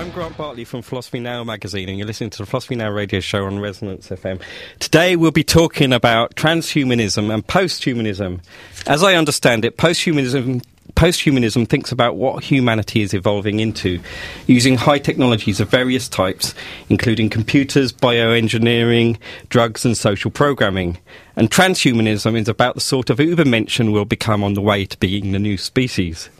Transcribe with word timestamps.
I'm 0.00 0.10
Grant 0.12 0.34
Bartley 0.38 0.64
from 0.64 0.80
Philosophy 0.80 1.20
Now 1.20 1.44
magazine, 1.44 1.90
and 1.90 1.98
you're 1.98 2.06
listening 2.06 2.30
to 2.30 2.38
the 2.38 2.46
Philosophy 2.46 2.74
Now 2.74 2.90
radio 2.90 3.20
show 3.20 3.44
on 3.44 3.58
Resonance 3.58 4.08
FM. 4.08 4.40
Today 4.78 5.14
we'll 5.14 5.30
be 5.30 5.44
talking 5.44 5.92
about 5.92 6.34
transhumanism 6.36 7.30
and 7.30 7.46
posthumanism. 7.46 8.40
As 8.86 9.02
I 9.02 9.16
understand 9.16 9.66
it, 9.66 9.76
posthumanism 9.76 10.64
posthumanism 10.94 11.68
thinks 11.68 11.92
about 11.92 12.16
what 12.16 12.44
humanity 12.44 13.02
is 13.02 13.12
evolving 13.12 13.60
into, 13.60 14.00
using 14.46 14.78
high 14.78 14.98
technologies 14.98 15.60
of 15.60 15.68
various 15.68 16.08
types, 16.08 16.54
including 16.88 17.28
computers, 17.28 17.92
bioengineering, 17.92 19.18
drugs, 19.50 19.84
and 19.84 19.98
social 19.98 20.30
programming. 20.30 20.96
And 21.36 21.50
transhumanism 21.50 22.38
is 22.38 22.48
about 22.48 22.74
the 22.74 22.80
sort 22.80 23.10
of 23.10 23.18
Ubermensch 23.18 23.92
we'll 23.92 24.06
become 24.06 24.42
on 24.42 24.54
the 24.54 24.62
way 24.62 24.86
to 24.86 24.96
being 24.96 25.32
the 25.32 25.38
new 25.38 25.58
species. 25.58 26.30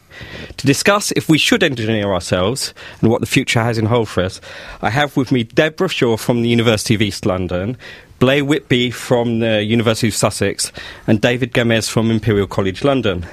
To 0.57 0.66
discuss 0.66 1.12
if 1.12 1.29
we 1.29 1.39
should 1.39 1.62
engineer 1.62 2.12
ourselves 2.12 2.75
and 3.00 3.11
what 3.11 3.20
the 3.20 3.27
future 3.27 3.61
has 3.61 3.79
in 3.79 3.87
hold 3.87 4.09
for 4.09 4.23
us, 4.23 4.41
I 4.82 4.91
have 4.91 5.16
with 5.16 5.33
me 5.33 5.45
Debra 5.45 5.88
Shaw 5.88 6.16
from 6.16 6.43
the 6.43 6.48
University 6.48 6.95
of 6.95 7.02
East 7.02 7.27
London, 7.27 7.77
Blay 8.19 8.43
Whitby 8.43 8.91
from 8.91 9.38
the 9.38 9.62
University 9.62 10.09
of 10.09 10.15
Sussex, 10.15 10.73
and 11.06 11.20
David 11.20 11.52
Gamez 11.52 11.88
from 11.88 12.10
Imperial 12.10 12.46
College 12.46 12.84
London. 12.84 13.27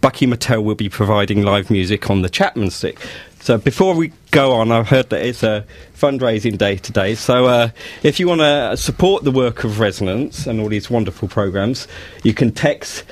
Bucky 0.00 0.26
Muttel 0.26 0.62
will 0.62 0.74
be 0.74 0.88
providing 0.88 1.42
live 1.42 1.70
music 1.70 2.10
on 2.10 2.22
the 2.22 2.28
Chapman 2.28 2.70
stick. 2.70 2.98
So 3.40 3.56
before 3.56 3.94
we 3.94 4.12
go 4.32 4.52
on, 4.52 4.70
I've 4.70 4.88
heard 4.88 5.08
that 5.10 5.24
it's 5.24 5.42
a 5.42 5.64
fundraising 5.96 6.58
day 6.58 6.76
today. 6.76 7.14
So 7.14 7.46
uh, 7.46 7.70
if 8.02 8.20
you 8.20 8.28
want 8.28 8.42
to 8.42 8.76
support 8.76 9.24
the 9.24 9.30
work 9.30 9.64
of 9.64 9.80
Resonance 9.80 10.46
and 10.46 10.60
all 10.60 10.68
these 10.68 10.90
wonderful 10.90 11.26
programs, 11.26 11.88
you 12.22 12.34
can 12.34 12.52
text 12.52 13.04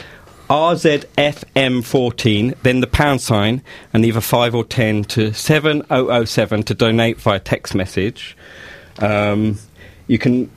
RZFM14, 0.49 2.57
then 2.63 2.81
the 2.81 2.87
pound 2.87 3.21
sign, 3.21 3.63
and 3.93 4.05
either 4.05 4.21
5 4.21 4.55
or 4.55 4.65
10 4.65 5.05
to 5.05 5.33
7007 5.33 6.63
to 6.65 6.75
donate 6.75 7.21
via 7.21 7.39
text 7.39 7.75
message. 7.75 8.37
Um, 8.99 9.59
you 10.07 10.19
can 10.19 10.51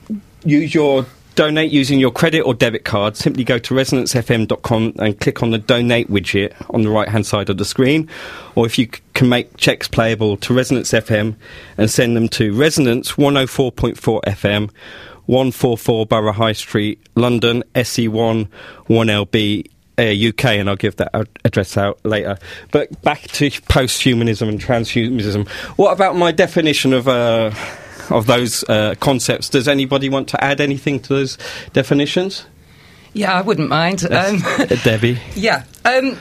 use 0.44 0.74
your 0.74 1.06
donate 1.34 1.70
using 1.70 1.98
your 1.98 2.10
credit 2.10 2.40
or 2.40 2.54
debit 2.54 2.84
card. 2.84 3.16
Simply 3.16 3.44
go 3.44 3.58
to 3.58 3.74
resonancefm.com 3.74 4.94
and 4.98 5.20
click 5.20 5.42
on 5.42 5.50
the 5.50 5.58
donate 5.58 6.10
widget 6.10 6.52
on 6.70 6.82
the 6.82 6.90
right 6.90 7.08
hand 7.08 7.26
side 7.26 7.50
of 7.50 7.58
the 7.58 7.64
screen. 7.64 8.08
Or 8.54 8.66
if 8.66 8.78
you 8.78 8.86
c- 8.86 9.00
can 9.14 9.28
make 9.28 9.56
checks 9.56 9.88
playable 9.88 10.36
to 10.38 10.54
Resonance 10.54 10.92
FM 10.92 11.36
and 11.78 11.90
send 11.90 12.16
them 12.16 12.28
to 12.30 12.54
Resonance 12.54 13.12
104.4 13.12 14.22
FM. 14.24 14.70
144 15.26 16.06
Borough 16.06 16.32
High 16.32 16.52
Street, 16.52 17.00
London, 17.14 17.62
SE1 17.76 18.48
1LB 18.88 19.70
uh, 19.98 20.02
UK, 20.02 20.44
and 20.44 20.68
I'll 20.68 20.76
give 20.76 20.96
that 20.96 21.14
address 21.44 21.76
out 21.76 22.04
later. 22.04 22.38
But 22.70 23.02
back 23.02 23.22
to 23.22 23.50
posthumanism 23.50 24.48
and 24.48 24.60
transhumanism. 24.60 25.48
What 25.76 25.92
about 25.92 26.16
my 26.16 26.32
definition 26.32 26.92
of 26.92 27.08
uh, 27.08 27.52
of 28.10 28.26
those 28.26 28.64
uh, 28.64 28.94
concepts? 29.00 29.48
Does 29.48 29.68
anybody 29.68 30.08
want 30.08 30.28
to 30.28 30.42
add 30.42 30.60
anything 30.60 31.00
to 31.00 31.08
those 31.14 31.38
definitions? 31.72 32.46
Yeah, 33.14 33.32
I 33.34 33.42
wouldn't 33.42 33.68
mind. 33.68 34.04
Um, 34.10 34.42
Debbie. 34.84 35.20
yeah. 35.34 35.64
Um, 35.84 36.18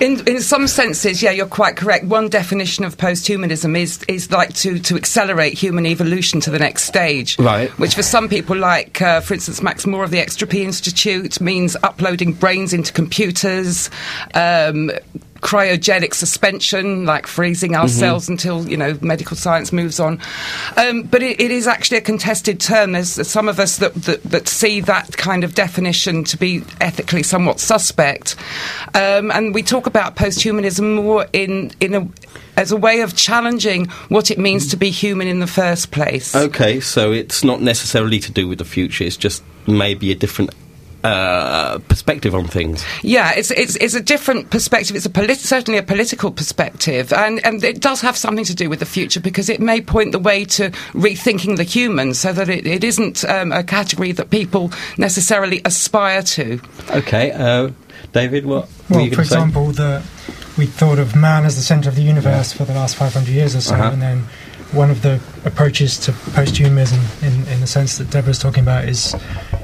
in, 0.00 0.26
in 0.26 0.40
some 0.40 0.66
senses, 0.66 1.22
yeah, 1.22 1.30
you're 1.30 1.46
quite 1.46 1.76
correct. 1.76 2.04
One 2.04 2.28
definition 2.28 2.84
of 2.84 2.96
posthumanism 2.96 3.76
is 3.76 4.02
is 4.08 4.30
like 4.30 4.54
to, 4.54 4.78
to 4.78 4.96
accelerate 4.96 5.54
human 5.54 5.86
evolution 5.86 6.40
to 6.40 6.50
the 6.50 6.58
next 6.58 6.84
stage. 6.84 7.38
Right. 7.38 7.70
Which 7.78 7.94
for 7.94 8.02
some 8.02 8.28
people, 8.28 8.56
like 8.56 9.00
uh, 9.02 9.20
for 9.20 9.34
instance 9.34 9.62
Max 9.62 9.86
More 9.86 10.04
of 10.04 10.10
the 10.10 10.18
Extropy 10.18 10.62
Institute, 10.64 11.40
means 11.40 11.76
uploading 11.82 12.32
brains 12.32 12.72
into 12.72 12.92
computers. 12.92 13.90
Um, 14.34 14.90
cryogenic 15.40 16.14
suspension, 16.14 17.04
like 17.04 17.26
freezing 17.26 17.74
ourselves 17.74 18.24
Mm-hmm. 18.24 18.32
until 18.32 18.68
you 18.68 18.76
know 18.76 18.98
medical 19.00 19.36
science 19.36 19.72
moves 19.72 20.00
on. 20.00 20.20
Um, 20.76 21.02
but 21.02 21.22
it, 21.22 21.40
it 21.40 21.50
is 21.50 21.66
actually 21.66 21.98
a 21.98 22.00
contested 22.02 22.60
term. 22.60 22.92
There's 22.92 23.26
some 23.28 23.48
of 23.48 23.58
us 23.60 23.78
that, 23.78 23.94
that 23.94 24.22
that 24.24 24.48
see 24.48 24.80
that 24.82 25.16
kind 25.16 25.44
of 25.44 25.54
definition 25.54 26.24
to 26.24 26.36
be 26.36 26.62
ethically 26.80 27.22
somewhat 27.22 27.60
suspect, 27.60 28.36
um, 28.94 29.30
and 29.30 29.54
we 29.54 29.62
talk 29.62 29.86
about 29.86 30.16
posthumanism 30.16 30.96
more 30.96 31.26
in 31.32 31.72
in 31.80 31.94
a 31.94 32.08
as 32.56 32.72
a 32.72 32.76
way 32.76 33.02
of 33.02 33.14
challenging 33.14 33.86
what 34.08 34.30
it 34.30 34.38
means 34.38 34.66
to 34.68 34.76
be 34.76 34.90
human 34.90 35.28
in 35.28 35.38
the 35.38 35.46
first 35.46 35.90
place. 35.92 36.34
Okay, 36.34 36.80
so 36.80 37.12
it's 37.12 37.44
not 37.44 37.60
necessarily 37.60 38.18
to 38.18 38.32
do 38.32 38.48
with 38.48 38.58
the 38.58 38.64
future. 38.64 39.04
It's 39.04 39.16
just 39.16 39.42
maybe 39.66 40.10
a 40.10 40.14
different 40.16 40.50
uh, 41.04 41.78
perspective 41.88 42.34
on 42.34 42.46
things. 42.46 42.84
Yeah, 43.02 43.32
it's, 43.36 43.50
it's, 43.50 43.76
it's 43.76 43.94
a 43.94 44.00
different 44.02 44.50
perspective. 44.50 44.96
It's 44.96 45.06
a 45.06 45.10
polit- 45.10 45.38
certainly 45.38 45.78
a 45.78 45.82
political 45.82 46.30
perspective, 46.30 47.12
and, 47.12 47.44
and 47.44 47.62
it 47.62 47.80
does 47.80 48.00
have 48.00 48.16
something 48.16 48.44
to 48.44 48.54
do 48.54 48.68
with 48.68 48.80
the 48.80 48.86
future 48.86 49.20
because 49.20 49.48
it 49.48 49.60
may 49.60 49.80
point 49.80 50.12
the 50.12 50.18
way 50.18 50.44
to 50.46 50.70
rethinking 50.92 51.56
the 51.56 51.62
human 51.64 52.14
so 52.14 52.32
that 52.32 52.48
it, 52.48 52.66
it 52.66 52.82
isn't 52.84 53.24
um, 53.24 53.52
a 53.52 53.62
category 53.62 54.12
that 54.12 54.30
people 54.30 54.72
necessarily 54.96 55.60
aspire 55.64 56.22
to. 56.22 56.60
Okay, 56.90 57.30
uh, 57.32 57.70
David, 58.12 58.46
what 58.46 58.68
Well, 58.90 59.00
you 59.00 59.10
for 59.10 59.16
going 59.16 59.24
to 59.28 59.30
say? 59.30 59.36
example, 59.36 59.66
the, 59.72 60.02
we 60.56 60.66
thought 60.66 60.98
of 60.98 61.14
man 61.14 61.44
as 61.44 61.56
the 61.56 61.62
centre 61.62 61.88
of 61.88 61.94
the 61.96 62.02
universe 62.02 62.52
for 62.52 62.64
the 62.64 62.72
last 62.74 62.96
500 62.96 63.28
years 63.30 63.54
or 63.54 63.60
so, 63.60 63.74
Uh-huh. 63.74 63.90
and 63.92 64.02
then 64.02 64.24
one 64.72 64.90
of 64.90 65.02
the 65.02 65.20
approaches 65.44 65.98
to 65.98 66.12
posthumanism, 66.12 67.00
in, 67.22 67.46
in 67.52 67.60
the 67.60 67.66
sense 67.66 67.96
that 67.98 68.10
Debra's 68.10 68.38
talking 68.38 68.62
about, 68.62 68.84
is 68.84 69.14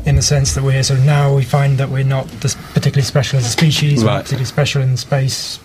in 0.06 0.16
the 0.16 0.22
sense 0.22 0.54
that 0.54 0.62
we're 0.64 0.82
sort 0.82 0.98
of 1.00 1.04
now 1.06 1.34
we 1.34 1.42
find 1.44 1.78
that 1.78 1.90
we're 1.90 2.04
not 2.04 2.26
particularly 2.40 3.02
special 3.02 3.38
as 3.38 3.46
a 3.46 3.48
species, 3.50 4.02
we're 4.02 4.10
not 4.10 4.22
particularly 4.24 4.44
special 4.46 4.82
in 4.82 4.96
space, 4.96 5.58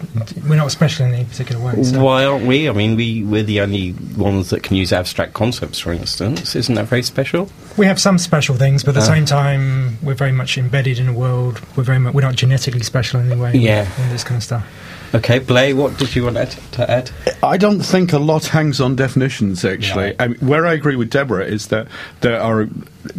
we're 0.47 0.55
not 0.55 0.71
special 0.71 1.05
in 1.05 1.13
any 1.13 1.25
particular 1.25 1.63
way. 1.63 1.81
So. 1.83 2.03
Why 2.03 2.25
aren't 2.25 2.45
we? 2.45 2.69
I 2.69 2.73
mean, 2.73 2.95
we, 2.95 3.23
we're 3.23 3.43
the 3.43 3.61
only 3.61 3.93
ones 4.17 4.49
that 4.49 4.63
can 4.63 4.75
use 4.75 4.91
abstract 4.91 5.33
concepts, 5.33 5.79
for 5.79 5.93
instance. 5.93 6.55
Isn't 6.55 6.75
that 6.75 6.85
very 6.85 7.03
special? 7.03 7.49
We 7.77 7.85
have 7.85 7.99
some 7.99 8.17
special 8.17 8.55
things, 8.55 8.83
but 8.83 8.89
at 8.91 8.95
the 8.95 9.11
Uh. 9.11 9.15
same 9.15 9.25
time, 9.25 9.97
we're 10.03 10.15
very 10.15 10.31
much 10.33 10.57
embedded 10.57 10.99
in 10.99 11.07
a 11.07 11.13
world. 11.13 11.61
We're 11.77 11.83
very 11.83 11.99
much, 11.99 12.13
we're 12.13 12.21
not 12.21 12.35
genetically 12.35 12.83
special 12.83 13.19
in 13.21 13.31
any 13.31 13.39
way. 13.39 13.53
Yeah. 13.53 13.87
and 13.99 14.11
this 14.11 14.23
kind 14.23 14.37
of 14.37 14.43
stuff. 14.43 14.65
Okay, 15.13 15.39
Blay, 15.39 15.73
what 15.73 15.97
did 15.97 16.15
you 16.15 16.23
want 16.25 16.37
to 16.73 16.89
add? 16.91 17.09
I 17.41 17.57
don't 17.57 17.81
think 17.81 18.13
a 18.13 18.19
lot 18.19 18.45
hangs 18.47 18.79
on 18.79 18.95
definitions, 18.95 19.65
actually. 19.65 20.15
I 20.19 20.27
mean, 20.29 20.39
where 20.39 20.65
I 20.67 20.73
agree 20.73 20.95
with 20.95 21.09
Debra 21.09 21.45
is 21.45 21.67
that 21.67 21.87
there 22.21 22.39
are 22.39 22.67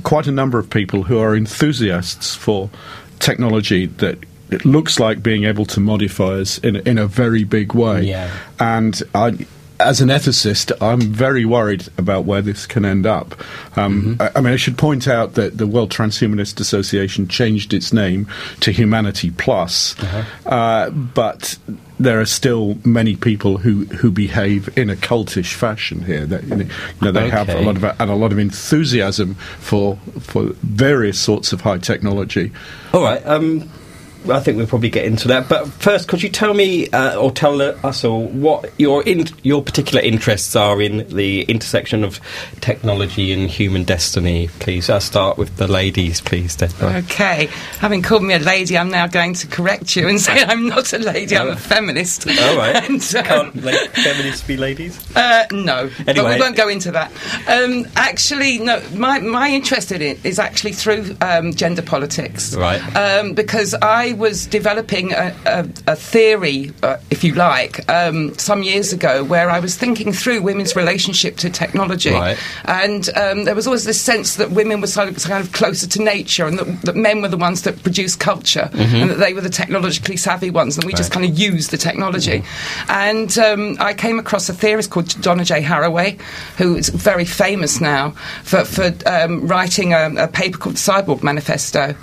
quite 0.05 0.27
a 0.27 0.33
number 0.33 0.59
of 0.59 0.71
people 0.71 1.03
who 1.05 1.19
are 1.19 1.34
enthusiasts 1.37 2.34
for 2.34 2.71
technology 3.19 3.87
that 3.87 4.19
it 4.51 4.65
looks 4.65 4.99
like 5.01 5.23
being 5.23 5.45
able 5.45 5.65
to 5.67 5.81
modify 5.81 6.41
us 6.41 6.59
in, 6.59 6.77
a- 6.77 6.81
in 6.81 6.99
a 6.99 7.06
very 7.06 7.45
big 7.45 7.75
way. 7.75 8.03
Yeah. 8.05 8.31
And 8.59 9.01
I. 9.15 9.47
As 9.81 10.01
an 10.01 10.09
ethicist, 10.09 10.73
I'm 10.81 11.01
very 11.01 11.45
worried 11.45 11.89
about 11.97 12.25
where 12.25 12.43
this 12.43 12.67
can 12.67 12.85
end 12.85 13.07
up. 13.07 13.35
Um, 13.77 14.17
I, 14.21 14.31
I 14.37 14.41
mean, 14.41 14.53
I 14.53 14.57
should 14.57 14.77
point 14.77 15.09
out 15.09 15.35
that 15.35 15.59
the 15.59 15.67
World 15.67 15.91
Transhumanist 15.91 16.61
Association 16.61 17.29
changed 17.29 17.73
its 17.73 17.93
name 17.93 18.29
to 18.61 18.73
Humanity 18.73 19.31
Plus, 19.31 19.97
uh, 20.47 20.91
but 20.91 21.59
there 21.99 22.21
are 22.21 22.27
still 22.27 22.79
many 22.85 23.15
people 23.15 23.59
who, 23.59 23.85
who 23.87 24.11
behave 24.11 24.77
in 24.77 24.89
a 24.91 24.97
cultish 24.97 25.55
fashion 25.55 26.03
here. 26.03 26.27
That 26.27 26.45
you 26.45 26.69
know, 27.03 27.13
they 27.13 27.29
have 27.29 27.49
a 27.49 27.61
lot 27.61 27.77
of 27.77 27.85
and 27.85 28.11
a 28.11 28.15
lot 28.15 28.33
of 28.33 28.39
enthusiasm 28.39 29.35
for 29.35 29.97
for 30.21 30.55
various 30.63 31.19
sorts 31.19 31.53
of 31.53 31.61
high 31.61 31.79
technology. 31.79 32.53
All 32.93 33.03
right. 33.03 33.25
Um, 33.27 33.71
I 34.29 34.41
think 34.41 34.57
we'll 34.59 34.67
probably 34.67 34.91
get 34.91 35.05
into 35.05 35.29
that. 35.29 35.49
But 35.49 35.67
first, 35.69 36.09
could 36.09 36.23
you 36.23 36.29
tell 36.29 36.53
me 36.55 36.89
uh, 36.91 37.17
or 37.19 37.31
tell 37.31 37.61
us 37.63 38.05
all 38.05 38.27
what 38.27 38.71
your 38.79 39.03
in, 39.05 39.27
your 39.43 39.63
particular 39.63 40.03
interests 40.03 40.55
are 40.57 40.81
in 40.83 41.09
the 41.09 41.43
intersection 41.43 42.05
of 42.05 42.21
technology 42.61 43.33
and 43.33 43.49
human 43.49 43.85
destiny, 43.85 44.49
please? 44.59 44.91
I'll 44.91 45.01
start 45.01 45.39
with 45.39 45.57
the 45.57 45.67
ladies, 45.69 46.21
please, 46.21 46.55
Debra. 46.57 46.97
Okay, 47.05 47.47
having 47.79 48.03
called 48.03 48.23
me 48.23 48.35
a 48.35 48.39
lady, 48.39 48.77
I'm 48.77 48.91
now 48.91 49.07
going 49.07 49.35
to 49.35 49.47
correct 49.47 49.97
you 49.97 50.09
and 50.09 50.21
say 50.21 50.43
I'm 50.47 50.69
not 50.69 50.93
a 50.93 50.99
lady, 50.99 51.37
I'm 51.37 51.49
a 51.49 51.57
feminist. 51.57 52.27
All 52.29 52.57
right. 52.57 52.77
And, 52.91 53.03
um, 53.17 53.25
Can't 53.25 53.57
la- 53.65 53.73
feminists 53.93 54.47
be 54.47 54.57
ladies? 54.57 54.99
Uh, 55.17 55.45
no, 55.53 55.91
but 55.99 56.09
Anyway. 56.16 56.34
we 56.34 56.41
won't 56.41 56.57
go 56.57 56.69
into 56.69 56.91
that. 56.93 57.11
Um, 57.49 57.87
actually, 57.97 58.59
no. 58.59 58.83
My 58.95 59.19
my 59.21 59.51
interest 59.51 59.93
in 59.93 60.03
it 60.03 60.25
is 60.25 60.39
actually 60.39 60.73
through 60.73 61.16
um, 61.21 61.53
gender 61.55 61.83
politics, 61.83 62.55
Right. 62.55 62.81
Um, 62.97 63.34
because 63.34 63.75
I 63.75 64.09
was 64.15 64.47
developing 64.47 65.12
a, 65.12 65.34
a, 65.47 65.68
a 65.89 65.97
theory, 65.97 66.72
uh, 66.83 66.97
if 67.10 67.22
you 67.24 67.34
like, 67.34 67.89
um, 67.91 68.34
some 68.39 68.62
years 68.62 68.92
ago, 68.92 69.24
where 69.24 69.51
I 69.51 69.60
was 69.60 69.77
thinking 69.77 70.12
through 70.12 70.42
women's 70.42 70.74
relationship 70.77 71.36
to 71.39 71.51
technology, 71.51 72.10
Right. 72.12 72.39
and 72.65 73.09
um, 73.16 73.45
there 73.45 73.54
was 73.54 73.66
always 73.66 73.84
this 73.84 74.01
sense 74.01 74.36
that 74.36 74.51
women 74.51 74.80
were 74.80 74.86
sort 74.86 75.09
of, 75.09 75.22
kind 75.22 75.45
of 75.45 75.53
closer 75.53 75.86
to 75.86 76.03
nature, 76.03 76.47
and 76.47 76.59
that, 76.59 76.83
that 76.83 76.97
men 76.97 77.22
were 77.22 77.28
the 77.28 77.36
ones 77.36 77.62
that 77.62 77.83
produced 77.83 78.21
culture, 78.21 78.68
and 78.72 79.10
that 79.10 79.18
they 79.18 79.34
were 79.34 79.41
the 79.41 79.51
technologically 79.51 80.16
savvy 80.16 80.51
ones, 80.51 80.77
and 80.77 80.84
we 80.84 80.92
just 80.92 81.13
kind 81.13 81.24
of 81.27 81.39
used 81.39 81.71
the 81.71 81.77
technology. 81.78 82.42
And 82.89 83.36
um, 83.39 83.77
I 83.80 83.95
came 83.95 84.18
across 84.18 84.48
a 84.48 84.54
theorist 84.54 84.91
called 84.91 85.09
Donna 85.22 85.45
J. 85.45 85.63
Haraway, 85.63 86.21
who 86.59 86.77
is 86.77 86.89
very 86.89 87.24
famous 87.24 87.80
now 87.80 88.10
for, 88.45 88.65
for 88.65 88.92
um, 89.06 89.47
writing 89.47 89.92
a, 89.92 90.10
a 90.16 90.28
paper 90.28 90.59
called 90.59 90.77
the 90.77 90.80
Cyborg 90.80 91.22
Manifesto, 91.22 91.95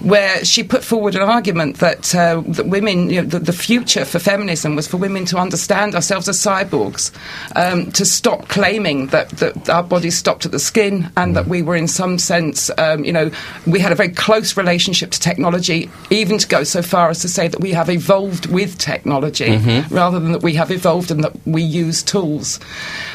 where 0.00 0.44
she 0.44 0.62
put 0.62 0.84
forward 0.84 1.14
an 1.14 1.22
argument 1.22 1.53
argument 1.54 1.78
that, 1.78 2.14
uh, 2.14 2.42
that 2.46 2.66
women, 2.66 3.10
you 3.10 3.22
know, 3.22 3.28
the, 3.28 3.38
the, 3.38 3.52
future 3.52 4.04
for 4.04 4.18
feminism 4.18 4.74
was 4.74 4.88
for 4.88 4.96
women 4.96 5.24
to 5.24 5.38
understand 5.38 5.94
ourselves 5.94 6.28
as 6.28 6.38
cyborgs, 6.38 7.12
um, 7.54 7.90
to 7.92 8.04
stop 8.04 8.48
claiming 8.48 9.06
that, 9.08 9.30
that 9.30 9.68
our 9.70 9.82
bodies 9.82 10.18
stopped 10.18 10.44
at 10.44 10.52
the 10.52 10.58
skin 10.58 11.10
and 11.16 11.36
that 11.36 11.46
we 11.46 11.62
were 11.62 11.76
in 11.76 11.86
some 11.86 12.18
sense, 12.18 12.70
um, 12.78 13.04
you 13.04 13.12
know, 13.12 13.30
we 13.66 13.78
had 13.78 13.92
a 13.92 13.94
very 13.94 14.08
close 14.08 14.56
relationship 14.56 15.10
to 15.10 15.20
technology, 15.20 15.88
even 16.10 16.36
to 16.36 16.48
go 16.48 16.64
so 16.64 16.82
far 16.82 17.10
as 17.10 17.20
to 17.20 17.28
say 17.28 17.46
that 17.46 17.60
we 17.60 17.70
have 17.70 17.88
evolved 17.88 18.46
with 18.46 18.76
technology 18.76 19.46
mm-hmm. 19.46 19.94
rather 19.94 20.18
than 20.18 20.32
that 20.32 20.42
we 20.42 20.54
have 20.54 20.70
evolved 20.70 21.10
and 21.10 21.22
that 21.22 21.34
we 21.46 21.62
use 21.62 22.02
tools. 22.02 22.58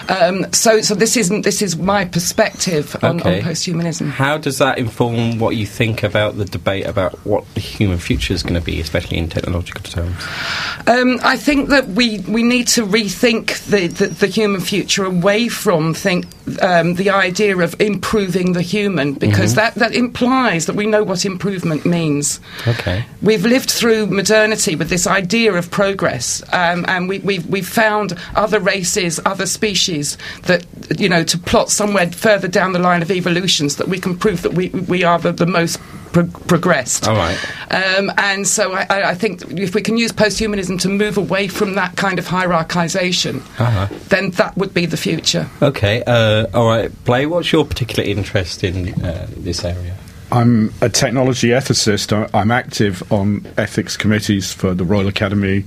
Um, 0.08 0.52
so, 0.54 0.82
so 0.82 0.96
this 0.96 1.18
isn't 1.18 1.44
this 1.44 1.62
is 1.62 1.78
my 1.78 2.06
perspective 2.06 2.96
on, 3.04 3.20
okay. 3.20 3.40
on 3.40 3.46
posthumanism. 3.46 4.10
How 4.10 4.38
does 4.38 4.58
that 4.58 4.80
inform 4.80 5.38
what 5.38 5.56
you 5.56 5.66
think 5.66 6.02
about 6.02 6.38
the 6.38 6.46
debate 6.46 6.88
about 6.88 7.14
what 7.26 7.46
the 7.54 7.60
human 7.60 8.00
future 8.00 8.29
is 8.34 8.44
going 8.44 8.56
to 8.56 8.62
be, 8.62 8.80
especially 8.80 9.18
in 9.18 9.30
technological 9.30 9.84
terms? 9.84 10.24
Um, 10.88 11.20
I 11.24 11.38
think 11.38 11.70
that 11.70 11.88
we, 11.88 12.20
we 12.22 12.44
need 12.44 12.68
to 12.70 12.86
rethink 12.86 13.66
the, 13.66 13.88
the, 13.88 14.08
the 14.08 14.28
human 14.28 14.62
future 14.62 15.06
away 15.06 15.50
from 15.50 15.94
think 15.94 16.26
um, 16.62 16.96
the 16.96 17.10
idea 17.10 17.58
of 17.58 17.80
improving 17.80 18.54
the 18.54 18.62
human 18.62 19.14
because 19.14 19.52
mm-hmm. 19.52 19.56
that, 19.56 19.76
that 19.76 19.94
implies 19.94 20.66
that 20.66 20.76
we 20.76 20.86
know 20.86 21.04
what 21.04 21.26
improvement 21.26 21.86
means. 21.86 22.40
Okay. 22.68 23.06
We've 23.22 23.46
lived 23.46 23.70
through 23.70 24.08
modernity 24.08 24.76
with 24.76 24.90
this 24.90 25.08
idea 25.08 25.54
of 25.54 25.70
progress, 25.72 26.42
um, 26.54 26.86
and 26.88 27.08
we, 27.08 27.20
we've, 27.20 27.46
we've 27.48 27.68
found 27.68 28.18
other 28.36 28.60
races, 28.60 29.20
other 29.26 29.46
species 29.46 30.18
that, 30.44 30.66
you 30.98 31.10
know, 31.10 31.24
to 31.24 31.38
plot 31.38 31.70
somewhere 31.70 32.12
further 32.12 32.48
down 32.48 32.74
the 32.74 32.80
line 32.80 33.02
of 33.02 33.12
evolutions 33.12 33.76
that 33.78 33.88
we 33.88 34.00
can 34.00 34.18
prove 34.18 34.42
that 34.42 34.54
we, 34.54 34.70
we 34.70 35.04
are 35.04 35.20
the, 35.20 35.32
the 35.32 35.46
most 35.46 35.80
pro- 36.12 36.28
progressed. 36.28 37.08
All 37.08 37.16
right. 37.16 37.38
Um, 37.72 38.12
and 38.18 38.48
so 38.48 38.74
I, 38.74 39.10
I, 39.10 39.16
think 39.16 39.52
if 39.52 39.76
we 39.76 39.82
can 39.82 39.98
use 39.98 40.12
posthumanism 40.12 40.80
to 40.82 40.90
move 40.90 41.18
away 41.18 41.48
from 41.48 41.76
that 41.76 41.96
kind 41.96 42.20
of 42.20 42.26
hierarchisation, 42.26 43.40
uh-huh. 43.60 43.88
then 44.10 44.32
that 44.32 44.58
would 44.58 44.74
be 44.74 44.86
the 44.86 44.98
future. 44.98 45.48
Okay. 45.62 46.04
Uh, 46.06 46.48
all 46.54 46.68
right. 46.68 46.92
Blay, 47.06 47.26
what's 47.26 47.52
your 47.52 47.66
particular 47.66 48.08
interest 48.08 48.64
in 48.64 49.04
uh, 49.04 49.28
this 49.38 49.64
area? 49.64 49.96
I'm 50.32 50.74
a 50.82 50.90
technology 50.90 51.50
ethicist. 51.50 52.30
I'm 52.34 52.52
active 52.52 53.12
on 53.12 53.48
ethics 53.58 53.98
committees 53.98 54.54
for 54.54 54.76
the 54.76 54.84
Royal 54.86 55.08
Academy, 55.08 55.66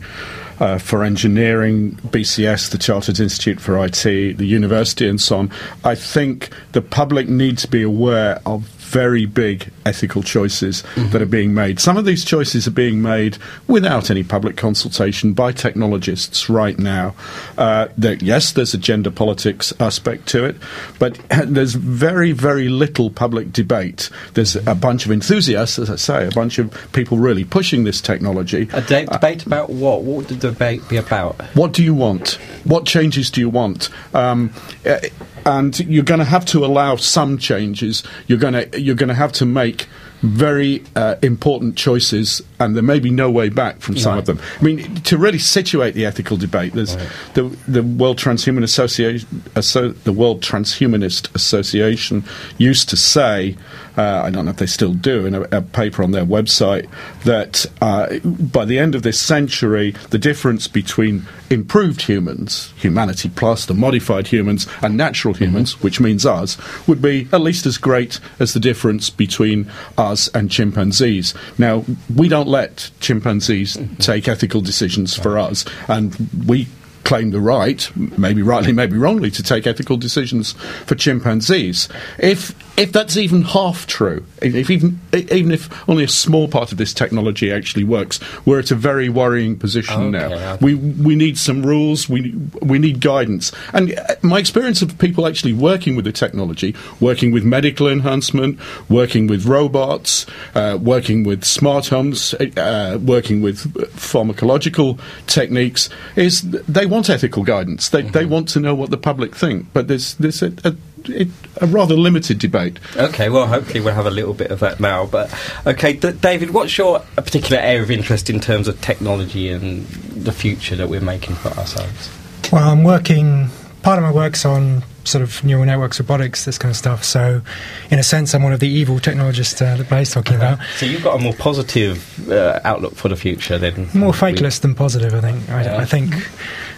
uh, 0.60 0.78
for 0.78 1.02
engineering, 1.02 1.92
BCS, 2.06 2.70
the 2.70 2.78
Chartered 2.78 3.18
Institute 3.18 3.60
for 3.60 3.84
IT, 3.84 4.04
the 4.04 4.46
university, 4.46 5.08
and 5.08 5.20
so 5.20 5.38
on. 5.38 5.50
I 5.82 5.96
think 5.96 6.50
the 6.70 6.82
public 6.82 7.28
need 7.28 7.58
to 7.58 7.68
be 7.68 7.82
aware 7.82 8.40
of 8.46 8.64
very 8.92 9.24
big 9.24 9.70
ethical 9.86 10.22
choices 10.22 10.82
mm-hmm. 10.82 11.10
that 11.10 11.22
are 11.22 11.26
being 11.26 11.54
made. 11.54 11.80
Some 11.80 11.96
of 11.96 12.04
these 12.04 12.24
choices 12.24 12.68
are 12.68 12.72
being 12.72 13.00
made 13.00 13.38
without 13.66 14.10
any 14.10 14.22
public 14.22 14.56
consultation 14.56 15.32
by 15.32 15.52
technologists 15.52 16.50
right 16.50 16.78
now. 16.78 17.14
Uh, 17.56 17.88
that, 17.96 18.20
yes, 18.20 18.52
there's 18.52 18.74
a 18.74 18.78
gender 18.78 19.10
politics 19.10 19.72
aspect 19.80 20.28
to 20.28 20.44
it, 20.44 20.56
but 20.98 21.18
there's 21.46 21.74
very, 21.74 22.32
very 22.32 22.68
little 22.68 23.08
public 23.10 23.52
debate. 23.52 24.10
There's 24.34 24.56
a 24.56 24.74
bunch 24.74 25.06
of 25.06 25.12
enthusiasts, 25.12 25.78
as 25.78 25.88
I 25.88 25.96
say, 25.96 26.28
a 26.28 26.32
bunch 26.32 26.58
of 26.58 26.70
people 26.92 27.16
really 27.16 27.44
pushing 27.44 27.84
this 27.84 28.00
technology. 28.00 28.68
A 28.72 28.82
de- 28.82 29.06
uh, 29.06 29.12
debate 29.14 29.46
about 29.46 29.70
what? 29.70 30.02
What 30.02 30.16
would 30.16 30.28
the 30.28 30.36
debate 30.36 30.86
be 30.88 30.98
about? 30.98 31.40
What 31.54 31.72
do 31.72 31.82
you 31.82 31.94
want? 31.94 32.38
What 32.64 32.84
changes 32.84 33.30
do 33.30 33.40
you 33.40 33.48
want? 33.48 33.88
Um, 34.14 34.52
uh, 34.84 34.98
and 35.44 35.78
you're 35.80 36.04
going 36.04 36.20
to 36.20 36.24
have 36.24 36.44
to 36.46 36.64
allow 36.64 36.96
some 36.96 37.38
changes. 37.38 38.02
You're 38.26 38.38
going 38.38 38.54
to 38.54 38.80
you're 38.80 38.94
going 38.94 39.08
to 39.08 39.14
have 39.14 39.32
to 39.32 39.46
make 39.46 39.88
very 40.22 40.82
uh, 40.94 41.16
important 41.22 41.76
choices, 41.76 42.42
and 42.60 42.76
there 42.76 42.82
may 42.82 43.00
be 43.00 43.10
no 43.10 43.30
way 43.30 43.48
back 43.48 43.80
from 43.80 43.96
some 43.96 44.12
right. 44.12 44.18
of 44.18 44.26
them. 44.26 44.40
I 44.60 44.62
mean, 44.62 44.94
to 45.02 45.18
really 45.18 45.38
situate 45.38 45.94
the 45.94 46.06
ethical 46.06 46.36
debate, 46.36 46.74
there's 46.74 46.96
right. 46.96 47.08
the 47.34 47.42
the 47.66 47.82
World 47.82 48.18
Transhuman 48.18 48.62
Association, 48.62 49.42
the 49.54 50.12
World 50.12 50.42
Transhumanist 50.42 51.34
Association 51.34 52.24
used 52.56 52.88
to 52.90 52.96
say, 52.96 53.56
uh, 53.98 54.22
I 54.24 54.30
don't 54.30 54.44
know 54.44 54.52
if 54.52 54.58
they 54.58 54.66
still 54.66 54.94
do, 54.94 55.26
in 55.26 55.34
a, 55.34 55.42
a 55.50 55.60
paper 55.60 56.02
on 56.02 56.12
their 56.12 56.24
website, 56.24 56.88
that 57.24 57.66
uh, 57.80 58.18
by 58.20 58.64
the 58.64 58.78
end 58.78 58.94
of 58.94 59.02
this 59.02 59.18
century, 59.18 59.94
the 60.10 60.18
difference 60.18 60.68
between 60.68 61.26
improved 61.50 62.02
humans, 62.02 62.72
humanity 62.76 63.28
plus 63.28 63.66
the 63.66 63.74
modified 63.74 64.28
humans, 64.28 64.66
and 64.82 64.96
natural 64.96 65.34
humans, 65.34 65.74
mm-hmm. 65.74 65.82
which 65.82 66.00
means 66.00 66.24
us, 66.24 66.56
would 66.86 67.02
be 67.02 67.28
at 67.32 67.40
least 67.40 67.66
as 67.66 67.76
great 67.76 68.20
as 68.38 68.54
the 68.54 68.60
difference 68.60 69.10
between 69.10 69.70
us 69.98 70.11
and 70.34 70.50
chimpanzees. 70.50 71.34
Now, 71.58 71.84
we 72.14 72.28
don't 72.28 72.48
let 72.48 72.90
chimpanzees 73.00 73.76
mm-hmm. 73.76 73.94
take 73.96 74.28
ethical 74.28 74.60
decisions 74.60 75.16
for 75.16 75.38
us, 75.38 75.64
and 75.88 76.16
we 76.46 76.68
claim 77.04 77.30
the 77.30 77.40
right, 77.40 77.90
maybe 78.18 78.42
rightly, 78.42 78.72
maybe 78.72 78.96
wrongly, 78.96 79.30
to 79.30 79.42
take 79.42 79.66
ethical 79.66 79.96
decisions 79.96 80.52
for 80.86 80.94
chimpanzees. 80.94 81.88
If 82.18 82.54
if 82.78 82.90
that's 82.90 83.16
even 83.16 83.42
half 83.42 83.86
true, 83.86 84.24
if 84.40 84.70
even 84.70 85.00
even 85.12 85.52
if 85.52 85.88
only 85.88 86.04
a 86.04 86.08
small 86.08 86.48
part 86.48 86.72
of 86.72 86.78
this 86.78 86.94
technology 86.94 87.52
actually 87.52 87.84
works, 87.84 88.18
we're 88.46 88.60
at 88.60 88.70
a 88.70 88.74
very 88.74 89.08
worrying 89.08 89.58
position 89.58 90.14
okay, 90.14 90.28
now. 90.28 90.54
Okay. 90.54 90.64
We 90.64 90.74
we 90.74 91.14
need 91.16 91.38
some 91.38 91.64
rules. 91.64 92.08
We 92.08 92.34
we 92.60 92.78
need 92.78 93.00
guidance. 93.00 93.52
And 93.72 93.98
uh, 93.98 94.14
my 94.22 94.38
experience 94.38 94.80
of 94.82 94.98
people 94.98 95.26
actually 95.26 95.52
working 95.52 95.96
with 95.96 96.04
the 96.04 96.12
technology, 96.12 96.74
working 97.00 97.32
with 97.32 97.44
medical 97.44 97.88
enhancement, 97.88 98.58
working 98.88 99.26
with 99.26 99.44
robots, 99.44 100.26
uh, 100.54 100.78
working 100.80 101.24
with 101.24 101.44
smart 101.44 101.88
homes, 101.88 102.34
uh, 102.34 102.98
working 103.02 103.42
with 103.42 103.72
pharmacological 103.96 104.98
techniques, 105.26 105.88
is 106.16 106.42
they 106.42 106.86
want 106.92 107.10
ethical 107.10 107.42
guidance. 107.42 107.88
They 107.88 108.02
mm-hmm. 108.02 108.12
they 108.12 108.24
want 108.24 108.48
to 108.50 108.60
know 108.60 108.74
what 108.74 108.90
the 108.90 108.96
public 108.96 109.34
think. 109.34 109.72
But 109.72 109.88
there's 109.88 110.14
there's 110.14 110.42
a, 110.42 110.52
a 110.64 110.76
it, 111.04 111.28
a 111.60 111.66
rather 111.66 111.96
limited 111.96 112.38
debate. 112.38 112.78
Okay, 112.96 113.28
well, 113.28 113.46
hopefully 113.46 113.80
we'll 113.80 113.94
have 113.94 114.06
a 114.06 114.10
little 114.10 114.34
bit 114.34 114.50
of 114.50 114.60
that 114.60 114.78
now. 114.80 115.06
But 115.06 115.32
okay, 115.66 115.94
D- 115.94 116.12
David, 116.12 116.50
what's 116.50 116.76
your 116.78 117.00
particular 117.16 117.60
area 117.60 117.82
of 117.82 117.90
interest 117.90 118.30
in 118.30 118.40
terms 118.40 118.68
of 118.68 118.80
technology 118.80 119.48
and 119.48 119.86
the 119.86 120.32
future 120.32 120.76
that 120.76 120.88
we're 120.88 121.00
making 121.00 121.34
for 121.36 121.48
ourselves? 121.48 122.10
Well, 122.52 122.68
I'm 122.68 122.84
working. 122.84 123.48
Part 123.82 123.98
of 123.98 124.04
my 124.04 124.12
work's 124.12 124.44
on 124.44 124.82
sort 125.04 125.22
of 125.22 125.42
neural 125.42 125.64
networks, 125.64 125.98
robotics, 125.98 126.44
this 126.44 126.58
kind 126.58 126.70
of 126.70 126.76
stuff. 126.76 127.04
So, 127.04 127.42
in 127.90 127.98
a 127.98 128.02
sense, 128.02 128.34
I'm 128.34 128.42
one 128.42 128.52
of 128.52 128.60
the 128.60 128.68
evil 128.68 129.00
technologists 129.00 129.60
uh, 129.60 129.76
that 129.76 129.88
Blay's 129.88 130.12
talking 130.12 130.36
about. 130.36 130.58
So 130.76 130.86
you've 130.86 131.02
got 131.02 131.18
a 131.18 131.22
more 131.22 131.34
positive 131.34 132.30
uh, 132.30 132.60
outlook 132.64 132.94
for 132.94 133.08
the 133.08 133.16
future, 133.16 133.58
then? 133.58 133.88
More 133.94 134.12
fateless 134.12 134.60
than 134.60 134.74
positive, 134.74 135.14
I 135.14 135.20
think. 135.20 135.50
I, 135.50 135.64
yeah. 135.64 135.76
I 135.78 135.84
think 135.84 136.14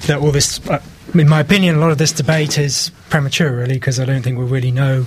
that 0.06 0.18
all 0.18 0.30
this. 0.30 0.66
Uh, 0.68 0.80
in 1.12 1.28
my 1.28 1.40
opinion, 1.40 1.76
a 1.76 1.78
lot 1.78 1.90
of 1.90 1.98
this 1.98 2.12
debate 2.12 2.58
is 2.58 2.90
premature, 3.10 3.54
really, 3.54 3.74
because 3.74 4.00
I 4.00 4.05
don't 4.05 4.22
think 4.22 4.38
we 4.38 4.44
really 4.44 4.72
know 4.72 5.02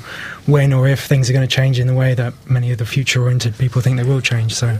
when 0.45 0.71
or 0.71 0.87
if 0.87 1.05
things 1.05 1.29
are 1.29 1.33
going 1.33 1.47
to 1.47 1.53
change 1.53 1.79
in 1.79 1.87
the 1.87 1.93
way 1.93 2.13
that 2.13 2.33
many 2.49 2.71
of 2.71 2.77
the 2.77 2.85
future 2.85 3.23
oriented 3.23 3.57
people 3.57 3.81
think 3.81 3.97
they 3.97 4.03
will 4.03 4.21
change. 4.21 4.53
So 4.53 4.77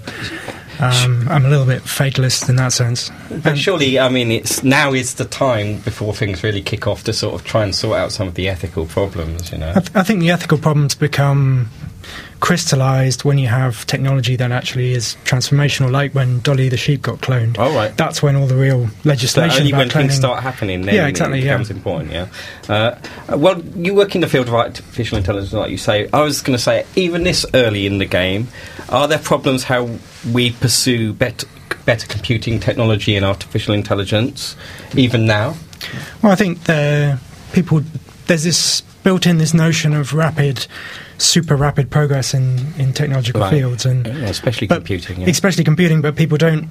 um, 0.80 1.28
I'm 1.30 1.46
a 1.46 1.50
little 1.50 1.66
bit 1.66 1.82
fatalist 1.82 2.50
in 2.50 2.56
that 2.58 2.74
sense. 2.74 3.12
But 3.44 3.58
surely, 3.58 4.00
I 4.00 4.10
mean, 4.10 4.32
it's 4.32 4.64
now 4.64 4.94
is 4.94 5.16
the 5.16 5.26
time 5.26 5.80
before 5.80 6.14
things 6.14 6.44
really 6.44 6.62
kick 6.62 6.88
off 6.88 7.04
to 7.06 7.14
sort 7.14 7.36
of 7.36 7.46
try 7.46 7.64
and 7.64 7.74
sort 7.74 7.98
out 7.98 8.12
some 8.12 8.28
of 8.28 8.36
the 8.36 8.48
ethical 8.48 8.86
problems, 8.86 9.52
you 9.52 9.58
know? 9.58 9.72
I, 9.72 9.80
th- 9.80 9.96
I 9.96 10.04
think 10.04 10.20
the 10.20 10.32
ethical 10.32 10.58
problems 10.58 10.96
become 10.96 11.70
crystallized 12.40 13.24
when 13.24 13.38
you 13.38 13.48
have 13.48 13.86
technology 13.88 14.36
that 14.36 14.52
actually 14.52 14.94
is 14.94 15.18
transformational, 15.26 15.92
like 15.92 16.14
when 16.14 16.40
Dolly 16.42 16.70
the 16.70 16.78
sheep 16.78 17.02
got 17.02 17.20
cloned. 17.20 17.58
Oh, 17.58 17.74
right. 17.76 17.96
That's 17.98 18.22
when 18.22 18.36
all 18.36 18.48
the 18.48 18.56
real 18.56 18.90
legislation 19.04 19.52
so 19.52 19.60
only 19.60 19.74
when 19.74 19.90
cloning... 19.90 19.94
things 19.94 20.16
start 20.16 20.44
happening, 20.44 20.82
then 20.84 20.96
yeah, 20.96 21.08
exactly, 21.08 21.40
it 21.40 21.44
becomes 21.44 21.70
yeah. 21.70 21.76
important, 21.76 22.12
yeah. 22.12 22.28
Uh, 22.70 23.00
well, 23.38 23.62
you 23.76 23.96
work 23.96 24.16
in 24.16 24.22
the 24.22 24.28
field 24.28 24.48
of 24.48 24.54
artificial 24.54 25.18
intelligence, 25.18 25.54
like 25.54 25.72
you 25.72 25.78
say. 25.78 26.10
I 26.14 26.22
was 26.22 26.42
going 26.42 26.58
to 26.58 26.64
say, 26.64 26.86
even 26.96 27.24
this 27.24 27.46
early 27.54 27.88
in 27.88 27.98
the 27.98 28.06
game, 28.06 28.48
are 28.90 29.08
there 29.08 29.20
problems 29.20 29.64
how 29.64 29.90
we 30.32 30.52
pursue 30.52 31.14
better, 31.14 31.48
better 31.86 32.08
computing 32.08 32.60
technology 32.60 33.16
and 33.16 33.26
artificial 33.26 33.74
intelligence, 33.74 34.56
even 34.96 35.26
now? 35.26 35.56
Well, 36.22 36.32
I 36.32 36.36
think 36.36 36.64
the 36.64 37.20
people 37.54 37.82
there's 38.28 38.44
this 38.44 38.82
built 39.04 39.26
in 39.26 39.38
this 39.38 39.54
notion 39.54 39.94
of 39.94 40.14
rapid 40.14 40.68
super 41.18 41.56
rapid 41.56 41.90
progress 41.90 42.34
in, 42.34 42.58
in 42.78 42.94
technological 42.94 43.42
right. 43.42 43.52
fields 43.52 43.86
and 43.86 44.06
yeah, 44.06 44.14
especially 44.26 44.68
computing 44.68 45.22
yeah. 45.22 45.30
especially 45.30 45.64
computing 45.64 46.02
but 46.02 46.16
people 46.16 46.38
don't 46.38 46.68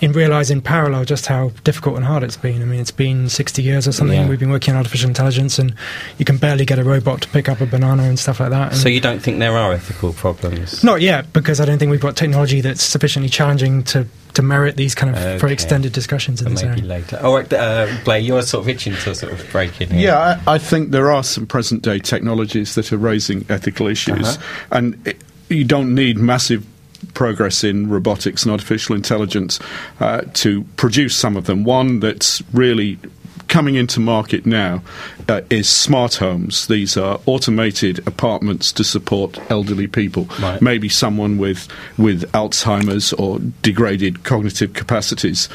in 0.00 0.12
realizing 0.12 0.60
parallel 0.60 1.04
just 1.04 1.26
how 1.26 1.50
difficult 1.64 1.96
and 1.96 2.04
hard 2.04 2.22
it's 2.22 2.36
been. 2.36 2.62
I 2.62 2.64
mean, 2.64 2.80
it's 2.80 2.90
been 2.90 3.28
60 3.28 3.62
years 3.62 3.88
or 3.88 3.92
something. 3.92 4.20
Yeah. 4.20 4.28
We've 4.28 4.38
been 4.38 4.50
working 4.50 4.74
on 4.74 4.78
artificial 4.78 5.08
intelligence, 5.08 5.58
and 5.58 5.74
you 6.18 6.24
can 6.24 6.36
barely 6.36 6.64
get 6.64 6.78
a 6.78 6.84
robot 6.84 7.22
to 7.22 7.28
pick 7.28 7.48
up 7.48 7.60
a 7.60 7.66
banana 7.66 8.04
and 8.04 8.18
stuff 8.18 8.40
like 8.40 8.50
that. 8.50 8.74
so 8.74 8.88
you 8.88 9.00
don't 9.00 9.20
think 9.20 9.38
there 9.38 9.56
are 9.56 9.72
ethical 9.72 10.12
problems? 10.12 10.84
Not 10.84 11.00
yet, 11.00 11.32
because 11.32 11.60
I 11.60 11.64
don't 11.64 11.78
think 11.78 11.90
we've 11.90 12.00
got 12.00 12.16
technology 12.16 12.60
that's 12.60 12.82
sufficiently 12.82 13.28
challenging 13.28 13.82
to 13.84 14.06
to 14.34 14.42
merit 14.42 14.76
these 14.76 14.94
kind 14.94 15.16
of 15.16 15.22
okay. 15.22 15.38
very 15.38 15.54
extended 15.54 15.94
discussions 15.94 16.42
in 16.42 16.50
this 16.50 16.62
maybe 16.62 16.82
area. 16.82 16.84
later. 16.84 17.18
Oh, 17.22 17.36
uh, 17.38 18.04
Blay, 18.04 18.20
you're 18.20 18.42
sort 18.42 18.64
of 18.64 18.68
itching 18.68 18.92
to 18.92 19.14
sort 19.14 19.32
of 19.32 19.50
break 19.50 19.80
in. 19.80 19.88
Here. 19.88 20.08
Yeah, 20.08 20.40
I, 20.46 20.56
I, 20.56 20.58
think 20.58 20.90
there 20.90 21.10
are 21.10 21.22
some 21.22 21.46
present 21.46 21.80
day 21.80 21.98
technologies 21.98 22.74
that 22.74 22.92
are 22.92 22.98
raising 22.98 23.46
ethical 23.48 23.86
issues, 23.86 24.36
uh-huh. 24.36 24.66
and 24.72 25.06
it, 25.06 25.22
you 25.48 25.64
don't 25.64 25.94
need 25.94 26.18
massive 26.18 26.66
progress 27.14 27.64
in 27.64 27.88
robotics 27.88 28.42
and 28.44 28.52
artificial 28.52 28.94
intelligence 28.94 29.58
uh, 30.00 30.22
to 30.34 30.64
produce 30.76 31.16
some 31.16 31.36
of 31.36 31.46
them. 31.46 31.64
One 31.64 32.00
that's 32.00 32.42
really 32.52 32.98
coming 33.48 33.76
into 33.76 34.00
market 34.00 34.44
now 34.44 34.82
uh, 35.28 35.40
is 35.50 35.68
smart 35.68 36.16
homes. 36.16 36.66
These 36.66 36.96
are 36.96 37.20
automated 37.26 38.06
apartments 38.06 38.72
to 38.72 38.84
support 38.84 39.38
elderly 39.50 39.86
people. 39.86 40.24
Right. 40.40 40.60
Maybe 40.60 40.88
someone 40.88 41.38
with 41.38 41.68
with 41.98 42.30
Alzheimer's 42.32 43.12
or 43.14 43.38
degraded 43.62 44.24
cognitive 44.24 44.74
capacities. 44.74 45.48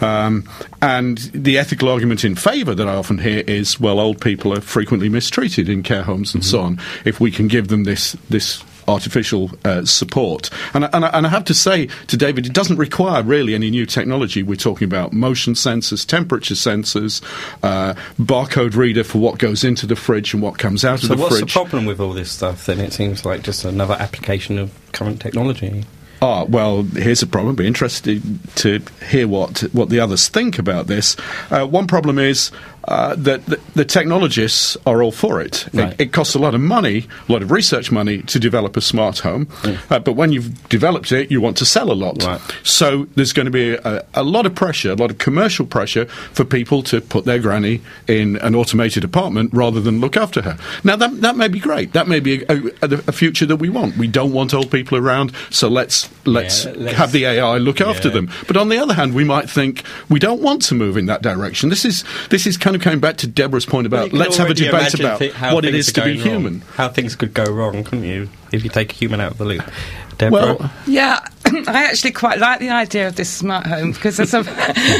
Um, 0.00 0.48
and 0.80 1.18
the 1.34 1.58
ethical 1.58 1.88
argument 1.88 2.24
in 2.24 2.34
favour 2.34 2.74
that 2.74 2.88
I 2.88 2.94
often 2.94 3.18
hear 3.18 3.42
is, 3.46 3.80
well, 3.80 3.98
old 3.98 4.20
people 4.20 4.52
are 4.52 4.60
frequently 4.60 5.08
mistreated 5.08 5.68
in 5.68 5.82
care 5.82 6.02
homes 6.02 6.34
and 6.34 6.44
so 6.44 6.60
on. 6.60 6.78
If 7.04 7.20
we 7.20 7.30
can 7.30 7.48
give 7.48 7.68
them 7.68 7.84
this 7.84 8.12
this 8.30 8.62
artificial 8.88 9.50
uh, 9.64 9.84
support. 9.84 10.50
And, 10.74 10.84
I- 10.86 10.90
and, 10.92 11.04
and 11.04 11.26
I 11.26 11.28
have 11.28 11.44
to 11.44 11.54
say 11.54 11.86
to 12.08 12.16
David, 12.16 12.46
it 12.46 12.52
doesn't 12.52 12.76
require 12.78 13.22
really 13.22 13.54
any 13.54 13.70
new 13.70 13.86
technology. 13.86 14.42
We're 14.42 14.56
talking 14.56 14.86
about 14.86 15.12
motion 15.12 15.54
sensors, 15.54 16.06
temperature 16.06 16.54
sensors, 16.54 17.22
uh, 17.62 17.94
barcode 18.18 18.74
reader 18.74 19.04
for 19.04 19.18
what 19.18 19.38
goes 19.38 19.62
into 19.64 19.86
the 19.86 19.96
fridge 19.96 20.34
and 20.34 20.42
what 20.42 20.58
comes 20.58 20.84
out 20.84 21.00
So 21.00 21.04
of 21.04 21.08
the 21.10 21.16
fridge. 21.16 21.28
So, 21.28 21.40
what's 21.42 21.52
the 21.52 21.58
problem 21.58 21.84
with 21.86 22.00
all 22.00 22.12
this 22.12 22.30
stuff? 22.32 22.66
Then 22.66 22.80
it 22.80 22.92
seems 22.92 23.24
like 23.24 23.42
just 23.42 23.64
another 23.64 23.94
application 23.94 24.58
of 24.58 24.72
current 24.92 25.20
technology. 25.20 25.84
Ah, 26.20 26.42
well, 26.44 26.82
here's 26.82 27.22
a 27.22 27.28
problem. 27.28 27.54
Be 27.54 27.66
interested 27.66 28.20
to 28.56 28.80
hear 29.08 29.28
what 29.28 29.60
what 29.72 29.88
the 29.88 30.00
others 30.00 30.28
think 30.28 30.58
about 30.58 30.88
this. 30.88 31.16
Uh, 31.48 31.64
one 31.64 31.86
problem 31.86 32.18
is 32.18 32.50
uh, 32.88 33.14
that 33.16 33.44
the, 33.46 33.60
the 33.74 33.84
technologists 33.84 34.76
are 34.86 35.02
all 35.02 35.12
for 35.12 35.40
it. 35.40 35.66
Right. 35.72 35.92
it. 35.92 36.00
It 36.00 36.12
costs 36.12 36.34
a 36.34 36.38
lot 36.38 36.54
of 36.54 36.60
money, 36.60 37.06
a 37.28 37.32
lot 37.32 37.42
of 37.42 37.50
research 37.50 37.92
money 37.92 38.22
to 38.22 38.38
develop 38.38 38.76
a 38.76 38.80
smart 38.80 39.18
home. 39.20 39.46
Uh, 39.90 39.98
but 39.98 40.14
when 40.14 40.32
you've 40.32 40.68
developed 40.68 41.12
it, 41.12 41.30
you 41.30 41.40
want 41.40 41.56
to 41.58 41.64
sell 41.66 41.92
a 41.92 41.94
lot. 41.94 42.22
Right. 42.24 42.40
So 42.62 43.06
there's 43.14 43.32
going 43.32 43.46
to 43.46 43.50
be 43.52 43.74
a, 43.74 44.04
a 44.14 44.22
lot 44.22 44.46
of 44.46 44.54
pressure, 44.54 44.92
a 44.92 44.94
lot 44.94 45.10
of 45.10 45.18
commercial 45.18 45.66
pressure 45.66 46.06
for 46.06 46.44
people 46.44 46.82
to 46.84 47.00
put 47.00 47.24
their 47.26 47.38
granny 47.38 47.82
in 48.06 48.36
an 48.38 48.54
automated 48.54 49.04
apartment 49.04 49.50
rather 49.52 49.80
than 49.80 50.00
look 50.00 50.16
after 50.16 50.42
her. 50.42 50.56
Now 50.82 50.96
that 50.96 51.20
that 51.20 51.36
may 51.36 51.48
be 51.48 51.58
great. 51.60 51.92
That 51.92 52.08
may 52.08 52.20
be 52.20 52.42
a, 52.44 52.56
a, 52.82 52.88
a 53.08 53.12
future 53.12 53.46
that 53.46 53.56
we 53.56 53.68
want. 53.68 53.96
We 53.98 54.06
don't 54.08 54.32
want 54.32 54.54
old 54.54 54.70
people 54.70 54.96
around, 54.96 55.32
so 55.50 55.68
let's 55.68 56.08
let's, 56.24 56.64
Yeah, 56.64 56.72
let's- 56.76 56.96
have 56.96 57.12
the 57.12 57.26
AI 57.26 57.58
look 57.58 57.80
after 57.80 58.08
them. 58.08 58.30
But 58.46 58.56
on 58.56 58.68
the 58.70 58.78
other 58.78 58.94
hand, 58.94 59.14
we 59.14 59.24
might 59.24 59.48
think 59.50 59.82
we 60.08 60.18
don't 60.18 60.40
want 60.40 60.62
to 60.62 60.74
move 60.74 60.96
in 60.96 61.06
that 61.06 61.22
direction. 61.22 61.68
This 61.68 61.84
is 61.84 62.04
this 62.30 62.46
is 62.46 62.56
kind 62.56 62.74
of 62.76 62.77
coming 62.78 63.00
back 63.00 63.16
to 63.18 63.26
Debra's 63.26 63.66
point 63.66 63.86
about 63.86 64.12
let's 64.12 64.36
have 64.36 64.50
a 64.50 64.54
debate 64.54 64.94
about 64.94 65.18
thi- 65.18 65.30
how 65.30 65.54
what 65.54 65.64
it 65.64 65.72
things 65.72 65.88
is 65.88 65.98
are 65.98 66.00
to 66.02 66.04
be 66.04 66.18
wrong. 66.18 66.28
human. 66.28 66.60
How 66.74 66.88
things 66.88 67.16
could 67.16 67.34
go 67.34 67.44
wrong, 67.44 67.84
couldn't 67.84 68.04
you? 68.04 68.28
If 68.52 68.64
you 68.64 68.70
take 68.70 68.92
a 68.92 68.94
human 68.96 69.20
out 69.20 69.32
of 69.32 69.38
the 69.38 69.44
loop. 69.44 69.70
Debra? 70.18 70.30
Well, 70.56 70.72
Yeah, 70.86 71.20
I 71.46 71.84
actually 71.84 72.10
quite 72.10 72.38
like 72.40 72.58
the 72.58 72.70
idea 72.70 73.06
of 73.06 73.14
this 73.14 73.30
smart 73.30 73.66
home 73.66 73.92
because 73.92 74.18
as 74.18 74.34
a 74.34 74.44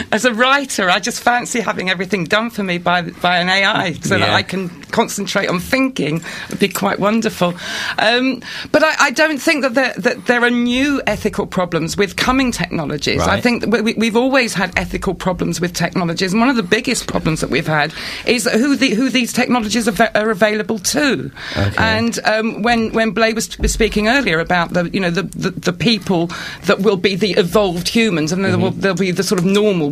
as 0.12 0.25
a 0.25 0.32
writer, 0.32 0.88
I 0.88 1.00
just 1.00 1.20
fancy 1.23 1.61
having 1.61 1.90
everything 1.90 2.25
done 2.25 2.50
for 2.50 2.62
me 2.62 2.78
by 2.78 3.02
by 3.02 3.38
an 3.38 3.49
AI 3.49 3.94
so 3.94 4.16
that 4.18 4.28
I 4.30 4.42
can 4.42 4.68
concentrate 4.99 5.49
on 5.49 5.61
thinking. 5.61 6.23
Would 6.50 6.59
be 6.59 6.69
quite 6.69 6.99
wonderful. 6.99 7.55
Um, 7.99 8.43
but 8.73 8.83
I, 8.83 8.95
I 9.09 9.11
don't 9.11 9.38
think 9.38 9.62
that 9.62 9.75
there, 9.75 9.95
that 9.97 10.26
there 10.26 10.43
are 10.43 10.50
new 10.50 11.00
ethical 11.07 11.47
problems 11.47 11.97
with 11.97 12.17
coming 12.17 12.50
technologies. 12.52 13.23
I 13.23 13.40
think 13.40 13.62
that 13.62 13.71
we, 13.71 13.95
we've 13.95 14.17
always 14.17 14.55
had 14.55 14.76
ethical 14.76 15.14
problems 15.14 15.61
with 15.61 15.73
technologies, 15.73 16.33
and 16.33 16.40
one 16.40 16.50
of 16.50 16.57
the 16.57 16.69
biggest 16.78 17.07
problems 17.07 17.40
that 17.40 17.50
we've 17.50 17.67
had 17.67 17.93
is 18.26 18.45
who 18.45 18.76
the, 18.76 18.90
who 18.90 19.11
these 19.11 19.33
technologies 19.33 19.87
are, 19.88 20.11
are 20.14 20.31
available 20.31 20.78
to. 20.78 21.31
Okay. 21.57 21.75
And 21.78 22.19
um, 22.25 22.62
when 22.62 22.93
when 22.93 23.11
Blay 23.12 23.33
was, 23.33 23.59
was 23.59 23.73
speaking 23.73 24.09
earlier 24.09 24.40
about 24.40 24.73
the 24.73 24.90
you 24.90 25.00
know 25.00 25.11
the, 25.11 25.23
the, 25.23 25.50
the 25.50 25.73
people 25.73 26.28
that 26.67 26.81
will 26.81 26.97
be 26.97 27.14
the 27.14 27.33
evolved 27.33 27.88
humans, 27.88 28.33
and 28.33 28.45
then 28.45 28.52
there 28.52 28.61
will, 28.61 28.71
there'll 28.71 28.97
be 28.97 29.11
the 29.11 29.23
sort 29.23 29.38
of 29.40 29.45
normal 29.45 29.90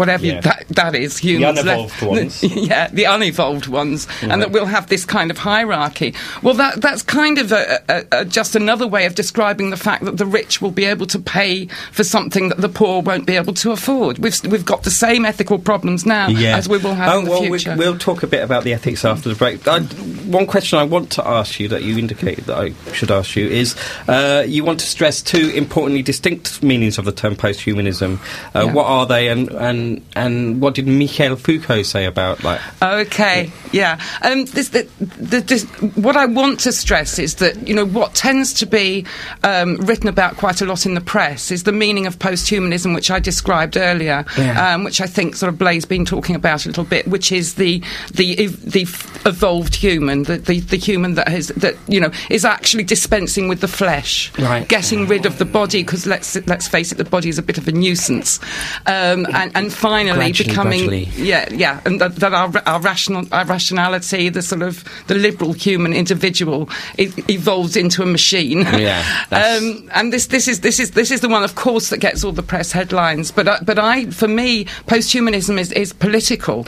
whatever 0.00 0.16
Mm-hmm. 0.26 0.26
Yeah. 0.26 0.40
that, 0.40 0.68
that 0.68 0.94
is 0.94 1.18
humans, 1.18 1.58
unevolved 1.60 2.02
ones. 2.02 2.42
yeah, 2.42 2.88
the 2.88 3.04
unevolved 3.04 3.66
ones, 3.68 4.06
and 4.22 4.42
that 4.46 4.52
we'll 4.52 4.66
have 4.66 4.88
this 4.88 5.04
kind 5.04 5.30
of 5.30 5.38
hierarchy. 5.38 6.14
Well, 6.42 6.54
that 6.54 6.80
that's 6.80 7.02
kind 7.02 7.38
of 7.38 7.52
a, 7.52 7.82
a, 7.88 8.20
a, 8.20 8.24
just 8.24 8.54
another 8.56 8.86
way 8.86 9.06
of 9.06 9.14
describing 9.14 9.70
the 9.70 9.76
fact 9.76 10.04
that 10.04 10.16
the 10.16 10.26
rich 10.26 10.62
will 10.62 10.70
be 10.70 10.84
able 10.84 11.06
to 11.06 11.18
pay 11.18 11.66
for 11.92 12.04
something 12.04 12.48
that 12.50 12.58
the 12.60 12.68
poor 12.68 13.02
won't 13.02 13.26
be 13.26 13.36
able 13.36 13.54
to 13.54 13.72
afford. 13.72 14.18
We've 14.18 14.40
we've 14.44 14.64
got 14.64 14.84
the 14.84 14.90
same 14.90 15.24
ethical 15.24 15.58
problems 15.58 16.06
now 16.06 16.28
as 16.28 16.68
we 16.68 16.78
will 16.78 16.94
have 16.94 17.12
oh, 17.12 17.18
in 17.18 17.24
the 17.24 17.30
well, 17.30 17.42
future. 17.42 17.72
We, 17.72 17.78
we'll 17.78 17.98
talk 17.98 18.22
a 18.22 18.26
bit 18.26 18.42
about 18.42 18.64
the 18.64 18.72
ethics 18.72 19.04
after 19.04 19.28
the 19.28 19.34
break. 19.34 19.66
I, 19.66 19.80
one 19.80 20.46
question 20.46 20.78
I 20.78 20.84
want 20.84 21.12
to 21.12 21.26
ask 21.26 21.58
you 21.58 21.68
that 21.68 21.82
you 21.82 21.98
indicated 21.98 22.44
that 22.46 22.58
I 22.58 22.92
should 22.92 23.10
ask 23.10 23.36
you 23.36 23.48
is 23.48 23.74
uh, 24.08 24.44
you 24.46 24.64
want 24.64 24.80
to 24.80 24.86
stress 24.86 25.22
two 25.22 25.50
importantly 25.50 26.02
distinct 26.02 26.62
meanings 26.62 26.98
of 26.98 27.04
the 27.04 27.12
term 27.12 27.36
posthumanism. 27.36 28.18
Uh, 28.54 28.66
Yeah. 28.66 28.72
What 28.72 28.86
are 28.86 29.06
they, 29.06 29.28
and, 29.28 29.48
and, 29.50 30.04
and 30.14 30.60
what 30.60 30.74
did 30.74 30.86
Michel 30.86 31.36
Foucault 31.36 31.84
say 31.84 32.04
about 32.04 32.42
like? 32.42 32.60
Okay, 32.82 33.52
yeah. 33.72 34.00
Um, 34.22 34.35
this, 34.44 34.68
the, 34.70 34.82
the, 35.00 35.40
this, 35.40 35.64
what 35.96 36.16
I 36.16 36.26
want 36.26 36.60
to 36.60 36.72
stress 36.72 37.18
is 37.18 37.36
that 37.36 37.66
you 37.66 37.74
know 37.74 37.86
what 37.86 38.14
tends 38.14 38.52
to 38.54 38.66
be 38.66 39.04
um, 39.42 39.76
written 39.78 40.08
about 40.08 40.36
quite 40.36 40.60
a 40.60 40.66
lot 40.66 40.86
in 40.86 40.94
the 40.94 41.00
press 41.00 41.50
is 41.50 41.62
the 41.64 41.72
meaning 41.72 42.06
of 42.06 42.18
posthumanism, 42.18 42.94
which 42.94 43.10
I 43.10 43.18
described 43.18 43.76
earlier, 43.76 44.24
Yeah. 44.36 44.74
um, 44.74 44.84
which 44.84 45.00
I 45.00 45.06
think 45.06 45.36
sort 45.36 45.52
of 45.52 45.58
Blay's 45.58 45.84
been 45.84 46.04
talking 46.04 46.36
about 46.36 46.64
a 46.66 46.68
little 46.68 46.84
bit, 46.84 47.08
which 47.08 47.32
is 47.32 47.54
the 47.54 47.82
the 48.14 48.46
the 48.46 48.82
evolved 49.24 49.74
human, 49.74 50.24
the, 50.24 50.36
the 50.38 50.60
the 50.60 50.76
human 50.76 51.14
that 51.14 51.28
has 51.28 51.48
that 51.48 51.74
you 51.88 52.00
know 52.00 52.10
is 52.30 52.44
actually 52.44 52.84
dispensing 52.84 53.48
with 53.48 53.60
the 53.60 53.68
flesh, 53.68 54.32
Right. 54.38 54.68
getting 54.68 55.06
rid 55.08 55.26
of 55.26 55.38
the 55.38 55.44
body 55.44 55.82
because 55.82 56.06
let's 56.06 56.36
let's 56.46 56.68
face 56.68 56.92
it, 56.92 56.98
the 56.98 57.04
body 57.04 57.28
is 57.28 57.38
a 57.38 57.42
bit 57.42 57.58
of 57.58 57.66
a 57.68 57.72
nuisance, 57.72 58.38
um, 58.86 59.26
and 59.34 59.50
and 59.54 59.72
finally 59.72 60.16
Gradually, 60.16 60.48
becoming 60.50 60.86
gradually. 60.88 61.04
yeah, 61.28 61.48
yeah, 61.52 61.80
and 61.84 62.00
that, 62.00 62.16
that 62.16 62.32
our, 62.34 62.52
our 62.66 62.80
rational, 62.80 63.24
our 63.32 63.44
rationality, 63.44 64.15
the 64.28 64.42
sort 64.42 64.62
of 64.62 64.84
the 65.06 65.14
liberal 65.14 65.52
human 65.52 65.92
individual, 65.92 66.68
e- 66.98 67.10
evolves 67.28 67.76
into 67.76 68.02
a 68.02 68.06
machine. 68.06 68.60
Yeah, 68.60 69.02
um, 69.30 69.88
and 69.94 70.12
this, 70.12 70.26
this 70.28 70.48
is 70.48 70.60
this 70.60 70.80
is 70.80 70.90
this 70.92 71.10
is 71.10 71.20
the 71.20 71.28
one, 71.28 71.44
of 71.44 71.54
course, 71.54 71.90
that 71.90 71.98
gets 71.98 72.24
all 72.24 72.32
the 72.32 72.42
press 72.42 72.72
headlines. 72.72 73.30
But 73.30 73.48
uh, 73.48 73.58
but 73.62 73.78
I, 73.78 74.06
for 74.10 74.28
me, 74.28 74.64
posthumanism 74.86 75.58
is, 75.58 75.72
is 75.72 75.92
political, 75.92 76.66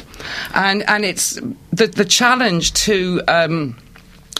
and 0.54 0.82
and 0.88 1.04
it's 1.04 1.34
the 1.72 1.86
the 1.86 2.04
challenge 2.04 2.72
to. 2.84 3.20
Um, 3.28 3.76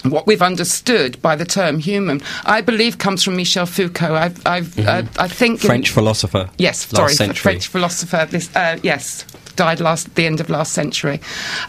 what 0.03 0.25
we've 0.25 0.41
understood 0.41 1.21
by 1.21 1.35
the 1.35 1.43
term 1.43 1.77
human, 1.77 2.21
I 2.45 2.61
believe, 2.61 2.99
comes 2.99 3.21
from 3.21 3.35
Michel 3.35 3.65
Foucault. 3.65 4.15
I've, 4.15 4.47
I've, 4.47 4.79
uh, 4.79 5.03
I 5.17 5.27
think 5.27 5.55
in- 5.55 5.57
Mm-hmm. 5.59 5.67
French 5.67 5.89
philosopher. 5.89 6.49
Yes, 6.57 6.85
sorry, 6.87 7.11
century. 7.13 7.35
French 7.35 7.67
philosopher. 7.67 8.25
This, 8.31 8.49
uh, 8.55 8.79
yes, 8.81 9.25
died 9.59 9.79
last 9.81 10.15
the 10.15 10.25
end 10.25 10.39
of 10.39 10.49
last 10.49 10.71
century. 10.73 11.19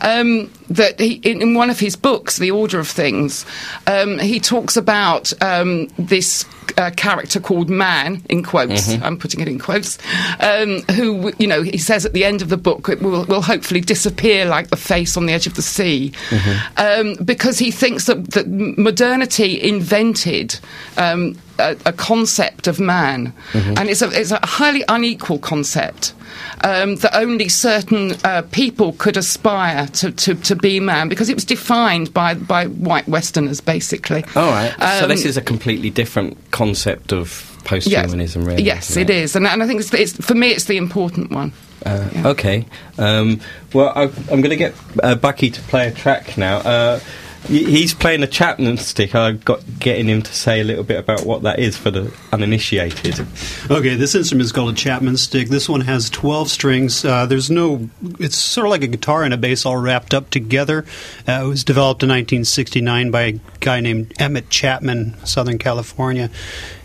Um, 0.00 0.48
that 0.70 1.00
he, 1.00 1.14
in, 1.30 1.54
one 1.54 1.70
of 1.70 1.80
his 1.80 1.96
books, 1.96 2.38
The 2.38 2.50
Order 2.52 2.78
of 2.78 2.86
Things, 2.88 3.44
um, 3.86 4.18
he 4.20 4.38
talks 4.40 4.76
about 4.76 5.32
um, 5.42 5.88
this. 5.98 6.44
Uh, 6.78 6.88
character 6.96 7.40
called 7.40 7.68
man 7.68 8.22
in 8.28 8.44
quotes 8.44 8.86
Mm-hmm. 8.86 9.02
i'm 9.04 9.18
putting 9.18 9.40
it 9.40 9.48
in 9.48 9.58
quotes 9.58 9.98
um, 10.38 10.82
who 10.94 11.32
you 11.36 11.48
know 11.48 11.62
he 11.62 11.78
says 11.78 12.06
at 12.06 12.12
the 12.12 12.24
end 12.24 12.42
of 12.42 12.48
the 12.48 12.56
book 12.56 12.88
it 12.88 13.02
will, 13.02 13.24
will 13.24 13.42
hopefully 13.42 13.80
disappear 13.80 14.44
like 14.44 14.68
the 14.70 14.76
face 14.76 15.16
on 15.16 15.26
the 15.26 15.32
edge 15.32 15.48
of 15.48 15.54
the 15.54 15.62
sea 15.62 16.12
Mm-hmm. 16.30 17.18
um, 17.18 17.24
because 17.24 17.58
he 17.58 17.72
thinks 17.72 18.04
that, 18.06 18.30
that 18.30 18.46
modernity 18.78 19.60
invented 19.60 20.60
um, 20.96 21.34
a, 21.60 21.76
a 21.86 21.92
concept 21.92 22.66
of 22.66 22.80
man, 22.80 23.32
Mm-hmm. 23.52 23.74
and 23.78 23.88
it's 23.88 24.02
a, 24.02 24.10
it's 24.10 24.30
a 24.32 24.40
highly 24.44 24.82
unequal 24.88 25.38
concept. 25.38 26.14
Um, 26.62 26.96
that 26.96 27.14
only 27.16 27.48
certain 27.48 28.12
uh, 28.22 28.42
people 28.52 28.92
could 28.92 29.16
aspire 29.16 29.86
to, 29.88 30.12
to, 30.12 30.34
to 30.34 30.54
be 30.54 30.78
man 30.78 31.08
because 31.08 31.28
it 31.28 31.34
was 31.34 31.44
defined 31.44 32.12
by, 32.14 32.34
by 32.34 32.66
white 32.66 33.08
Westerners, 33.08 33.60
basically. 33.60 34.24
All 34.36 34.50
right. 34.50 34.72
so 34.78 35.04
Um, 35.04 35.08
this 35.08 35.24
is 35.24 35.36
a 35.36 35.40
completely 35.42 35.90
different 35.90 36.36
concept 36.50 37.12
of 37.12 37.28
posthumanism, 37.64 38.46
really. 38.46 38.62
Yes, 38.62 38.90
isn't 38.90 39.02
it 39.02 39.10
is, 39.10 39.36
and, 39.36 39.46
and 39.46 39.62
I 39.62 39.66
think 39.66 39.80
it's, 39.80 39.92
it's 39.92 40.12
for 40.24 40.34
me 40.34 40.48
it's 40.48 40.64
the 40.64 40.76
important 40.76 41.30
one. 41.30 41.52
Uh, 41.84 42.08
Okay. 42.26 42.66
Um, 42.98 43.40
well, 43.72 43.90
I, 43.94 44.02
I'm 44.30 44.40
going 44.40 44.50
to 44.50 44.56
get 44.56 44.74
uh, 45.02 45.14
Bucky 45.16 45.50
to 45.50 45.60
play 45.62 45.88
a 45.88 45.92
track 45.92 46.36
now. 46.38 47.00
He- 47.48 47.64
he's 47.64 47.94
playing 47.94 48.22
a 48.22 48.26
Chapman 48.26 48.76
stick. 48.78 49.14
I 49.14 49.32
got 49.32 49.60
getting 49.78 50.06
him 50.08 50.22
to 50.22 50.34
say 50.34 50.60
a 50.60 50.64
little 50.64 50.84
bit 50.84 50.98
about 50.98 51.24
what 51.24 51.42
that 51.42 51.58
is 51.58 51.76
for 51.76 51.90
the 51.90 52.12
uninitiated. 52.32 53.26
Okay, 53.70 53.94
this 53.96 54.14
instrument 54.14 54.44
is 54.44 54.52
called 54.52 54.70
a 54.70 54.76
Chapman 54.76 55.16
stick. 55.16 55.48
This 55.48 55.68
one 55.68 55.80
has 55.82 56.10
12 56.10 56.50
strings. 56.50 57.04
Uh, 57.04 57.26
there's 57.26 57.50
no, 57.50 57.88
it's 58.18 58.36
sort 58.36 58.66
of 58.66 58.70
like 58.70 58.82
a 58.82 58.86
guitar 58.88 59.24
and 59.24 59.32
a 59.32 59.36
bass 59.38 59.64
all 59.64 59.76
wrapped 59.78 60.12
up 60.14 60.30
together. 60.30 60.84
Uh, 61.26 61.40
it 61.44 61.46
was 61.48 61.64
developed 61.64 62.02
in 62.02 62.08
1969 62.10 63.10
by 63.10 63.22
a 63.22 63.40
guy 63.60 63.80
named 63.80 64.12
Emmett 64.18 64.50
Chapman, 64.50 65.16
Southern 65.24 65.58
California. 65.58 66.30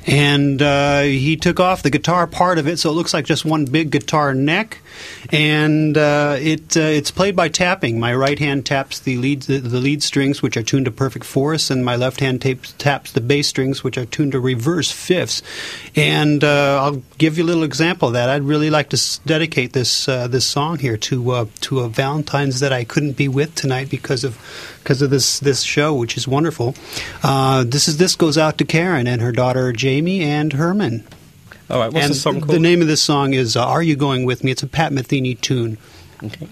And 0.07 0.61
uh, 0.61 1.01
he 1.01 1.35
took 1.35 1.59
off 1.59 1.81
the 1.81 1.89
guitar 1.89 2.27
part 2.27 2.59
of 2.59 2.67
it, 2.67 2.77
so 2.77 2.89
it 2.91 2.93
looks 2.93 3.13
like 3.13 3.25
just 3.25 3.43
one 3.43 3.65
big 3.65 3.89
guitar 3.89 4.35
neck, 4.35 4.79
and 5.31 5.97
uh, 5.97 6.37
it 6.39 6.77
uh, 6.77 6.81
it's 6.81 7.09
played 7.09 7.35
by 7.35 7.49
tapping. 7.49 7.99
My 7.99 8.13
right 8.13 8.37
hand 8.37 8.65
taps 8.65 8.99
the 8.99 9.17
lead 9.17 9.43
the, 9.43 9.57
the, 9.57 9.79
lead 9.79 10.03
strings, 10.03 10.41
which 10.43 10.57
are 10.57 10.63
tuned 10.63 10.85
to 10.85 10.91
perfect 10.91 11.25
fourths, 11.25 11.71
and 11.71 11.83
my 11.83 11.95
left 11.95 12.19
hand 12.19 12.41
tapes, 12.41 12.73
taps 12.73 13.11
the 13.11 13.21
bass 13.21 13.47
strings, 13.47 13.83
which 13.83 13.97
are 13.97 14.05
tuned 14.05 14.33
to 14.33 14.39
reverse 14.39 14.91
fifths. 14.91 15.41
And 15.95 16.43
uh, 16.43 16.83
I'll 16.83 17.01
give 17.17 17.37
you 17.37 17.43
a 17.43 17.47
little 17.47 17.63
example 17.63 18.09
of 18.09 18.13
that. 18.13 18.29
I'd 18.29 18.43
really 18.43 18.69
like 18.69 18.89
to 18.89 19.19
dedicate 19.25 19.73
this 19.73 20.07
uh, 20.07 20.27
this 20.27 20.45
song 20.45 20.77
here 20.77 20.97
to 20.97 21.31
uh, 21.31 21.45
to 21.61 21.79
a 21.79 21.89
Valentine's 21.89 22.59
that 22.59 22.71
I 22.71 22.83
couldn't 22.83 23.13
be 23.13 23.27
with 23.27 23.55
tonight 23.55 23.89
because 23.89 24.23
of 24.23 24.37
because 24.85 25.01
of 25.01 25.09
this 25.09 25.39
this 25.39 25.63
show, 25.63 25.93
which 25.95 26.15
is 26.15 26.27
wonderful. 26.27 26.75
this 27.23 27.87
is 27.87 27.97
this 27.97 28.15
goes 28.15 28.37
out 28.37 28.57
to 28.59 28.65
Karen 28.65 29.07
and 29.07 29.21
her 29.21 29.31
daughter 29.31 29.73
Jamie 29.73 30.21
and 30.21 30.53
Herman. 30.53 31.03
All 31.69 31.79
right, 31.79 31.91
what's 31.91 32.05
and 32.05 32.13
the 32.13 32.17
song 32.17 32.41
called? 32.41 32.51
The 32.51 32.59
name 32.59 32.81
of 32.81 32.87
this 32.87 33.01
song 33.01 33.33
is 33.33 33.57
uh, 33.57 33.65
"Are 33.65 33.81
You 33.81 33.95
Going 33.95 34.23
with 34.23 34.43
Me." 34.43 34.51
It's 34.51 34.61
a 34.61 34.67
Pat 34.67 34.91
Metheny 34.91 35.39
tune. 35.41 35.79
Okay. 36.23 36.47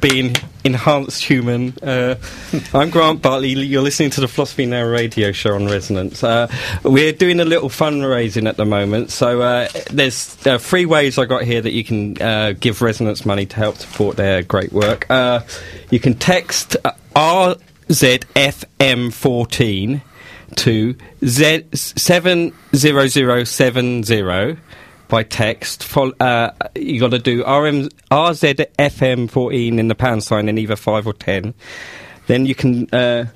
Being 0.00 0.34
enhanced 0.64 1.24
human. 1.24 1.74
Uh, 1.82 2.14
I'm 2.74 2.90
Grant 2.90 3.22
Bartley. 3.22 3.50
You're 3.50 3.82
listening 3.82 4.10
to 4.10 4.20
the 4.20 4.26
Philosophy 4.28 4.66
Now 4.66 4.84
radio 4.84 5.32
show 5.32 5.54
on 5.54 5.66
Resonance. 5.66 6.22
Uh, 6.24 6.48
we're 6.82 7.12
doing 7.12 7.38
a 7.40 7.44
little 7.44 7.68
fundraising 7.68 8.48
at 8.48 8.56
the 8.56 8.64
moment. 8.64 9.10
So 9.10 9.42
uh, 9.42 9.68
there's 9.90 10.34
three 10.34 10.86
ways 10.86 11.18
I 11.18 11.26
got 11.26 11.42
here 11.44 11.60
that 11.60 11.72
you 11.72 11.84
can 11.84 12.20
uh, 12.20 12.54
give 12.58 12.82
Resonance 12.82 13.24
money 13.26 13.46
to 13.46 13.56
help 13.56 13.76
support 13.76 14.16
their 14.16 14.42
great 14.42 14.72
work. 14.72 15.06
Uh, 15.10 15.40
you 15.90 16.00
can 16.00 16.14
text 16.14 16.76
RZFM14 17.14 20.02
to 20.56 20.96
Z- 21.24 21.64
70070 21.72 24.56
by 25.12 25.22
text. 25.22 25.84
uh, 26.20 26.50
you 26.74 26.98
got 26.98 27.10
to 27.10 27.18
do 27.18 27.40
RM, 27.40 27.90
RZFM14 28.10 29.78
in 29.78 29.88
the 29.88 29.94
pound 29.94 30.24
sign 30.24 30.48
in 30.48 30.56
either 30.56 30.74
5 30.74 31.06
or 31.06 31.12
10. 31.12 31.52
Then 32.28 32.46
you 32.46 32.54
can 32.54 32.88
uh, 32.94 33.26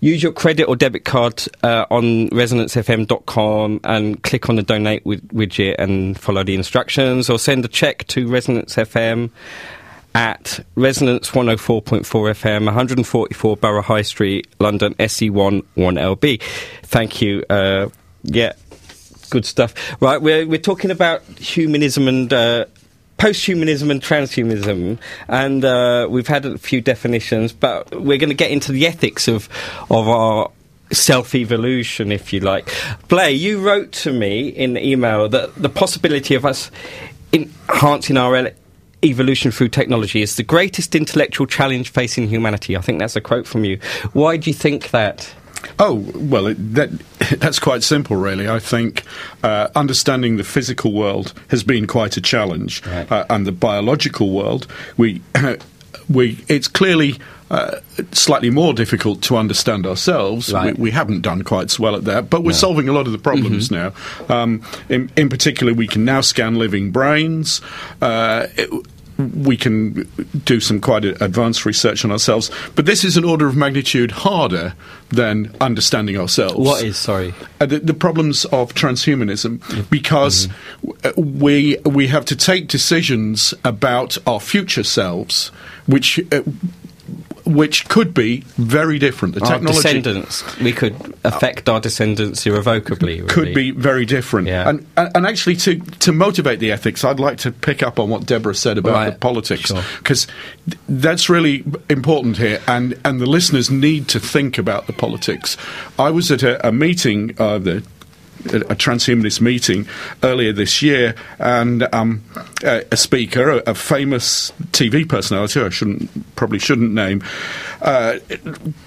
use 0.00 0.22
your 0.22 0.32
credit 0.32 0.64
or 0.64 0.76
debit 0.76 1.06
card 1.06 1.42
uh, 1.62 1.86
on 1.90 2.28
resonancefm.com 2.28 3.80
and 3.84 4.22
click 4.22 4.50
on 4.50 4.56
the 4.56 4.62
donate 4.62 5.02
widget 5.04 5.76
and 5.78 6.20
follow 6.20 6.44
the 6.44 6.54
instructions, 6.54 7.30
or 7.30 7.38
send 7.38 7.64
a 7.64 7.68
check 7.68 8.06
to 8.08 8.28
Resonance 8.28 8.76
FM 8.76 9.30
at 10.14 10.60
Resonance 10.74 11.30
104.4 11.30 12.02
FM, 12.02 12.66
144 12.66 13.56
Borough 13.56 13.80
High 13.80 14.02
Street, 14.02 14.46
London, 14.60 14.92
SE1 14.96 15.64
1LB. 15.74 16.42
Thank 16.82 17.22
you. 17.22 17.42
Uh, 17.48 17.88
yeah, 18.24 18.52
good 19.34 19.44
stuff. 19.44 19.74
Right, 20.00 20.20
we're 20.22 20.46
we're 20.46 20.66
talking 20.72 20.90
about 20.90 21.22
humanism 21.38 22.08
and. 22.08 22.32
Uh, 22.32 22.64
post-humanism 23.16 23.92
and 23.92 24.02
transhumanism, 24.02 24.98
and 25.28 25.64
uh, 25.64 26.06
we've 26.10 26.26
had 26.26 26.44
a 26.44 26.58
few 26.58 26.80
definitions, 26.80 27.52
but 27.52 27.88
we're 27.94 28.18
going 28.18 28.28
to 28.28 28.34
get 28.34 28.50
into 28.50 28.72
the 28.72 28.88
ethics 28.88 29.28
of 29.28 29.48
of 29.88 30.08
our 30.08 30.50
self-evolution, 30.92 32.10
if 32.10 32.32
you 32.32 32.40
like. 32.40 32.68
Blay, 33.06 33.32
you 33.32 33.60
wrote 33.60 33.92
to 33.92 34.12
me 34.12 34.48
in 34.48 34.74
the 34.74 34.84
email 34.84 35.28
that 35.28 35.54
the 35.54 35.68
possibility 35.68 36.34
of 36.34 36.44
us 36.44 36.72
enhancing 37.32 38.16
our 38.16 38.50
evolution 39.02 39.52
through 39.52 39.68
technology 39.68 40.20
is 40.20 40.34
the 40.34 40.42
greatest 40.42 40.94
intellectual 40.94 41.46
challenge 41.46 41.90
facing 41.90 42.28
humanity. 42.28 42.76
I 42.76 42.80
think 42.80 42.98
that's 42.98 43.16
a 43.16 43.20
quote 43.20 43.46
from 43.46 43.64
you. 43.64 43.78
Why 44.12 44.36
do 44.36 44.50
you 44.50 44.54
think 44.54 44.90
that? 44.90 45.32
Oh 45.78 45.94
well, 46.14 46.46
it, 46.46 46.74
that 46.74 46.90
that's 47.38 47.58
quite 47.58 47.82
simple, 47.82 48.16
really. 48.16 48.48
I 48.48 48.58
think 48.58 49.02
uh, 49.42 49.68
understanding 49.74 50.36
the 50.36 50.44
physical 50.44 50.92
world 50.92 51.32
has 51.48 51.62
been 51.62 51.86
quite 51.86 52.16
a 52.16 52.20
challenge, 52.20 52.84
right. 52.86 53.10
uh, 53.10 53.24
and 53.30 53.46
the 53.46 53.52
biological 53.52 54.30
world, 54.30 54.66
we 54.96 55.22
we 56.08 56.44
it's 56.48 56.68
clearly. 56.68 57.18
Uh, 57.50 57.78
slightly 58.10 58.48
more 58.48 58.72
difficult 58.72 59.22
to 59.22 59.36
understand 59.36 59.86
ourselves. 59.86 60.52
Right. 60.52 60.76
We, 60.76 60.84
we, 60.84 60.90
haven't 60.90 61.20
done 61.20 61.42
quite 61.42 61.70
so 61.70 61.82
well 61.84 61.94
at 61.94 62.04
that, 62.04 62.28
but 62.28 62.40
we're 62.42 62.52
no. 62.52 62.56
solving 62.56 62.88
a 62.88 62.92
lot 62.92 63.06
of 63.06 63.12
the 63.12 63.18
problems 63.18 63.68
mm-hmm. 63.68 64.26
now. 64.26 64.34
Um, 64.34 64.62
in, 64.88 65.12
in, 65.14 65.28
particular, 65.28 65.74
we 65.74 65.86
can 65.86 66.06
now 66.06 66.22
scan 66.22 66.56
living 66.56 66.90
brains. 66.90 67.60
Uh, 68.00 68.46
it, 68.56 68.86
we 69.18 69.56
can 69.56 70.08
do 70.44 70.60
some 70.60 70.80
quite 70.80 71.04
advanced 71.04 71.64
research 71.64 72.04
on 72.04 72.10
ourselves, 72.10 72.50
but 72.74 72.86
this 72.86 73.04
is 73.04 73.16
an 73.16 73.24
order 73.24 73.46
of 73.46 73.56
magnitude 73.56 74.10
harder 74.10 74.74
than 75.10 75.54
understanding 75.60 76.16
ourselves. 76.16 76.56
What 76.56 76.82
is 76.82 76.96
sorry? 76.96 77.34
Uh, 77.60 77.66
the, 77.66 77.78
the, 77.78 77.94
problems 77.94 78.44
of 78.46 78.74
transhumanism, 78.74 79.88
because 79.88 80.48
mm-hmm. 80.84 81.40
we 81.40 81.78
we 81.84 82.08
have 82.08 82.24
to 82.26 82.36
take 82.36 82.68
decisions 82.68 83.54
about 83.64 84.18
our 84.26 84.40
future 84.40 84.84
selves, 84.84 85.48
which. 85.86 86.20
Uh, 86.32 86.42
which 87.46 87.88
could 87.88 88.14
be 88.14 88.40
very 88.56 88.98
different. 88.98 89.34
The 89.34 89.42
our 89.42 89.52
technology 89.52 89.82
descendants, 89.82 90.58
we 90.58 90.72
could 90.72 90.94
affect 91.24 91.68
our 91.68 91.80
descendants 91.80 92.46
irrevocably. 92.46 93.20
Really. 93.20 93.32
Could 93.32 93.54
be 93.54 93.70
very 93.70 94.06
different. 94.06 94.48
Yeah. 94.48 94.68
And, 94.68 94.86
and 94.96 95.26
actually, 95.26 95.56
to 95.56 95.78
to 95.78 96.12
motivate 96.12 96.58
the 96.58 96.72
ethics, 96.72 97.04
I'd 97.04 97.20
like 97.20 97.38
to 97.38 97.52
pick 97.52 97.82
up 97.82 97.98
on 97.98 98.08
what 98.08 98.26
Debra 98.26 98.54
said 98.54 98.78
about 98.78 98.94
right. 98.94 99.10
the 99.10 99.18
politics 99.18 99.72
because 99.98 100.22
sure. 100.22 100.78
that's 100.88 101.28
really 101.28 101.64
important 101.90 102.38
here, 102.38 102.60
and 102.66 102.98
and 103.04 103.20
the 103.20 103.26
listeners 103.26 103.70
need 103.70 104.08
to 104.08 104.20
think 104.20 104.58
about 104.58 104.86
the 104.86 104.92
politics. 104.92 105.56
I 105.98 106.10
was 106.10 106.30
at 106.30 106.42
a, 106.42 106.66
a 106.66 106.72
meeting, 106.72 107.34
uh, 107.38 107.58
the 107.58 107.82
a 108.46 108.74
transhumanist 108.76 109.40
meeting 109.40 109.86
earlier 110.22 110.52
this 110.52 110.82
year, 110.82 111.14
and 111.38 111.82
um, 111.94 112.22
a, 112.62 112.84
a, 112.92 112.96
speaker, 112.96 113.50
a, 113.50 113.56
a, 113.68 113.74
famous 113.74 114.52
TV 114.72 115.08
personality, 115.08 115.60
I 115.60 115.70
shouldn't 115.70 116.36
probably 116.36 116.58
shouldn't 116.58 116.92
name, 116.92 117.22
uh, 117.82 118.18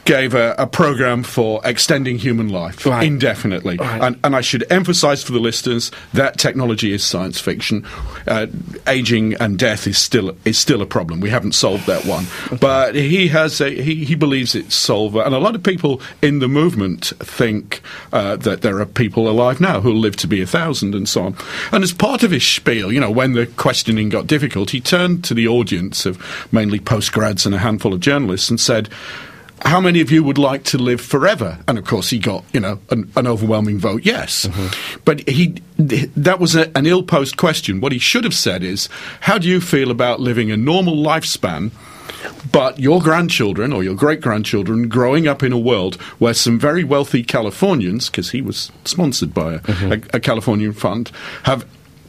gave 0.05 0.33
a, 0.33 0.55
a, 0.57 0.67
program 0.67 1.23
for 1.23 1.61
extending 1.63 2.17
human 2.17 2.49
life 2.49 2.85
right. 2.85 3.05
indefinitely. 3.05 3.77
Right. 3.77 4.01
And, 4.01 4.19
and, 4.23 4.35
I 4.35 4.41
should 4.41 4.69
emphasise 4.71 5.23
for 5.23 5.31
the 5.31 5.39
listeners 5.39 5.91
that 6.13 6.37
technology 6.37 6.91
is 6.93 7.03
science 7.03 7.39
fiction. 7.39 7.85
Uh, 8.27 8.47
aging 8.85 9.33
and 9.35 9.57
death 9.57 9.87
is 9.87 9.97
still 9.97 10.35
is 10.45 10.57
still 10.57 10.81
a 10.81 10.85
problem. 10.85 11.19
We 11.19 11.29
haven't 11.29 11.53
solved 11.53 11.87
that 11.87 12.05
one, 12.05 12.25
okay. 12.47 12.57
but 12.57 12.95
he 12.95 13.27
has 13.29 13.61
a, 13.61 13.69
he 13.69 14.05
he 14.05 14.15
believes 14.15 14.55
it's 14.55 14.75
solved, 14.75 15.15
and 15.15 15.33
a 15.33 15.39
lot 15.39 15.55
of 15.55 15.63
people 15.63 16.01
in 16.21 16.39
the 16.39 16.47
movement 16.47 17.13
think 17.19 17.81
uh, 18.11 18.35
that 18.37 18.61
there 18.61 18.79
are 18.79 18.85
people 18.85 19.29
alive 19.29 19.46
alive 19.47 19.61
now 19.61 19.79
who'll 19.79 19.95
live 19.95 20.15
to 20.17 20.27
be 20.27 20.41
a 20.41 20.45
thousand 20.45 20.93
and 20.93 21.07
so 21.07 21.23
on. 21.23 21.35
And 21.71 21.83
as 21.83 21.93
part 21.93 22.23
of 22.23 22.31
his 22.31 22.45
spiel, 22.45 22.91
you 22.91 22.99
know, 22.99 23.11
when 23.11 23.33
the 23.33 23.47
questioning 23.47 24.09
got 24.09 24.27
difficult, 24.27 24.71
he 24.71 24.81
turned 24.81 25.23
to 25.25 25.33
the 25.33 25.47
audience 25.47 26.05
of 26.05 26.21
mainly 26.51 26.79
postgrads 26.79 27.45
and 27.45 27.55
a 27.55 27.59
handful 27.59 27.93
of 27.93 28.01
journalists 28.01 28.49
and 28.49 28.59
said, 28.59 28.89
how 29.63 29.79
many 29.79 30.01
of 30.01 30.11
you 30.11 30.23
would 30.23 30.37
like 30.37 30.63
to 30.65 30.77
live 30.77 31.01
forever? 31.01 31.57
And 31.67 31.79
of 31.79 31.85
course, 31.85 32.11
he 32.11 32.19
got 32.19 32.43
you 32.53 32.59
know 32.59 32.79
an, 32.91 33.11
an 33.15 33.25
overwhelming 33.25 33.79
vote, 33.79 34.05
yes. 34.05 34.45
Mm-hmm. 34.45 34.99
But 35.03 35.27
he 35.27 35.55
that 35.79 36.39
was 36.39 36.55
a, 36.55 36.77
an 36.77 36.85
ill-posed 36.85 37.37
question. 37.37 37.81
What 37.81 37.91
he 37.91 37.97
should 37.97 38.23
have 38.23 38.35
said 38.35 38.63
is, 38.63 38.87
how 39.21 39.39
do 39.39 39.47
you 39.47 39.59
feel 39.59 39.89
about 39.89 40.19
living 40.19 40.51
a 40.51 40.57
normal 40.57 40.95
lifespan? 40.95 41.71
But 42.51 42.79
your 42.79 43.01
grandchildren 43.01 43.73
or 43.73 43.83
your 43.83 43.95
great 43.95 44.21
grandchildren 44.21 44.87
growing 44.89 45.27
up 45.27 45.43
in 45.43 45.51
a 45.51 45.57
world 45.57 45.95
where 46.19 46.33
some 46.33 46.59
very 46.59 46.83
wealthy 46.83 47.23
Californians, 47.23 48.09
because 48.09 48.31
he 48.31 48.41
was 48.41 48.71
sponsored 48.85 49.33
by 49.33 49.55
a, 49.55 49.59
mm-hmm. 49.59 49.91
a, 49.91 50.17
a 50.17 50.19
Californian 50.19 50.73
fund, 50.73 51.11
have 51.43 51.65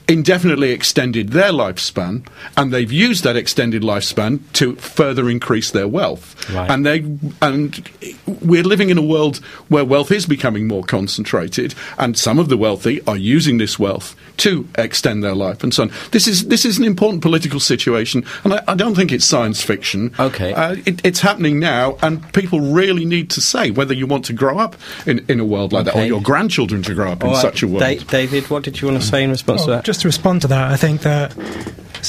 indefinitely 0.09 0.71
extended 0.71 1.31
their 1.31 1.53
lifespan, 1.53 2.27
and 2.57 2.73
they've 2.73 2.91
used 2.91 3.25
that 3.25 3.37
extended 3.37 3.83
lifespan 3.83 4.41
to 4.55 4.75
further 4.77 5.29
increase 5.29 5.71
their 5.71 5.87
wealth. 5.87 6.35
Right. 6.51 6.71
And 6.71 6.87
they 6.87 7.05
and 7.43 7.89
we're 8.27 8.63
living 8.63 8.91
in 8.91 8.99
a 8.99 9.03
world 9.03 9.37
where 9.69 9.85
wealth 9.85 10.11
is 10.11 10.27
becoming 10.27 10.67
more 10.67 10.83
concentrated, 10.83 11.75
and 11.99 12.17
some 12.17 12.39
of 12.39 12.49
the 12.49 12.57
wealthy 12.57 13.03
are 13.07 13.17
using 13.17 13.59
this 13.59 13.79
wealth 13.79 14.17
to 14.39 14.69
extend 14.77 15.23
their 15.23 15.35
life 15.35 15.63
and 15.63 15.75
so 15.75 15.85
on. 15.85 15.93
This 16.13 16.27
is 16.27 16.49
this 16.49 16.65
is 16.65 16.79
an 16.79 16.85
important 16.85 17.23
political 17.23 17.61
situation, 17.61 18.25
and 18.45 18.55
I, 18.55 18.65
I 18.69 18.75
don't 18.75 18.95
think 18.95 19.13
it's 19.13 19.25
science 19.25 19.63
fiction. 19.63 20.15
Okay, 20.19 20.55
uh, 20.55 20.77
it, 20.87 21.05
it's 21.05 21.21
happening 21.21 21.59
now, 21.59 21.99
and 22.03 22.33
people 22.33 22.61
really 22.61 23.05
need 23.05 23.31
to 23.31 23.41
say 23.41 23.71
whether 23.71 23.93
you 23.93 24.07
want 24.07 24.25
to 24.27 24.33
grow 24.33 24.59
up 24.59 24.77
in, 25.07 25.25
in 25.29 25.41
a 25.41 25.45
world 25.45 25.73
like 25.73 25.87
okay. 25.87 25.99
that, 25.99 26.05
or 26.05 26.07
your 26.07 26.23
grandchildren 26.23 26.83
to 26.83 26.95
grow 26.95 27.13
up 27.13 27.23
All 27.23 27.31
in 27.31 27.35
right. 27.35 27.43
such 27.43 27.63
a 27.63 27.69
world. 27.69 27.81
Da- 27.81 27.99
David, 27.99 28.49
what 28.49 28.63
did 28.63 28.81
you 28.81 28.89
want 28.89 29.01
to 29.01 29.07
say 29.07 29.23
in 29.23 29.31
response 29.31 29.61
well, 29.61 29.67
to 29.67 29.73
that? 29.73 29.85
Just 29.99 30.03
to 30.03 30.09
respond 30.11 30.43
to 30.43 30.47
that, 30.47 30.71
I 30.71 30.77
think 30.77 31.01
that 31.01 31.35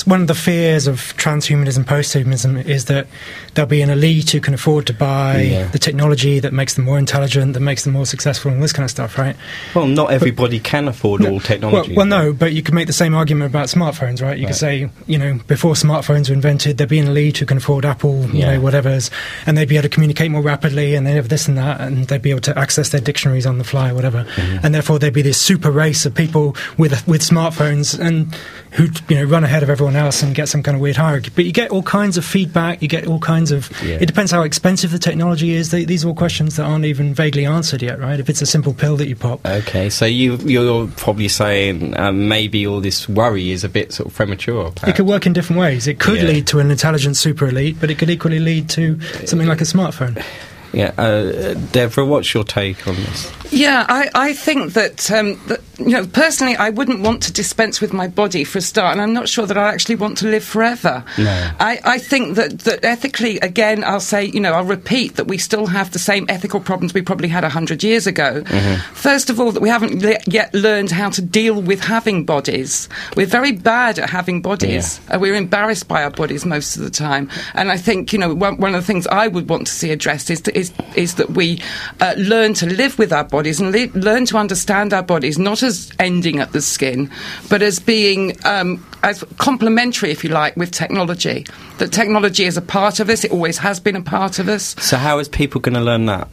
one 0.05 0.21
of 0.21 0.27
the 0.27 0.35
fears 0.35 0.85
of 0.85 0.97
transhumanism, 1.17 1.83
posthumanism, 1.83 2.63
is 2.65 2.85
that 2.85 3.07
there'll 3.53 3.67
be 3.67 3.81
an 3.81 3.89
elite 3.89 4.29
who 4.29 4.39
can 4.39 4.53
afford 4.53 4.85
to 4.87 4.93
buy 4.93 5.41
yeah. 5.41 5.67
the 5.69 5.79
technology 5.79 6.39
that 6.39 6.53
makes 6.53 6.75
them 6.75 6.85
more 6.85 6.99
intelligent, 6.99 7.53
that 7.53 7.59
makes 7.59 7.83
them 7.83 7.93
more 7.93 8.05
successful, 8.05 8.51
and 8.51 8.61
this 8.61 8.71
kind 8.71 8.83
of 8.83 8.91
stuff, 8.91 9.17
right? 9.17 9.35
Well, 9.73 9.87
not 9.87 10.11
everybody 10.11 10.59
but, 10.59 10.65
can 10.65 10.87
afford 10.87 11.21
no, 11.21 11.31
all 11.31 11.39
technology. 11.39 11.95
Well, 11.95 12.07
well, 12.07 12.25
no, 12.25 12.33
but 12.33 12.53
you 12.53 12.61
can 12.61 12.75
make 12.75 12.87
the 12.87 12.93
same 12.93 13.15
argument 13.15 13.49
about 13.49 13.67
smartphones, 13.67 14.21
right? 14.21 14.37
You 14.37 14.45
right. 14.45 14.51
could 14.51 14.55
say, 14.55 14.89
you 15.07 15.17
know, 15.17 15.39
before 15.47 15.73
smartphones 15.73 16.29
were 16.29 16.35
invented, 16.35 16.77
there'd 16.77 16.89
be 16.89 16.99
an 16.99 17.07
elite 17.07 17.39
who 17.39 17.45
can 17.45 17.57
afford 17.57 17.85
Apple, 17.85 18.25
you 18.27 18.39
yeah. 18.39 18.53
know, 18.53 18.61
whatever's, 18.61 19.09
and 19.45 19.57
they'd 19.57 19.67
be 19.67 19.75
able 19.75 19.83
to 19.83 19.89
communicate 19.89 20.29
more 20.29 20.43
rapidly, 20.43 20.93
and 20.93 21.07
they'd 21.07 21.13
have 21.13 21.29
this 21.29 21.47
and 21.47 21.57
that, 21.57 21.81
and 21.81 22.05
they'd 22.07 22.21
be 22.21 22.29
able 22.29 22.41
to 22.41 22.57
access 22.57 22.89
their 22.89 23.01
dictionaries 23.01 23.47
on 23.47 23.57
the 23.57 23.63
fly, 23.63 23.91
whatever. 23.91 24.23
Mm-hmm. 24.23 24.65
And 24.65 24.75
therefore, 24.75 24.99
there'd 24.99 25.13
be 25.13 25.23
this 25.23 25.41
super 25.41 25.71
race 25.71 26.05
of 26.05 26.13
people 26.13 26.55
with 26.77 27.07
with 27.07 27.21
smartphones 27.21 27.78
and 27.93 28.33
who 28.71 28.87
you 29.07 29.15
know 29.15 29.23
run 29.23 29.43
ahead 29.43 29.63
of 29.63 29.69
everyone 29.69 29.95
else 29.95 30.21
and 30.21 30.35
get 30.35 30.47
some 30.47 30.63
kind 30.63 30.75
of 30.75 30.81
weird 30.81 30.95
hierarchy. 30.95 31.31
But 31.33 31.45
you 31.45 31.51
get 31.51 31.71
all 31.71 31.83
kinds 31.83 32.17
of 32.17 32.25
feedback. 32.25 32.81
You 32.81 32.87
get 32.87 33.07
all 33.07 33.19
kinds 33.19 33.51
of. 33.51 33.69
Yeah. 33.83 33.97
It 34.01 34.05
depends 34.05 34.31
how 34.31 34.43
expensive 34.43 34.91
the 34.91 34.99
technology 34.99 35.51
is. 35.51 35.71
They, 35.71 35.85
these 35.85 36.05
are 36.05 36.09
all 36.09 36.15
questions 36.15 36.55
that 36.57 36.63
aren't 36.63 36.85
even 36.85 37.13
vaguely 37.13 37.45
answered 37.45 37.81
yet, 37.81 37.99
right? 37.99 38.19
If 38.19 38.29
it's 38.29 38.41
a 38.41 38.45
simple 38.45 38.73
pill 38.73 38.97
that 38.97 39.07
you 39.07 39.15
pop. 39.15 39.45
Okay, 39.45 39.89
so 39.89 40.05
you 40.05 40.35
you're 40.37 40.87
probably 40.97 41.27
saying 41.27 41.97
um, 41.97 42.27
maybe 42.27 42.65
all 42.67 42.81
this 42.81 43.07
worry 43.09 43.51
is 43.51 43.63
a 43.63 43.69
bit 43.69 43.93
sort 43.93 44.09
of 44.09 44.15
premature. 44.15 44.71
Perhaps. 44.71 44.89
It 44.89 44.95
could 44.95 45.07
work 45.07 45.25
in 45.25 45.33
different 45.33 45.59
ways. 45.59 45.87
It 45.87 45.99
could 45.99 46.21
yeah. 46.21 46.27
lead 46.27 46.47
to 46.47 46.59
an 46.59 46.71
intelligent 46.71 47.17
super 47.17 47.47
elite, 47.47 47.77
but 47.79 47.89
it 47.89 47.97
could 47.97 48.09
equally 48.09 48.39
lead 48.39 48.69
to 48.71 48.99
something 49.25 49.47
like 49.47 49.61
a 49.61 49.65
smartphone. 49.65 50.23
Yeah, 50.71 50.93
uh, 50.97 51.55
Debra, 51.71 52.05
what's 52.05 52.33
your 52.33 52.43
take 52.43 52.87
on 52.87 52.95
this? 52.95 53.31
Yeah, 53.51 53.85
I, 53.89 54.09
I 54.13 54.33
think 54.33 54.73
that, 54.73 55.09
um, 55.09 55.39
that, 55.47 55.61
you 55.79 55.89
know, 55.89 56.05
personally, 56.05 56.55
I 56.55 56.69
wouldn't 56.69 57.01
want 57.01 57.23
to 57.23 57.33
dispense 57.33 57.81
with 57.81 57.93
my 57.93 58.07
body 58.07 58.43
for 58.43 58.57
a 58.57 58.61
start, 58.61 58.93
and 58.93 59.01
I'm 59.01 59.13
not 59.13 59.29
sure 59.29 59.45
that 59.45 59.57
I 59.57 59.73
actually 59.73 59.95
want 59.95 60.17
to 60.19 60.27
live 60.27 60.43
forever. 60.43 61.03
No. 61.17 61.51
I, 61.59 61.79
I 61.83 61.97
think 61.97 62.35
that, 62.35 62.59
that 62.59 62.83
ethically, 62.83 63.39
again, 63.39 63.83
I'll 63.83 63.99
say, 63.99 64.25
you 64.25 64.39
know, 64.39 64.53
I'll 64.53 64.65
repeat 64.65 65.15
that 65.15 65.27
we 65.27 65.37
still 65.37 65.67
have 65.67 65.91
the 65.91 65.99
same 65.99 66.25
ethical 66.29 66.59
problems 66.59 66.93
we 66.93 67.01
probably 67.01 67.29
had 67.29 67.43
100 67.43 67.83
years 67.83 68.07
ago. 68.07 68.41
Mm-hmm. 68.41 68.93
First 68.93 69.29
of 69.29 69.39
all, 69.39 69.51
that 69.51 69.61
we 69.61 69.69
haven't 69.69 70.01
le- 70.01 70.19
yet 70.27 70.53
learned 70.53 70.91
how 70.91 71.09
to 71.11 71.21
deal 71.21 71.61
with 71.61 71.81
having 71.81 72.25
bodies. 72.25 72.89
We're 73.15 73.25
very 73.25 73.51
bad 73.53 73.99
at 73.99 74.09
having 74.09 74.41
bodies. 74.41 74.99
Yeah. 75.07 75.15
Uh, 75.15 75.19
we're 75.19 75.35
embarrassed 75.35 75.87
by 75.87 76.03
our 76.03 76.11
bodies 76.11 76.45
most 76.45 76.75
of 76.75 76.83
the 76.83 76.89
time. 76.89 77.29
And 77.53 77.71
I 77.71 77.77
think, 77.77 78.11
you 78.11 78.19
know, 78.19 78.33
one, 78.33 78.57
one 78.57 78.75
of 78.75 78.81
the 78.81 78.87
things 78.87 79.07
I 79.07 79.27
would 79.27 79.49
want 79.49 79.67
to 79.67 79.73
see 79.73 79.91
addressed 79.91 80.29
is, 80.29 80.41
to, 80.41 80.57
is, 80.57 80.73
is 80.95 81.15
that 81.15 81.31
we 81.31 81.61
uh, 82.01 82.15
learn 82.17 82.53
to 82.55 82.65
live 82.65 82.97
with 82.99 83.13
our 83.13 83.23
bodies 83.23 83.61
and 83.61 83.71
le- 83.71 83.97
learn 83.97 84.25
to 84.25 84.37
understand 84.37 84.93
our 84.93 85.03
bodies 85.03 85.37
not 85.37 85.63
as 85.63 85.68
ending 85.99 86.39
at 86.39 86.51
the 86.51 86.61
skin, 86.61 87.09
but 87.49 87.61
as 87.61 87.79
being 87.79 88.35
um, 88.45 88.85
as 89.03 89.23
complementary, 89.37 90.11
if 90.11 90.23
you 90.23 90.29
like, 90.29 90.55
with 90.57 90.71
technology. 90.71 91.45
That 91.77 91.91
technology 91.91 92.43
is 92.43 92.57
a 92.57 92.61
part 92.61 92.99
of 92.99 93.09
us; 93.09 93.23
it 93.23 93.31
always 93.31 93.57
has 93.59 93.79
been 93.79 93.95
a 93.95 94.01
part 94.01 94.39
of 94.39 94.49
us. 94.49 94.75
So, 94.79 94.97
how 94.97 95.19
is 95.19 95.29
people 95.29 95.61
going 95.61 95.75
to 95.75 95.81
learn 95.81 96.05
that? 96.07 96.27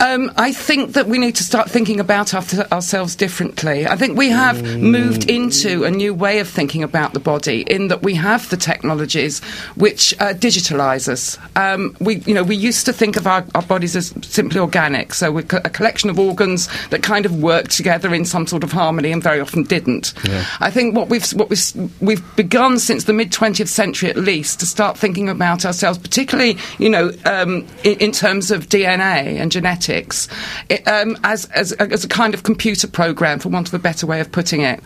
Um, 0.00 0.32
I 0.36 0.52
think 0.52 0.92
that 0.92 1.06
we 1.06 1.18
need 1.18 1.36
to 1.36 1.44
start 1.44 1.70
thinking 1.70 2.00
about 2.00 2.34
our, 2.34 2.44
ourselves 2.72 3.16
differently. 3.16 3.86
I 3.86 3.96
think 3.96 4.16
we 4.16 4.28
have 4.30 4.56
mm. 4.56 4.80
moved 4.80 5.30
into 5.30 5.84
a 5.84 5.90
new 5.90 6.14
way 6.14 6.40
of 6.40 6.48
thinking 6.48 6.82
about 6.82 7.12
the 7.12 7.20
body 7.20 7.62
in 7.62 7.88
that 7.88 8.02
we 8.02 8.14
have 8.14 8.48
the 8.50 8.56
technologies 8.56 9.42
which 9.74 10.14
uh, 10.20 10.34
digitalise 10.34 11.08
us. 11.08 11.38
Um, 11.56 11.96
we, 12.00 12.16
you 12.20 12.34
know, 12.34 12.42
we 12.42 12.56
used 12.56 12.86
to 12.86 12.92
think 12.92 13.16
of 13.16 13.26
our, 13.26 13.44
our 13.54 13.62
bodies 13.62 13.96
as 13.96 14.12
simply 14.22 14.60
organic, 14.60 15.14
so 15.14 15.32
we're 15.32 15.46
a 15.64 15.70
collection 15.70 16.10
of 16.10 16.18
organs 16.18 16.68
that 16.88 17.02
kind 17.02 17.26
of 17.26 17.42
worked 17.42 17.70
together 17.70 18.14
in 18.14 18.24
some 18.24 18.46
sort 18.46 18.64
of 18.64 18.72
harmony, 18.72 19.12
and 19.12 19.22
very 19.22 19.40
often 19.40 19.62
didn't. 19.62 20.12
Yeah. 20.24 20.44
I 20.60 20.70
think 20.70 20.94
what 20.94 21.08
we've 21.08 21.28
what 21.32 21.50
we've, 21.50 21.75
we've 22.00 22.24
begun 22.36 22.78
since 22.78 23.04
the 23.04 23.12
mid 23.12 23.32
20th 23.32 23.68
century, 23.68 24.10
at 24.10 24.16
least, 24.16 24.60
to 24.60 24.66
start 24.66 24.96
thinking 24.96 25.28
about 25.28 25.64
ourselves, 25.64 25.98
particularly, 25.98 26.56
you 26.78 26.88
know, 26.88 27.12
um, 27.24 27.66
in, 27.84 27.98
in 27.98 28.12
terms 28.12 28.50
of 28.50 28.68
DNA 28.68 29.38
and 29.38 29.52
genetics 29.52 30.28
it, 30.68 30.86
um, 30.88 31.16
as, 31.24 31.46
as, 31.46 31.72
as, 31.72 32.04
a 32.04 32.08
kind 32.08 32.34
of 32.34 32.42
computer 32.42 32.86
program, 32.86 33.38
for 33.38 33.48
want 33.48 33.68
of 33.68 33.74
a 33.74 33.78
better 33.78 34.06
way 34.06 34.20
of 34.20 34.30
putting 34.32 34.62
it. 34.62 34.80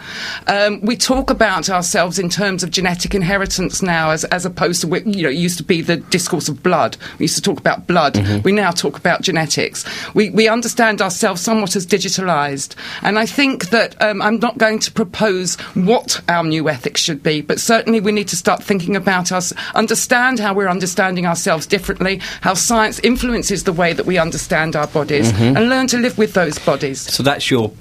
Um, 0.46 0.81
we 0.81 0.96
talk 0.96 1.31
about 1.31 1.70
ourselves 1.70 2.18
in 2.18 2.29
terms 2.29 2.62
of 2.62 2.70
genetic 2.70 3.14
inheritance 3.14 3.83
now, 3.83 4.11
as, 4.11 4.24
as 4.24 4.44
opposed 4.44 4.83
to, 4.83 4.88
you 5.09 5.22
know, 5.22 5.31
it 5.31 5.37
used 5.37 5.59
to 5.59 5.64
be 5.64 5.81
the 5.81 5.96
discourse 5.96 6.48
of 6.48 6.62
blood. 6.62 6.96
We 7.18 7.24
used 7.24 7.37
to 7.37 7.42
talk 7.42 7.59
about 7.59 7.87
blood. 7.87 8.14
Mm-hmm. 8.14 8.42
We 8.42 8.53
now 8.53 8.70
talk 8.70 8.98
about 8.98 9.22
genetics. 9.22 9.85
We, 10.14 10.31
we 10.31 10.48
understand 10.48 11.00
ourselves 11.00 11.40
somewhat 11.40 11.76
as 11.76 11.87
digitalized. 11.87 12.74
And 13.03 13.18
I 13.18 13.26
think 13.26 13.70
that 13.70 14.00
um, 14.03 14.20
I'm 14.22 14.38
not 14.38 14.59
going 14.59 14.79
to 14.81 14.92
propose 14.92 15.57
what 15.74 16.20
our 16.29 16.44
new 16.44 16.68
ethics 16.68 16.79
should 16.96 17.22
be, 17.22 17.40
but 17.40 17.60
certainly 17.60 18.00
we 18.00 18.12
need 18.12 18.28
to 18.28 18.36
start 18.36 18.62
thinking 18.62 18.96
about 18.96 19.32
us, 19.32 19.52
understand 19.74 20.38
how 20.38 20.54
we're 20.54 20.68
understanding 20.68 21.26
ourselves 21.26 21.66
differently, 21.66 22.20
how 22.40 22.54
science 22.54 22.98
influences 23.00 23.64
the 23.64 23.72
way 23.72 23.92
that 23.92 24.06
we 24.06 24.18
understand 24.18 24.76
our 24.76 24.86
bodies 24.88 25.32
mm-hmm. 25.32 25.56
and 25.56 25.68
learn 25.68 25.86
to 25.86 25.98
live 25.98 26.18
with 26.18 26.34
those 26.34 26.58
bodies. 26.58 27.00
So 27.00 27.22
that's 27.22 27.50
your 27.50 27.72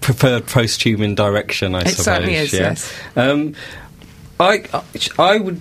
preferred 0.00 0.46
post-human 0.46 1.14
direction, 1.14 1.74
I 1.74 1.80
it 1.80 1.88
suppose. 1.88 2.04
Certainly 2.04 2.34
is, 2.34 2.52
yeah? 2.52 2.60
yes. 2.60 2.92
Um, 3.16 3.54
I, 4.38 4.64
I 5.18 5.38
would. 5.38 5.60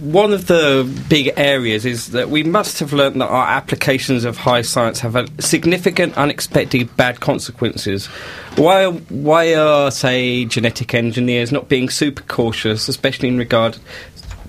One 0.00 0.34
of 0.34 0.46
the 0.46 0.86
big 1.08 1.32
areas 1.38 1.86
is 1.86 2.10
that 2.10 2.28
we 2.28 2.42
must 2.42 2.80
have 2.80 2.92
learnt 2.92 3.18
that 3.18 3.28
our 3.28 3.46
applications 3.46 4.24
of 4.24 4.36
high 4.36 4.60
science 4.60 5.00
have 5.00 5.16
significant, 5.38 6.16
unexpected 6.18 6.94
bad 6.96 7.20
consequences. 7.20 8.06
Why, 8.56 8.88
why 8.90 9.54
are, 9.54 9.90
say, 9.90 10.44
genetic 10.44 10.92
engineers 10.92 11.50
not 11.50 11.70
being 11.70 11.88
super 11.88 12.22
cautious, 12.24 12.88
especially 12.88 13.28
in 13.28 13.38
regard 13.38 13.78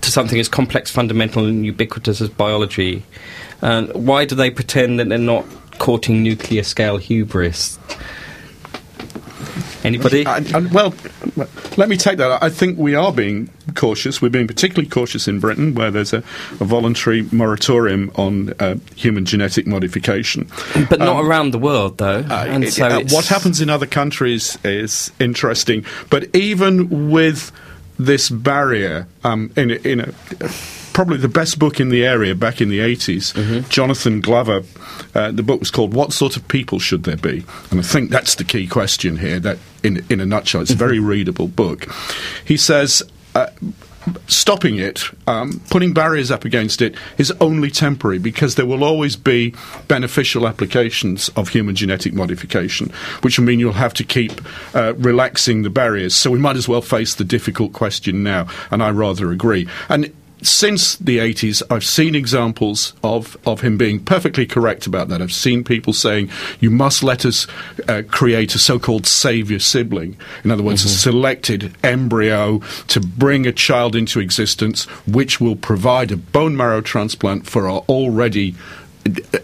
to 0.02 0.12
something 0.12 0.38
as 0.38 0.50
complex, 0.50 0.92
fundamental, 0.92 1.46
and 1.46 1.66
ubiquitous 1.66 2.20
as 2.20 2.30
biology? 2.30 3.04
And 3.62 3.90
why 3.94 4.26
do 4.26 4.36
they 4.36 4.52
pretend 4.52 5.00
that 5.00 5.08
they're 5.08 5.18
not 5.18 5.46
courting 5.80 6.24
nuclear 6.24 6.64
scale 6.64 6.98
hubris? 6.98 7.80
Anybody? 9.88 10.26
I, 10.26 10.38
I, 10.54 10.60
well, 10.71 10.93
let 11.78 11.88
me 11.88 11.97
take 11.97 12.17
that. 12.17 12.43
I 12.43 12.50
think 12.50 12.78
we 12.78 12.93
are 12.93 13.13
being 13.13 13.50
cautious. 13.73 14.21
We're 14.21 14.30
being 14.30 14.47
particularly 14.47 14.89
cautious 14.89 15.28
in 15.28 15.39
Britain, 15.39 15.73
where 15.76 15.89
there's 15.91 16.13
a, 16.13 16.17
a 16.60 16.65
voluntary 16.65 17.23
moratorium 17.32 18.12
on 18.15 18.54
uh, 18.60 18.76
human 18.95 19.26
genetic 19.26 19.65
modification. 19.65 20.50
But 20.89 21.00
not 21.00 21.17
um, 21.17 21.26
around 21.26 21.52
the 21.52 21.60
world, 21.60 21.97
though. 21.97 22.19
Uh, 22.19 22.60
it, 22.62 22.71
so 22.71 22.86
uh, 22.86 23.04
what 23.10 23.28
happens 23.28 23.62
in 23.62 23.69
other 23.69 23.88
countries 23.88 24.58
is 24.63 25.12
interesting. 25.19 25.86
But 26.10 26.36
even 26.36 27.10
with 27.10 27.52
this 27.97 28.30
barrier 28.30 29.08
um, 29.23 29.52
in, 29.56 29.71
in 29.71 30.02
a 30.02 30.13
probably 30.98 31.18
the 31.18 31.28
best 31.28 31.60
book 31.60 31.80
in 31.80 31.90
the 31.90 32.04
area 32.04 32.34
back 32.34 32.60
in 32.60 32.70
the 32.70 32.80
80s. 32.80 33.32
Mm-hmm. 33.34 33.70
Jonathan 33.70 34.20
Glover, 34.20 34.64
uh, 35.14 35.30
the 35.30 35.44
book 35.44 35.60
was 35.60 35.70
called 35.70 35.94
What 35.94 36.12
Sort 36.12 36.36
of 36.36 36.48
People 36.48 36.80
Should 36.80 37.04
There 37.04 37.16
Be? 37.16 37.46
And 37.70 37.80
I 37.80 37.84
think 37.84 38.10
that's 38.10 38.34
the 38.34 38.44
key 38.44 38.66
question 38.66 39.18
here, 39.18 39.40
that 39.42 39.60
in, 39.84 40.04
in 40.10 40.20
a 40.20 40.26
nutshell, 40.26 40.62
it's 40.62 40.72
a 40.72 40.76
very 40.76 40.98
mm-hmm. 40.98 41.06
readable 41.06 41.50
book. 41.50 41.86
He 42.46 42.58
says, 42.58 43.04
uh, 43.36 43.46
stopping 44.26 44.80
it, 44.80 45.04
um, 45.28 45.62
putting 45.70 45.94
barriers 45.94 46.32
up 46.32 46.46
against 46.46 46.82
it, 46.82 46.96
is 47.20 47.30
only 47.40 47.70
temporary 47.70 48.18
because 48.18 48.56
there 48.56 48.66
will 48.66 48.84
always 48.84 49.16
be 49.16 49.54
beneficial 49.88 50.48
applications 50.48 51.30
of 51.36 51.50
human 51.50 51.76
genetic 51.76 52.16
modification, 52.16 52.90
which 53.22 53.38
will 53.38 53.46
mean 53.46 53.60
you'll 53.60 53.74
have 53.74 53.94
to 53.94 54.04
keep 54.04 54.42
uh, 54.74 54.96
relaxing 54.96 55.62
the 55.62 55.70
barriers. 55.70 56.16
So 56.16 56.32
we 56.32 56.40
might 56.40 56.56
as 56.56 56.68
well 56.68 56.82
face 56.82 57.14
the 57.14 57.24
difficult 57.24 57.72
question 57.74 58.24
now, 58.24 58.48
and 58.72 58.82
I 58.82 58.90
rather 58.90 59.30
agree. 59.30 59.68
And 59.90 60.12
since 60.41 60.95
the 60.97 61.17
80s, 61.17 61.63
I've 61.69 61.84
seen 61.84 62.15
examples 62.15 62.93
of, 63.04 63.38
of 63.45 63.62
him 63.62 63.78
being 63.78 64.00
perfectly 64.04 64.45
correct 64.45 64.86
about 64.86 65.08
that. 65.10 65.21
I've 65.21 65.34
seen 65.34 65.63
people 65.63 65.93
saying, 65.93 66.30
you 66.60 66.69
must 66.69 67.04
let 67.04 67.26
us 67.26 67.47
uh, 67.88 68.04
create 68.08 68.54
a 68.56 68.60
so 68.60 68.78
called 68.78 69.08
savior 69.08 69.60
sibling. 69.60 70.17
In 70.43 70.52
other 70.52 70.63
words, 70.63 70.82
mm-hmm. 70.82 70.89
a 70.89 70.91
selected 70.91 71.76
embryo 71.84 72.60
to 72.88 73.00
bring 73.00 73.47
a 73.47 73.52
child 73.52 73.95
into 73.95 74.19
existence, 74.19 74.86
which 75.08 75.41
will 75.41 75.56
provide 75.56 76.12
a 76.12 76.17
bone 76.17 76.56
marrow 76.56 76.82
transplant 76.82 77.47
for 77.47 77.67
our 77.67 77.80
already 77.89 78.56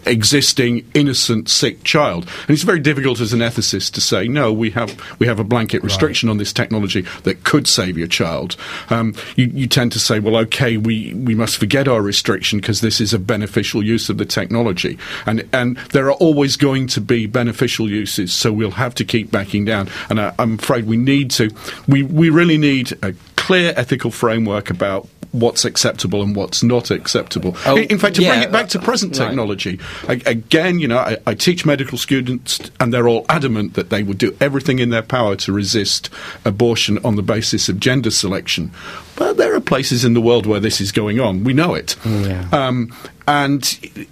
existing 0.06 0.86
innocent 0.94 1.48
sick 1.48 1.82
child. 1.84 2.24
And 2.42 2.50
it's 2.50 2.62
very 2.62 2.80
difficult 2.80 3.20
as 3.20 3.32
an 3.32 3.40
ethicist 3.40 3.92
to 3.92 4.00
say 4.00 4.28
no. 4.28 4.52
We 4.52 4.70
have 4.70 5.00
we 5.18 5.26
have 5.26 5.38
a 5.38 5.44
blanket 5.44 5.82
restriction 5.82 6.28
right. 6.28 6.32
on 6.32 6.38
this 6.38 6.52
technology 6.52 7.02
that 7.22 7.44
could 7.44 7.66
save 7.66 7.96
your 7.96 8.06
child. 8.06 8.56
Um, 8.90 9.14
you, 9.36 9.46
you, 9.46 9.66
tend 9.66 9.92
to 9.92 9.98
say, 9.98 10.20
well, 10.20 10.36
okay, 10.36 10.76
we, 10.76 11.14
we 11.14 11.34
must 11.34 11.56
forget 11.56 11.88
our 11.88 12.02
restriction 12.02 12.60
because 12.60 12.80
this 12.80 13.00
is 13.00 13.14
a 13.14 13.18
beneficial 13.18 13.82
use 13.82 14.08
of 14.08 14.18
the 14.18 14.24
technology, 14.24 14.98
and 15.26 15.48
and 15.52 15.76
there 15.92 16.06
are 16.06 16.14
always 16.14 16.56
going 16.56 16.86
to 16.88 17.00
be 17.00 17.26
beneficial 17.26 17.88
uses. 17.88 18.32
So 18.32 18.52
we'll 18.52 18.72
have 18.72 18.94
to 18.96 19.04
keep 19.04 19.30
backing 19.30 19.64
down. 19.64 19.88
And 20.10 20.20
I, 20.20 20.34
I'm 20.38 20.54
afraid 20.54 20.86
we 20.86 20.96
need 20.96 21.30
to. 21.32 21.50
We 21.88 22.02
we 22.02 22.30
really 22.30 22.58
need 22.58 22.92
a 23.02 23.14
clear 23.36 23.74
ethical 23.76 24.10
framework 24.10 24.70
about 24.70 25.06
what's 25.34 25.64
acceptable 25.64 26.22
and 26.22 26.36
what's 26.36 26.62
not 26.62 26.92
acceptable. 26.92 27.56
Oh, 27.66 27.76
in, 27.76 27.84
in, 27.84 27.98
fact, 27.98 28.16
to 28.16 28.22
yeah, 28.22 28.30
bring 28.30 28.42
it 28.44 28.52
back 28.52 28.68
to 28.68 28.78
present 28.78 29.18
right. 29.18 29.26
technology, 29.26 29.80
I, 30.08 30.22
again, 30.26 30.78
you 30.78 30.86
know, 30.86 30.98
I, 30.98 31.16
I, 31.26 31.34
teach 31.34 31.66
medical 31.66 31.98
students, 31.98 32.70
and 32.78 32.94
they're 32.94 33.08
all 33.08 33.26
adamant 33.28 33.74
that 33.74 33.90
they 33.90 34.04
would 34.04 34.18
do 34.18 34.36
everything 34.40 34.78
in 34.78 34.90
their 34.90 35.02
power 35.02 35.34
to 35.36 35.52
resist 35.52 36.08
abortion 36.44 37.04
on 37.04 37.16
the 37.16 37.22
basis 37.22 37.68
of 37.68 37.80
gender 37.80 38.12
selection. 38.12 38.70
But 39.16 39.36
there 39.36 39.54
are 39.54 39.60
places 39.60 40.04
in 40.04 40.14
the 40.14 40.20
world 40.20 40.46
where 40.46 40.60
this 40.60 40.80
is 40.80 40.92
going 40.92 41.18
on. 41.18 41.42
We 41.42 41.52
know 41.52 41.74
it. 41.74 41.96
Yeah. 42.04 42.48
Um, 42.52 42.94
and 43.26 43.62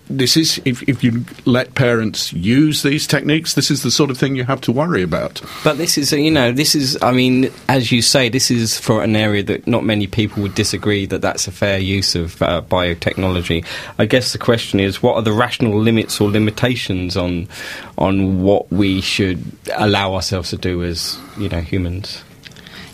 this 0.08 0.36
is, 0.36 0.60
if, 0.64 0.82
if 0.88 1.04
you 1.04 1.24
let 1.44 1.74
parents 1.74 2.32
use 2.32 2.82
these 2.82 3.06
techniques, 3.06 3.54
this 3.54 3.70
is 3.70 3.82
the 3.82 3.90
sort 3.90 4.10
of 4.10 4.16
thing 4.16 4.36
you 4.36 4.44
have 4.44 4.60
to 4.62 4.72
worry 4.72 5.02
about. 5.02 5.42
But 5.62 5.76
this 5.76 5.98
is, 5.98 6.12
you 6.12 6.30
know, 6.30 6.50
this 6.50 6.74
is, 6.74 6.96
I 7.02 7.12
mean, 7.12 7.50
as 7.68 7.92
you 7.92 8.00
say, 8.00 8.30
this 8.30 8.50
is 8.50 8.78
for 8.78 9.02
an 9.02 9.14
area 9.14 9.42
that 9.42 9.66
not 9.66 9.84
many 9.84 10.06
people 10.06 10.42
would 10.42 10.54
disagree 10.54 11.04
that 11.06 11.20
that's 11.20 11.46
a 11.46 11.52
fair 11.52 11.78
use 11.78 12.14
of 12.14 12.40
uh, 12.40 12.62
biotechnology. 12.62 13.66
I 13.98 14.06
guess 14.06 14.32
the 14.32 14.38
question 14.38 14.80
is, 14.80 15.02
what 15.02 15.16
are 15.16 15.22
the 15.22 15.32
rational 15.32 15.78
limits 15.78 16.20
or 16.20 16.30
limitations 16.30 17.16
on 17.16 17.48
on 17.98 18.42
what 18.42 18.70
we 18.72 19.00
should 19.00 19.44
allow 19.74 20.14
ourselves 20.14 20.50
to 20.50 20.56
do 20.56 20.82
as, 20.82 21.18
you 21.38 21.48
know, 21.48 21.60
humans? 21.60 22.24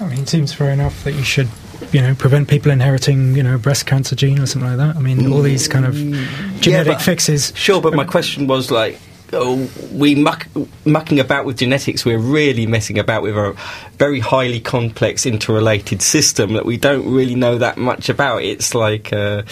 I 0.00 0.06
mean, 0.06 0.20
it 0.20 0.28
seems 0.28 0.52
fair 0.52 0.70
enough 0.70 1.04
that 1.04 1.12
you 1.12 1.22
should 1.22 1.48
you 1.92 2.00
know, 2.00 2.14
prevent 2.14 2.48
people 2.48 2.70
inheriting, 2.70 3.34
you 3.34 3.42
know, 3.42 3.58
breast 3.58 3.86
cancer 3.86 4.14
gene 4.14 4.38
or 4.38 4.46
something 4.46 4.68
like 4.68 4.78
that. 4.78 4.96
I 4.96 5.00
mean, 5.00 5.32
all 5.32 5.42
these 5.42 5.68
kind 5.68 5.84
of 5.84 5.94
genetic 5.94 6.66
yeah, 6.66 6.84
but, 6.84 7.02
fixes. 7.02 7.52
Sure, 7.56 7.80
but 7.80 7.94
my 7.94 8.04
question 8.04 8.46
was 8.46 8.70
like, 8.70 8.98
oh, 9.32 9.70
we 9.92 10.14
muck, 10.14 10.46
mucking 10.84 11.20
about 11.20 11.44
with 11.44 11.58
genetics, 11.58 12.04
we're 12.04 12.18
really 12.18 12.66
messing 12.66 12.98
about 12.98 13.22
with 13.22 13.36
a 13.36 13.54
very 13.98 14.20
highly 14.20 14.60
complex, 14.60 15.26
interrelated 15.26 16.02
system 16.02 16.54
that 16.54 16.64
we 16.64 16.76
don't 16.76 17.10
really 17.12 17.34
know 17.34 17.58
that 17.58 17.76
much 17.76 18.08
about. 18.08 18.42
It's 18.42 18.74
like, 18.74 19.12
uh, 19.12 19.42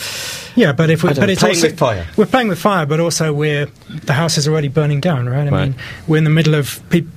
yeah, 0.55 0.73
but 0.73 0.91
if 0.91 1.03
we, 1.03 1.11
but 1.11 1.19
know, 1.19 1.27
it's 1.27 1.41
playing 1.41 1.57
also, 1.57 1.69
with 1.69 1.79
fire. 1.79 2.07
We're 2.17 2.27
playing 2.27 2.49
with 2.49 2.59
fire, 2.59 2.87
but 2.87 3.01
also 3.01 3.33
we're 3.33 3.67
the 3.89 4.13
house 4.13 4.39
is 4.39 4.49
already 4.49 4.69
burning 4.69 5.01
down, 5.01 5.29
right? 5.29 5.47
I 5.47 5.51
right. 5.51 5.71
mean, 5.71 5.75
we're 6.07 6.19
in 6.19 6.25
the 6.25 6.31
middle 6.31 6.55
of 6.55 6.81
people 6.91 7.13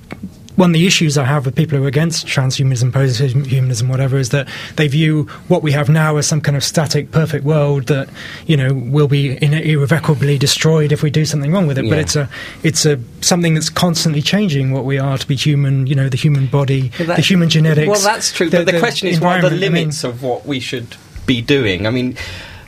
one 0.60 0.72
of 0.72 0.74
the 0.74 0.86
issues 0.86 1.18
I 1.18 1.24
have 1.24 1.46
with 1.46 1.56
people 1.56 1.78
who 1.78 1.86
are 1.86 1.88
against 1.88 2.28
transhumanism, 2.28 2.92
posthumanism, 2.92 3.88
whatever, 3.88 4.18
is 4.18 4.30
that 4.30 4.50
they 4.76 4.90
view 4.90 5.24
what 5.48 5.64
we 5.64 5.72
have 5.72 5.88
now 5.88 6.18
as 6.18 6.28
some 6.28 6.42
kind 6.42 6.58
of 6.58 6.66
static, 6.66 7.12
perfect 7.12 7.46
world 7.46 7.86
that 7.86 8.10
you 8.46 8.58
know 8.58 8.74
will 8.74 9.08
be 9.08 9.42
irrevocably 9.42 10.38
destroyed 10.38 10.92
if 10.92 11.02
we 11.02 11.10
do 11.10 11.24
something 11.24 11.54
wrong 11.54 11.66
with 11.66 11.78
it. 11.78 11.86
Yeah. 11.86 11.92
But 11.92 12.00
it's 12.00 12.16
a 12.18 12.30
it's 12.62 12.86
a 12.86 13.00
something 13.22 13.54
that's 13.54 13.70
constantly 13.70 14.22
changing 14.22 14.74
what 14.74 14.84
we 14.84 15.00
are 15.00 15.18
to 15.18 15.26
be 15.26 15.38
human. 15.38 15.88
You 15.88 15.96
know, 15.96 16.10
the 16.10 16.18
human 16.18 16.48
body, 16.48 16.92
well, 17.00 17.16
the 17.16 17.22
human 17.22 17.48
genetics. 17.48 17.88
Well, 17.88 18.02
that's 18.02 18.34
true. 18.34 18.50
The, 18.50 18.58
but 18.58 18.66
the, 18.66 18.72
the 18.74 18.80
question 18.80 19.08
is, 19.08 19.22
what 19.22 19.42
are 19.42 19.50
the 19.50 19.56
limits 19.56 20.04
I 20.04 20.10
mean, 20.10 20.16
of 20.18 20.24
what 20.24 20.46
we 20.46 20.60
should 20.60 20.98
be 21.26 21.42
doing? 21.42 21.88
I 21.88 21.90
mean, 21.90 22.18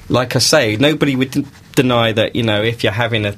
like 0.07 0.37
I 0.37 0.39
say, 0.39 0.77
nobody 0.77 1.17
would 1.17 1.31
d- 1.31 1.45
deny 1.75 2.13
that 2.13 2.37
you 2.37 2.43
know 2.43 2.63
if 2.63 2.85
you're 2.85 2.93
having 2.93 3.25
a 3.25 3.35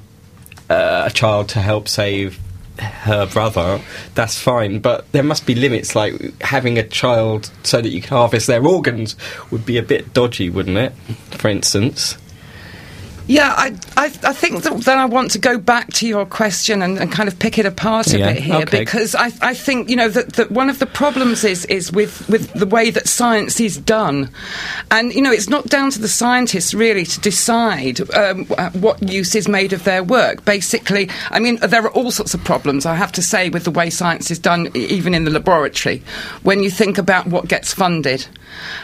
uh, 0.70 1.06
a 1.08 1.12
child 1.12 1.50
to 1.50 1.60
help 1.60 1.88
save 1.88 2.40
her 2.80 3.26
brother, 3.26 3.82
that's 4.16 4.40
fine. 4.40 4.80
But 4.80 5.12
there 5.12 5.24
must 5.24 5.46
be 5.46 5.56
limits. 5.56 5.96
Like 5.96 6.42
having 6.42 6.78
a 6.78 6.84
child 6.84 7.52
so 7.64 7.82
that 7.82 7.90
you 7.90 8.02
can 8.02 8.10
harvest 8.10 8.48
their 8.48 8.66
organs 8.66 9.16
would 9.52 9.66
be 9.66 9.78
a 9.78 9.84
bit 9.84 10.14
dodgy, 10.14 10.50
wouldn't 10.50 10.78
it? 10.78 10.94
For 11.32 11.50
instance. 11.50 12.18
Yeah, 13.26 13.54
I, 13.56 13.68
I, 13.96 14.06
I 14.06 14.34
think 14.34 14.64
that 14.64 14.82
then 14.82 14.98
I 14.98 15.06
want 15.06 15.32
to 15.32 15.40
go 15.40 15.58
back 15.58 15.94
to 15.94 16.08
your 16.08 16.26
question 16.26 16.82
and, 16.82 16.98
and 16.98 17.10
kind 17.10 17.30
of 17.30 17.40
pick 17.40 17.58
it 17.58 17.66
apart 17.66 18.14
a 18.14 18.20
yeah, 18.20 18.34
bit 18.34 18.44
here 18.44 18.56
okay. 18.58 18.80
because 18.80 19.16
I, 19.16 19.32
I 19.42 19.54
think 19.54 19.90
you 19.90 19.96
know 19.96 20.10
that, 20.10 20.34
that 20.34 20.52
one 20.52 20.70
of 20.70 20.80
the 20.80 20.86
problems 20.86 21.46
is 21.46 21.64
is 21.66 21.92
with, 21.92 22.28
with 22.28 22.52
the 22.54 22.66
way 22.66 22.90
that 22.90 23.08
science 23.08 23.62
is 23.62 23.78
done, 23.78 24.30
and 24.92 25.14
you 25.14 25.22
know 25.22 25.32
it's 25.32 25.48
not 25.48 25.68
down 25.68 25.90
to 25.92 26.00
the 26.00 26.10
scientists 26.10 26.74
really 26.74 27.06
to 27.06 27.20
decide 27.22 28.02
um, 28.14 28.46
what 28.74 29.02
use 29.02 29.36
is 29.36 29.48
made 29.48 29.72
of 29.72 29.86
their 29.86 30.04
work. 30.04 30.44
Basically, 30.44 31.10
I 31.30 31.40
mean 31.40 31.58
there 31.58 31.84
are 31.84 31.92
all 31.92 32.12
sorts 32.12 32.34
of 32.34 32.44
problems 32.44 32.86
I 32.86 32.96
have 32.96 33.14
to 33.14 33.22
say 33.22 33.50
with 33.50 33.64
the 33.64 33.72
way 33.72 33.90
science 33.90 34.32
is 34.32 34.40
done, 34.40 34.70
even 34.76 35.14
in 35.14 35.24
the 35.24 35.32
laboratory. 35.32 36.04
When 36.42 36.62
you 36.62 36.70
think 36.70 36.98
about 36.98 37.28
what 37.28 37.48
gets 37.48 37.74
funded, 37.74 38.28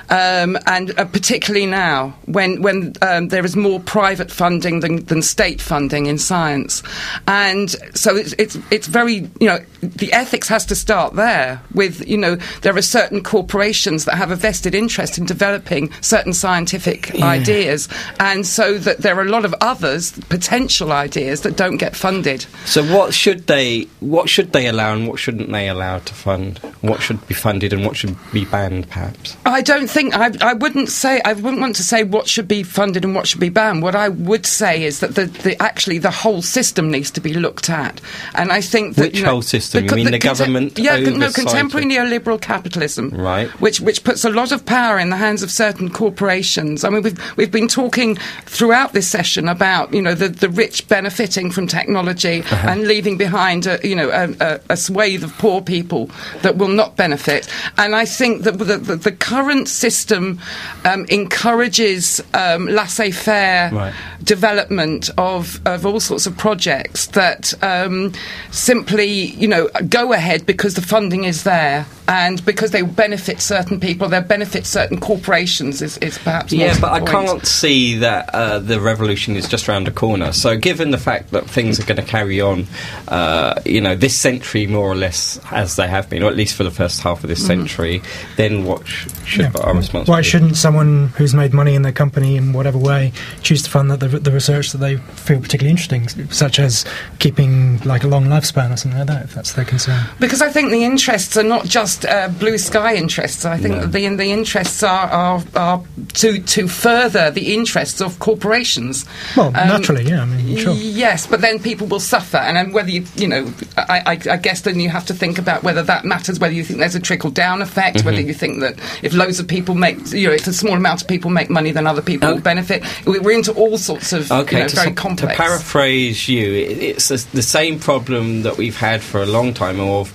um, 0.09 0.57
and 0.65 0.97
uh, 0.99 1.05
particularly 1.05 1.65
now 1.65 2.15
when 2.25 2.61
when 2.61 2.93
um, 3.01 3.29
there 3.29 3.45
is 3.45 3.55
more 3.55 3.79
private 3.79 4.31
funding 4.31 4.79
than, 4.79 5.03
than 5.05 5.21
state 5.21 5.61
funding 5.61 6.05
in 6.05 6.17
science, 6.17 6.83
and 7.27 7.71
so 7.95 8.15
it's, 8.15 8.33
it's 8.37 8.57
it's 8.71 8.87
very 8.87 9.29
you 9.39 9.47
know 9.47 9.59
the 9.81 10.11
ethics 10.13 10.47
has 10.47 10.65
to 10.65 10.75
start 10.75 11.15
there 11.15 11.61
with 11.73 12.07
you 12.07 12.17
know 12.17 12.35
there 12.61 12.75
are 12.75 12.81
certain 12.81 13.23
corporations 13.23 14.05
that 14.05 14.15
have 14.15 14.31
a 14.31 14.35
vested 14.35 14.75
interest 14.75 15.17
in 15.17 15.25
developing 15.25 15.91
certain 16.01 16.33
scientific 16.33 17.13
yeah. 17.13 17.25
ideas, 17.25 17.87
and 18.19 18.45
so 18.45 18.77
that 18.77 18.99
there 18.99 19.17
are 19.17 19.23
a 19.23 19.29
lot 19.29 19.45
of 19.45 19.53
others 19.61 20.11
potential 20.29 20.91
ideas 20.91 21.41
that 21.41 21.55
don't 21.55 21.77
get 21.77 21.95
funded. 21.95 22.45
So 22.65 22.83
what 22.83 23.13
should 23.13 23.47
they 23.47 23.87
what 23.99 24.29
should 24.29 24.53
they 24.53 24.67
allow 24.67 24.93
and 24.93 25.07
what 25.07 25.19
shouldn't 25.19 25.51
they 25.51 25.69
allow 25.69 25.99
to 25.99 26.13
fund? 26.13 26.59
What 26.81 27.01
should 27.01 27.25
be 27.27 27.33
funded 27.33 27.73
and 27.73 27.85
what 27.85 27.95
should 27.95 28.15
be 28.31 28.45
banned, 28.45 28.89
perhaps? 28.89 29.37
I 29.45 29.58
don't 29.61 29.89
think 29.89 30.15
I, 30.15 30.31
I 30.41 30.53
wouldn't 30.53 30.89
say 30.89 31.21
I 31.25 31.33
wouldn't 31.33 31.59
want 31.61 31.75
to 31.77 31.83
say 31.83 32.03
what 32.03 32.27
should 32.27 32.47
be 32.47 32.63
funded 32.63 33.03
and 33.05 33.15
what 33.15 33.27
should 33.27 33.39
be 33.39 33.49
banned. 33.49 33.81
What 33.83 33.95
I 33.95 34.09
would 34.09 34.45
say 34.45 34.83
is 34.83 34.99
that 34.99 35.15
the, 35.15 35.25
the 35.25 35.61
actually 35.61 35.97
the 35.99 36.11
whole 36.11 36.41
system 36.41 36.89
needs 36.91 37.11
to 37.11 37.21
be 37.21 37.33
looked 37.33 37.69
at, 37.69 38.01
and 38.35 38.51
I 38.51 38.61
think 38.61 38.95
that 38.95 39.01
Which 39.07 39.17
you 39.17 39.23
know, 39.23 39.31
whole 39.31 39.41
system? 39.41 39.85
You 39.85 39.91
mean 39.95 40.05
the 40.05 40.19
conte- 40.19 40.39
government 40.39 40.79
Yeah, 40.79 40.97
no, 40.99 41.31
contemporary 41.31 41.85
neoliberal 41.85 42.39
capitalism, 42.41 43.09
Right. 43.11 43.49
Which 43.61 43.81
which 43.81 44.03
puts 44.03 44.23
a 44.25 44.29
lot 44.29 44.51
of 44.51 44.65
power 44.65 44.99
in 44.99 45.09
the 45.09 45.17
hands 45.17 45.43
of 45.43 45.51
certain 45.51 45.89
corporations. 45.89 46.83
I 46.83 46.89
mean, 46.89 47.01
we've 47.03 47.37
we've 47.37 47.51
been 47.51 47.67
talking 47.67 48.15
throughout 48.45 48.93
this 48.93 49.07
session 49.07 49.47
about 49.49 49.93
you 49.93 50.01
know 50.01 50.13
the, 50.15 50.29
the 50.29 50.49
rich 50.49 50.87
benefiting 50.87 51.51
from 51.51 51.67
technology 51.67 52.41
Uh-huh. 52.41 52.69
and 52.69 52.87
leaving 52.87 53.17
behind 53.17 53.65
a, 53.67 53.79
you 53.83 53.95
know 53.95 54.09
a, 54.09 54.23
a, 54.39 54.59
a 54.69 54.77
swathe 54.77 55.23
of 55.23 55.31
poor 55.37 55.61
people 55.61 56.09
that 56.41 56.57
will 56.57 56.67
not 56.81 56.95
benefit. 56.95 57.47
And 57.77 57.95
I 57.95 58.05
think 58.05 58.43
that 58.43 58.57
the, 58.57 58.77
the, 58.77 58.95
the 58.95 59.11
current 59.11 59.48
system 59.65 60.39
um, 60.85 61.05
encourages 61.09 62.21
um, 62.33 62.65
laissez-faire 62.67 63.69
Right. 63.71 63.93
development 64.23 65.09
of, 65.17 65.59
of 65.65 65.85
all 65.85 65.99
sorts 65.99 66.25
of 66.25 66.37
projects 66.37 67.07
that 67.07 67.53
um, 67.63 68.13
simply, 68.51 69.07
you 69.09 69.47
know, 69.47 69.67
go 69.89 70.13
ahead 70.13 70.45
because 70.45 70.75
the 70.75 70.81
funding 70.81 71.23
is 71.25 71.43
there 71.43 71.85
and 72.07 72.43
because 72.45 72.71
they 72.71 72.81
benefit 72.81 73.39
certain 73.39 73.79
people, 73.79 74.07
they 74.09 74.19
benefit 74.21 74.65
certain 74.65 74.99
corporations. 74.99 75.81
Is, 75.81 75.97
is 75.99 76.17
perhaps 76.17 76.51
Yeah, 76.51 76.75
but 76.79 76.91
I 76.91 77.01
can't 77.05 77.45
see 77.45 77.97
that 77.97 78.33
uh, 78.33 78.59
the 78.59 78.79
revolution 78.81 79.35
is 79.35 79.47
just 79.47 79.69
around 79.69 79.85
the 79.85 79.91
corner. 79.91 80.31
So, 80.31 80.57
given 80.57 80.89
the 80.89 80.97
fact 80.97 81.31
that 81.31 81.47
things 81.47 81.79
are 81.79 81.85
going 81.85 81.97
to 82.03 82.03
carry 82.11 82.41
on, 82.41 82.65
uh, 83.07 83.61
you 83.65 83.79
know, 83.81 83.95
this 83.95 84.17
century 84.17 84.65
more 84.65 84.87
or 84.87 84.95
less 84.95 85.39
as 85.51 85.75
they 85.75 85.87
have 85.87 86.09
been, 86.09 86.23
or 86.23 86.29
at 86.29 86.35
least 86.35 86.55
for 86.55 86.63
the 86.63 86.71
first 86.71 87.01
half 87.01 87.23
of 87.23 87.29
this 87.29 87.45
century, 87.45 88.01
then 88.37 88.65
what 88.65 88.87
sh- 88.87 89.07
should 89.45 89.55
Yeah. 89.55 89.61
our 89.63 89.75
response 89.75 90.07
Why 90.07 90.21
shouldn't 90.21 90.57
someone 90.57 91.07
who's 91.17 91.33
made 91.33 91.53
money 91.53 91.75
in 91.75 91.81
their 91.81 91.91
company 91.91 92.35
in 92.37 92.53
whatever 92.53 92.77
way 92.77 93.11
choose 93.41 93.61
to 93.63 93.69
fund 93.69 93.89
the, 93.91 93.97
the, 93.97 94.19
the 94.19 94.31
research 94.31 94.71
that 94.71 94.77
they 94.79 94.97
feel 94.97 95.39
particularly 95.39 95.71
interesting, 95.71 96.07
such 96.29 96.59
as 96.59 96.85
keeping 97.19 97.79
like 97.79 98.03
a 98.03 98.07
long 98.07 98.25
lifespan 98.25 98.71
or 98.73 98.77
something 98.77 98.99
like 98.99 99.07
that, 99.07 99.25
if 99.25 99.33
that's 99.35 99.53
their 99.53 99.65
concern? 99.65 100.03
Because 100.19 100.41
I 100.41 100.49
think 100.49 100.71
the 100.71 100.83
interests 100.83 101.37
are 101.37 101.43
not 101.43 101.65
just 101.65 102.05
uh, 102.05 102.29
blue 102.39 102.57
sky 102.57 102.95
interests. 102.95 103.45
I 103.45 103.57
think 103.57 103.75
No. 103.75 103.81
that 103.81 103.91
the 103.91 104.09
the 104.09 104.31
interests 104.31 104.81
are, 104.83 105.07
are 105.09 105.43
are 105.55 105.83
to 106.15 106.39
to 106.39 106.67
further 106.67 107.29
the 107.31 107.53
interests 107.53 108.01
of 108.01 108.17
corporations. 108.19 109.05
Well, 109.37 109.51
naturally, 109.51 110.03
yeah, 110.03 110.21
I 110.21 110.25
mean, 110.25 110.57
sure. 110.57 110.73
Yes, 110.73 111.27
but 111.27 111.41
then 111.41 111.59
people 111.59 111.85
will 111.87 111.99
suffer, 111.99 112.37
and 112.37 112.57
then 112.57 112.71
whether 112.73 112.89
you 112.89 113.03
you 113.15 113.27
know, 113.27 113.53
I, 113.77 114.01
I, 114.05 114.11
I 114.31 114.37
guess 114.37 114.61
then 114.61 114.79
you 114.79 114.89
have 114.89 115.05
to 115.07 115.13
think 115.13 115.37
about 115.37 115.63
whether 115.63 115.83
that 115.83 116.05
matters. 116.05 116.39
Whether 116.39 116.53
you 116.55 116.63
think 116.63 116.79
there's 116.79 116.95
a 116.95 116.99
trickle 116.99 117.29
down 117.31 117.61
effect, 117.61 117.97
Mm-hmm. 117.97 118.05
whether 118.05 118.21
you 118.21 118.33
think 118.33 118.59
that 118.61 118.75
if 119.03 119.13
loads 119.29 119.39
of 119.39 119.47
people 119.47 119.75
make, 119.75 120.11
you 120.11 120.27
know, 120.27 120.33
if 120.33 120.47
a 120.47 120.53
small 120.53 120.73
amount 120.73 121.01
of 121.03 121.07
people 121.07 121.29
make 121.29 121.49
money, 121.51 121.71
then 121.71 121.85
other 121.85 122.01
people 122.01 122.29
will 122.33 122.41
benefit. 122.41 122.83
We- 123.05 123.19
We're 123.19 123.37
into 123.37 123.53
all 123.53 123.77
sorts 123.77 124.11
of 124.11 124.31
Okay, 124.31 124.57
you 124.57 124.63
know, 124.63 124.69
very 124.73 124.87
s- 124.89 124.95
to 125.17 125.27
paraphrase 125.37 126.27
you, 126.27 126.51
it's 126.53 127.09
the, 127.09 127.23
the 127.33 127.43
same 127.43 127.77
problem 127.79 128.41
that 128.41 128.57
we've 128.57 128.75
had 128.77 129.01
for 129.03 129.21
a 129.21 129.27
long 129.27 129.53
time 129.53 129.79
of 129.79 130.11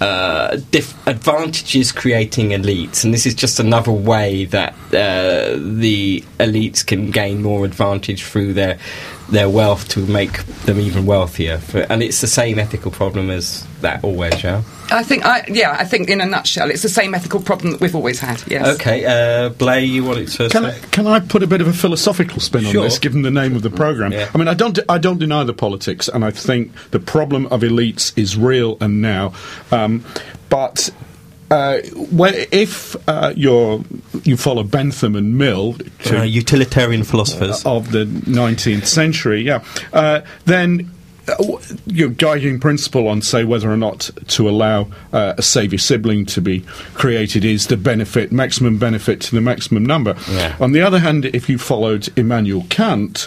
uh, 0.00 0.56
dif- 0.70 0.94
advantages 1.08 1.90
creating 1.92 2.50
elites, 2.50 3.04
and 3.04 3.12
this 3.12 3.26
is 3.26 3.34
just 3.34 3.58
another 3.60 3.92
way 3.92 4.44
that 4.46 4.72
uh, 4.92 5.56
the 5.58 6.22
elites 6.38 6.84
can 6.86 7.10
gain 7.10 7.42
more 7.42 7.64
advantage 7.64 8.22
through 8.24 8.52
their 8.52 8.78
their 9.32 9.48
wealth 9.48 9.88
to 9.88 10.00
make 10.06 10.44
them 10.66 10.78
even 10.78 11.06
wealthier. 11.06 11.58
For, 11.58 11.80
and 11.80 12.02
it's 12.02 12.20
the 12.20 12.26
same 12.26 12.58
ethical 12.58 12.90
problem 12.90 13.30
as 13.30 13.66
that 13.80 14.04
always, 14.04 14.42
yeah. 14.44 14.62
I 14.90 15.02
think, 15.02 15.24
I, 15.24 15.44
yeah, 15.48 15.74
I 15.78 15.84
think 15.84 16.08
in 16.10 16.20
a 16.20 16.26
nutshell, 16.26 16.70
it's 16.70 16.82
the 16.82 16.88
same 16.88 17.14
ethical 17.14 17.40
problem 17.40 17.72
that 17.72 17.80
we've 17.80 17.94
always 17.94 18.20
had. 18.20 18.42
Yes. 18.46 18.66
Okay, 18.76 19.04
uh, 19.04 19.48
Blay, 19.48 19.84
you 19.84 20.04
wanted 20.04 20.28
to 20.28 20.48
Can 20.50 20.62
say? 20.62 20.76
I, 20.76 20.78
can 20.90 21.06
I 21.06 21.18
put 21.18 21.42
a 21.42 21.46
bit 21.46 21.60
of 21.60 21.66
a 21.66 21.72
philosophical 21.72 22.40
spin 22.40 22.62
Sure. 22.64 22.82
on 22.82 22.84
this, 22.84 22.98
given 22.98 23.22
the 23.22 23.30
name 23.30 23.56
of 23.56 23.62
the 23.62 23.70
program? 23.70 24.12
Yeah. 24.12 24.30
I 24.34 24.38
mean, 24.38 24.48
I 24.48 24.54
don't, 24.54 24.78
I 24.88 24.98
don't 24.98 25.18
deny 25.18 25.44
the 25.44 25.54
politics, 25.54 26.08
and 26.08 26.24
I 26.24 26.30
think 26.30 26.72
the 26.90 27.00
problem 27.00 27.46
of 27.46 27.62
elites 27.62 28.16
is 28.16 28.36
real 28.36 28.76
and 28.80 29.00
now. 29.00 29.32
Um, 29.70 30.04
but 30.50 30.90
uh, 31.52 31.80
when, 32.10 32.34
if 32.50 32.96
uh, 33.08 33.32
you're, 33.36 33.84
you 34.24 34.36
follow 34.36 34.62
Bentham 34.62 35.14
and 35.16 35.36
Mill, 35.36 35.76
to, 36.04 36.20
Uh, 36.20 36.22
utilitarian 36.22 37.04
philosophers. 37.04 37.62
of 37.66 37.92
the 37.92 38.04
19th 38.06 38.86
century, 38.86 39.42
yeah, 39.42 39.62
uh, 39.92 40.20
then 40.46 40.90
your 41.86 42.08
guiding 42.08 42.60
principle 42.60 43.08
on, 43.08 43.22
say, 43.22 43.44
whether 43.44 43.70
or 43.70 43.76
not 43.76 44.10
to 44.28 44.48
allow 44.48 44.88
uh, 45.12 45.34
a 45.38 45.42
saviour 45.42 45.78
sibling 45.78 46.26
to 46.26 46.40
be 46.40 46.60
created 46.94 47.44
is 47.44 47.66
the 47.66 47.76
benefit, 47.76 48.32
maximum 48.32 48.78
benefit 48.78 49.20
to 49.22 49.34
the 49.34 49.40
maximum 49.40 49.84
number. 49.84 50.16
Yeah. 50.30 50.56
On 50.60 50.72
the 50.72 50.80
other 50.80 50.98
hand, 50.98 51.26
if 51.26 51.48
you 51.48 51.58
followed 51.58 52.08
Immanuel 52.18 52.66
Kant, 52.70 53.26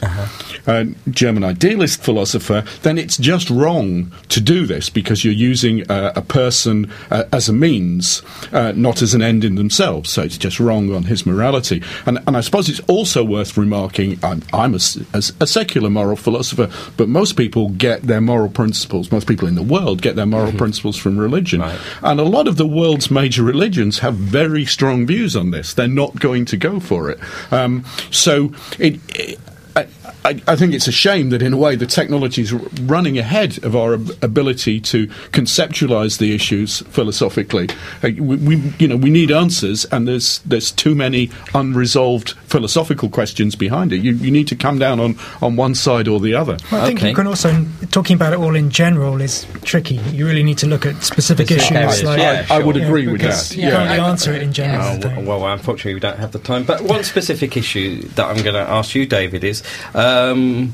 a 0.68 0.88
German 1.10 1.44
idealist 1.44 2.02
philosopher, 2.02 2.64
then 2.84 2.98
it's 2.98 3.18
just 3.18 3.50
wrong 3.50 4.12
to 4.30 4.42
do 4.42 4.66
this 4.66 4.90
because 4.90 5.24
you're 5.24 5.34
using 5.34 5.90
uh, 5.90 6.14
a 6.16 6.22
person 6.22 6.92
uh, 7.12 7.24
as 7.32 7.50
a 7.50 7.54
means, 7.54 8.22
uh, 8.52 8.74
not 8.76 9.02
as 9.02 9.14
an 9.14 9.22
end 9.22 9.44
in 9.44 9.56
themselves. 9.56 10.10
So 10.12 10.22
it's 10.22 10.38
just 10.38 10.60
wrong 10.60 10.94
on 10.94 11.04
his 11.04 11.26
morality. 11.26 11.82
And, 12.06 12.20
and 12.28 12.36
I 12.36 12.42
suppose 12.42 12.70
it's 12.70 12.82
also 12.88 13.24
worth 13.24 13.58
remarking 13.58 14.20
I'm, 14.24 14.42
I'm 14.54 14.74
a, 14.74 14.78
as 15.14 15.34
a 15.40 15.48
secular 15.48 15.90
moral 15.90 16.16
philosopher, 16.16 16.70
but 16.98 17.08
most 17.10 17.38
people 17.38 17.70
get 17.70 17.95
their 18.02 18.22
moral 18.22 18.50
principles, 18.50 19.12
most 19.12 19.28
people 19.28 19.48
in 19.48 19.56
the 19.56 19.64
world 19.64 20.02
get 20.02 20.16
their 20.16 20.26
moral 20.26 20.52
principles 20.52 20.98
from 20.98 21.18
religion. 21.18 21.62
Right. 21.62 21.80
And 22.02 22.20
a 22.20 22.24
lot 22.24 22.48
of 22.48 22.58
the 22.58 22.68
world's 22.68 23.10
major 23.12 23.44
religions 23.44 24.00
have 24.00 24.16
very 24.16 24.66
strong 24.66 25.06
views 25.06 25.36
on 25.36 25.52
this. 25.52 25.74
They're 25.74 25.88
not 25.88 26.20
going 26.20 26.46
to 26.46 26.58
go 26.58 26.80
for 26.80 27.10
it. 27.10 27.20
Um, 27.52 27.84
so 28.12 28.54
it. 28.80 29.00
it 29.10 29.40
I, 30.26 30.30
I, 30.30 30.42
I 30.54 30.56
think 30.56 30.74
it's 30.74 30.88
a 30.88 30.92
shame 30.92 31.30
that, 31.30 31.42
in 31.42 31.54
a 31.54 31.58
way, 31.58 31.76
the 31.76 31.86
technology 31.86 32.42
is 32.42 32.54
r- 32.54 32.60
running 32.84 33.18
ahead 33.18 33.64
of 33.64 33.76
our 33.76 33.94
ab- 33.94 34.12
ability 34.22 34.80
to 34.82 35.08
conceptualize 35.32 36.18
the 36.18 36.34
issues 36.34 36.80
philosophically. 36.90 37.70
Uh, 38.04 38.10
we, 38.18 38.36
we, 38.38 38.56
you 38.80 38.88
know, 38.88 38.98
we 38.98 39.10
need 39.10 39.32
answers, 39.32 39.86
and 39.86 40.08
there's 40.08 40.40
there's 40.40 40.72
too 40.72 40.96
many 40.96 41.30
unresolved 41.54 42.32
philosophical 42.48 43.10
questions 43.10 43.56
behind 43.56 43.92
it. 43.94 43.98
You, 43.98 44.14
you 44.14 44.32
need 44.32 44.48
to 44.50 44.56
come 44.56 44.80
down 44.80 45.00
on, 45.00 45.16
on 45.42 45.56
one 45.56 45.76
side 45.76 46.08
or 46.08 46.20
the 46.20 46.34
other. 46.34 46.58
Well, 46.72 46.82
I 46.82 46.88
think 46.88 47.00
Okay. 47.00 47.10
you 47.10 47.16
can 47.16 47.28
also 47.28 47.66
talking 47.92 48.16
about 48.16 48.34
it 48.34 48.40
all 48.40 48.56
in 48.56 48.70
general 48.70 49.22
is 49.22 49.46
tricky. 49.64 49.96
You 50.14 50.26
really 50.26 50.44
need 50.44 50.58
to 50.60 50.68
look 50.68 50.86
at 50.86 50.96
specific 51.04 51.48
Specific 51.48 51.52
issues. 51.52 52.04
like, 52.04 52.20
yeah, 52.20 52.46
I 52.50 52.60
would 52.60 52.76
you 52.76 52.82
know, 52.84 52.88
agree 52.88 53.08
with 53.08 53.22
that. 53.22 53.56
You 53.56 53.64
Yeah. 53.64 53.72
can't 53.72 53.90
really 53.90 54.00
answer 54.02 54.34
it 54.34 54.42
in 54.44 54.54
general. 54.54 54.82
I 55.06 55.16
Oh, 55.18 55.22
well, 55.24 55.46
unfortunately, 55.48 55.96
we 55.96 56.00
don't 56.00 56.18
have 56.20 56.32
the 56.32 56.40
time. 56.40 56.64
But 56.64 56.82
one 56.82 57.04
specific 57.04 57.58
issue 57.58 58.02
that 58.16 58.26
I'm 58.28 58.42
going 58.44 58.54
to 58.56 58.62
ask 58.70 58.96
you, 58.96 59.06
David, 59.06 59.44
is 59.44 59.64
um, 60.16 60.74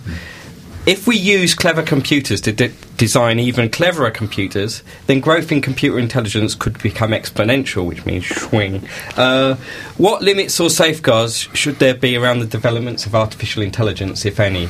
if 0.86 1.08
we 1.08 1.16
use 1.18 1.54
clever 1.54 1.84
computers 1.84 2.42
to 2.42 2.52
de- 2.52 2.74
design 2.98 3.40
even 3.40 3.70
cleverer 3.70 4.12
computers, 4.12 4.84
then 5.08 5.20
growth 5.20 5.52
in 5.52 5.62
computer 5.62 6.00
intelligence 6.00 6.56
could 6.56 6.82
become 6.82 7.12
exponential, 7.12 7.86
which 7.86 8.06
means 8.06 8.26
swing. 8.28 8.88
Uh, 9.16 9.56
what 9.98 10.22
limits 10.22 10.60
or 10.60 10.70
safeguards 10.70 11.48
should 11.54 11.78
there 11.80 11.94
be 11.94 12.16
around 12.16 12.40
the 12.40 12.46
developments 12.46 13.06
of 13.06 13.16
artificial 13.16 13.62
intelligence, 13.64 14.26
if 14.26 14.40
any? 14.40 14.70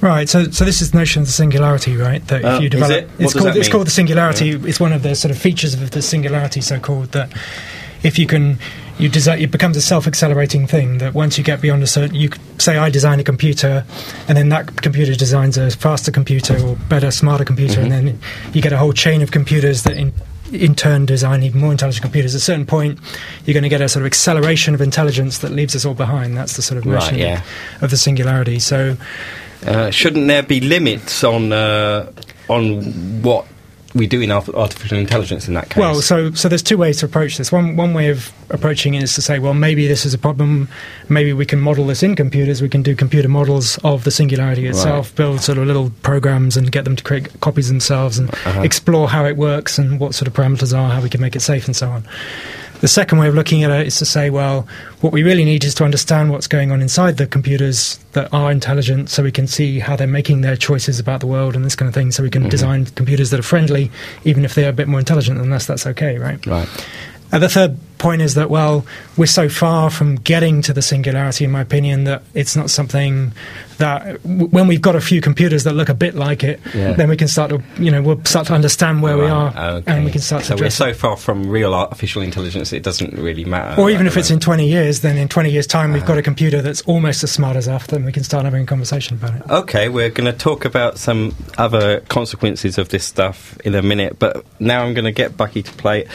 Right, 0.00 0.28
so 0.28 0.50
so 0.50 0.64
this 0.64 0.80
is 0.80 0.92
the 0.92 0.98
notion 0.98 1.20
of 1.22 1.28
the 1.28 1.32
singularity, 1.32 1.94
right? 1.96 2.26
That 2.28 2.42
Uh, 2.44 2.54
if 2.54 2.60
you 2.62 2.66
is 2.66 2.70
develop, 2.70 3.04
it? 3.04 3.10
It's 3.18 3.34
called 3.34 3.56
it's 3.56 3.68
called 3.68 3.86
the 3.86 3.90
singularity. 3.90 4.50
It's 4.50 4.80
one 4.80 4.94
of 4.94 5.02
the 5.02 5.14
sort 5.14 5.30
of 5.30 5.38
features 5.38 5.74
of 5.74 5.90
the 5.90 6.00
singularity, 6.02 6.62
so 6.62 6.78
called 6.80 7.12
that. 7.12 7.30
If 8.02 8.18
you 8.18 8.26
can, 8.26 8.58
you 9.00 9.08
design, 9.08 9.40
it 9.40 9.50
becomes 9.50 9.76
a 9.76 9.80
self-accelerating 9.80 10.66
thing. 10.66 10.98
That 10.98 11.14
once 11.14 11.38
you 11.38 11.44
get 11.44 11.60
beyond 11.60 11.82
a 11.82 11.86
certain, 11.86 12.14
you 12.14 12.30
say, 12.58 12.76
I 12.78 12.90
design 12.90 13.18
a 13.20 13.24
computer, 13.24 13.84
and 14.28 14.36
then 14.36 14.48
that 14.50 14.82
computer 14.82 15.14
designs 15.14 15.56
a 15.58 15.70
faster 15.70 16.10
computer 16.12 16.56
or 16.64 16.76
better, 16.88 17.10
smarter 17.10 17.44
computer, 17.44 17.80
and 17.80 17.90
then 17.90 18.18
you 18.52 18.62
get 18.62 18.72
a 18.72 18.76
whole 18.78 18.92
chain 18.92 19.22
of 19.22 19.30
computers 19.30 19.82
that 19.84 19.96
in 19.96 20.12
in 20.52 20.74
turn 20.74 21.06
design 21.06 21.44
even 21.44 21.60
more 21.60 21.70
intelligent 21.70 22.02
computers. 22.02 22.34
At 22.34 22.38
a 22.38 22.44
certain 22.44 22.66
point, 22.66 22.98
you're 23.46 23.54
going 23.54 23.62
to 23.62 23.68
get 23.68 23.80
a 23.80 23.88
sort 23.88 24.02
of 24.02 24.06
acceleration 24.06 24.74
of 24.74 24.80
intelligence 24.80 25.38
that 25.38 25.52
leaves 25.52 25.76
us 25.76 25.84
all 25.84 25.94
behind. 25.94 26.36
That's 26.36 26.56
the 26.56 26.62
sort 26.62 26.78
of 26.78 26.86
Right, 26.86 26.94
notion 26.94 27.14
of- 27.14 27.20
yeah. 27.20 27.42
of 27.80 27.90
the 27.90 27.96
singularity. 27.96 28.58
So. 28.58 28.96
Uh, 29.64 29.90
shouldn't 29.90 30.26
there 30.26 30.42
be 30.42 30.58
limits 30.60 31.22
on 31.22 31.52
uh, 31.52 32.10
on 32.48 32.82
what 33.22 33.46
we 33.94 34.06
do 34.06 34.20
in 34.20 34.30
artificial 34.30 34.98
intelligence 34.98 35.48
in 35.48 35.54
that 35.54 35.68
case? 35.70 35.78
Well, 35.78 35.96
so 36.02 36.32
so 36.32 36.48
there's 36.48 36.62
two 36.62 36.78
ways 36.78 36.98
to 36.98 37.06
approach 37.06 37.38
this. 37.38 37.50
One 37.50 37.76
one 37.76 37.92
way 37.94 38.08
of 38.10 38.32
approaching 38.50 38.94
it 38.94 39.02
is 39.02 39.14
to 39.14 39.22
say, 39.22 39.38
well, 39.38 39.54
maybe 39.54 39.86
this 39.88 40.04
is 40.06 40.14
a 40.14 40.18
problem. 40.18 40.68
Maybe 41.08 41.32
we 41.32 41.44
can 41.46 41.60
model 41.60 41.86
this 41.86 42.02
in 42.02 42.16
computers. 42.16 42.62
We 42.62 42.68
can 42.68 42.82
do 42.82 42.94
computer 42.94 43.28
models 43.28 43.78
of 43.84 44.04
the 44.04 44.10
singularity 44.10 44.66
itself, 44.66 45.14
build 45.14 45.40
sort 45.40 45.58
of 45.58 45.66
little 45.66 45.90
programs 46.02 46.56
and 46.56 46.70
get 46.70 46.84
them 46.84 46.96
to 46.96 47.02
create 47.04 47.40
copies 47.40 47.68
themselves 47.68 48.18
and 48.18 48.30
Uh-huh. 48.30 48.62
explore 48.62 49.08
how 49.08 49.24
it 49.24 49.36
works 49.36 49.78
and 49.78 49.98
what 50.00 50.14
sort 50.14 50.28
of 50.28 50.34
parameters 50.34 50.76
are, 50.76 50.90
how 50.90 51.00
we 51.00 51.08
can 51.08 51.20
make 51.20 51.36
it 51.36 51.40
safe, 51.40 51.66
and 51.66 51.76
so 51.76 51.90
on. 51.90 52.04
The 52.80 52.88
second 52.88 53.18
way 53.18 53.28
of 53.28 53.34
looking 53.34 53.62
at 53.62 53.70
it 53.70 53.86
is 53.86 53.98
to 53.98 54.06
say, 54.06 54.30
well, 54.30 54.66
what 55.00 55.12
we 55.12 55.22
really 55.22 55.44
need 55.44 55.64
is 55.64 55.74
to 55.76 55.84
understand 55.84 56.30
what's 56.30 56.46
going 56.46 56.72
on 56.72 56.80
inside 56.80 57.18
the 57.18 57.26
computers 57.26 57.98
that 58.12 58.32
are 58.32 58.50
intelligent 58.50 59.10
so 59.10 59.22
we 59.22 59.32
can 59.32 59.46
see 59.46 59.78
how 59.78 59.96
they're 59.96 60.06
making 60.06 60.40
their 60.40 60.56
choices 60.56 60.98
about 60.98 61.20
the 61.20 61.26
world 61.26 61.54
and 61.54 61.64
this 61.64 61.76
kind 61.76 61.88
of 61.88 61.94
thing, 61.94 62.10
so 62.10 62.22
we 62.22 62.30
can 62.30 62.42
mm-hmm. 62.42 62.50
design 62.50 62.86
computers 62.86 63.30
that 63.30 63.40
are 63.40 63.44
friendly, 63.44 63.90
even 64.24 64.44
if 64.44 64.54
they're 64.54 64.70
a 64.70 64.72
bit 64.72 64.88
more 64.88 64.98
intelligent, 64.98 65.38
unless 65.38 65.66
that's 65.66 65.86
okay, 65.86 66.18
right? 66.18 66.44
right. 66.46 66.68
And 67.32 67.42
the 67.42 67.48
third 67.48 67.78
point 68.00 68.22
is 68.22 68.34
that, 68.34 68.50
well, 68.50 68.84
we're 69.16 69.26
so 69.26 69.48
far 69.48 69.90
from 69.90 70.16
getting 70.16 70.62
to 70.62 70.72
the 70.72 70.82
singularity, 70.82 71.44
in 71.44 71.50
my 71.50 71.60
opinion, 71.60 72.04
that 72.04 72.22
it's 72.34 72.56
not 72.56 72.70
something 72.70 73.32
that 73.78 74.22
w- 74.22 74.46
when 74.46 74.66
we've 74.66 74.80
got 74.80 74.96
a 74.96 75.00
few 75.00 75.20
computers 75.20 75.64
that 75.64 75.74
look 75.74 75.88
a 75.88 75.94
bit 75.94 76.14
like 76.14 76.42
it, 76.42 76.60
Yeah. 76.74 76.92
then 76.94 77.08
we 77.08 77.16
can 77.16 77.28
start 77.28 77.50
to, 77.50 77.62
you 77.78 77.90
know, 77.90 78.02
we'll 78.02 78.24
start 78.24 78.46
to 78.48 78.54
understand 78.54 79.02
where 79.02 79.16
we 79.16 79.26
are 79.26 79.48
okay. 79.56 79.92
and 79.92 80.04
we 80.04 80.10
can 80.10 80.20
start 80.20 80.42
so 80.42 80.48
to 80.48 80.54
we're 80.54 80.66
address 80.66 80.74
so 80.74 80.92
far 80.92 81.16
from 81.16 81.48
real 81.48 81.74
artificial 81.74 82.22
intelligence, 82.22 82.72
it 82.72 82.82
doesn't 82.82 83.14
really 83.14 83.44
matter. 83.44 83.80
Or 83.80 83.90
even 83.90 84.06
if 84.06 84.16
it's 84.16 84.30
in 84.30 84.40
20 84.40 84.66
years, 84.66 85.00
then 85.00 85.16
in 85.16 85.28
20 85.28 85.50
years' 85.50 85.66
time, 85.66 85.92
we've 85.92 86.02
uh-huh. 86.02 86.12
got 86.12 86.18
a 86.18 86.22
computer 86.22 86.62
that's 86.62 86.82
almost 86.82 87.22
as 87.22 87.30
smart 87.30 87.56
as 87.56 87.68
us, 87.68 87.86
then 87.86 88.04
we 88.04 88.12
can 88.12 88.24
start 88.24 88.44
having 88.44 88.62
a 88.62 88.66
conversation 88.66 89.16
about 89.16 89.36
it. 89.36 89.50
Okay, 89.50 89.88
we're 89.88 90.10
going 90.10 90.30
to 90.30 90.36
talk 90.36 90.64
about 90.64 90.98
some 90.98 91.34
other 91.58 92.00
consequences 92.08 92.78
of 92.78 92.88
this 92.88 93.04
stuff 93.04 93.58
in 93.60 93.74
a 93.74 93.82
minute, 93.82 94.18
but 94.18 94.44
now 94.58 94.82
I'm 94.82 94.94
going 94.94 95.04
to 95.04 95.12
get 95.12 95.36
Bucky 95.36 95.62
to 95.62 95.72
play 95.72 96.06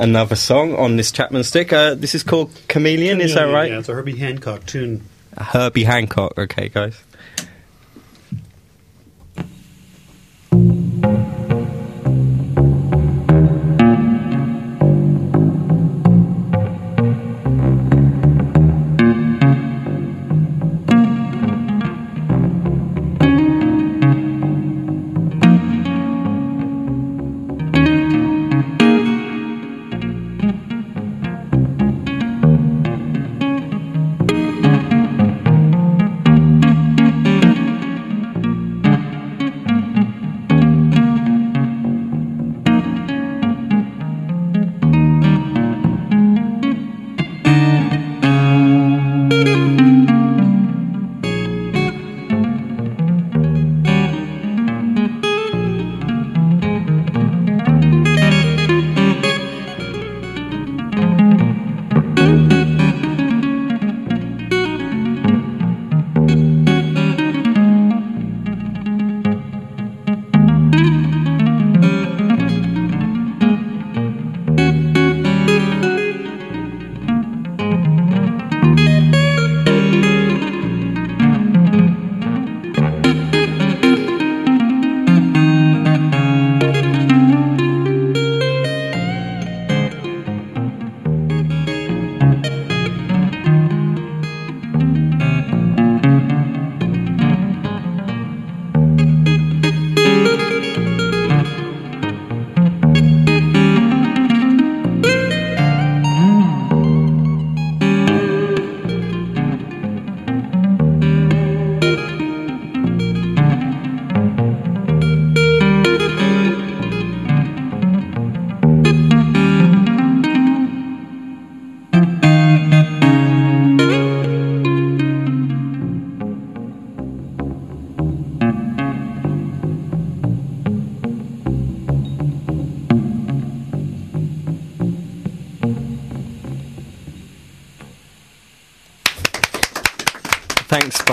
another 0.00 0.34
song 0.34 0.74
on 0.74 0.96
this 0.96 1.12
Chapman 1.12 1.44
stick. 1.44 1.72
Uh, 1.72 1.94
this 1.94 2.14
is 2.14 2.24
called 2.24 2.50
Chameleon, 2.68 3.20
is 3.20 3.34
that 3.34 3.44
right? 3.44 3.70
Yeah, 3.70 3.78
it's 3.78 3.88
a 3.88 3.94
Herbie 3.94 4.16
Hancock 4.16 4.66
tune. 4.66 5.04
Herbie 5.36 5.84
Hancock. 5.84 6.36
Okay, 6.36 6.68
guys. 6.68 7.00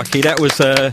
Bucky. 0.08 0.22
That 0.22 0.40
was 0.40 0.60
uh, 0.60 0.92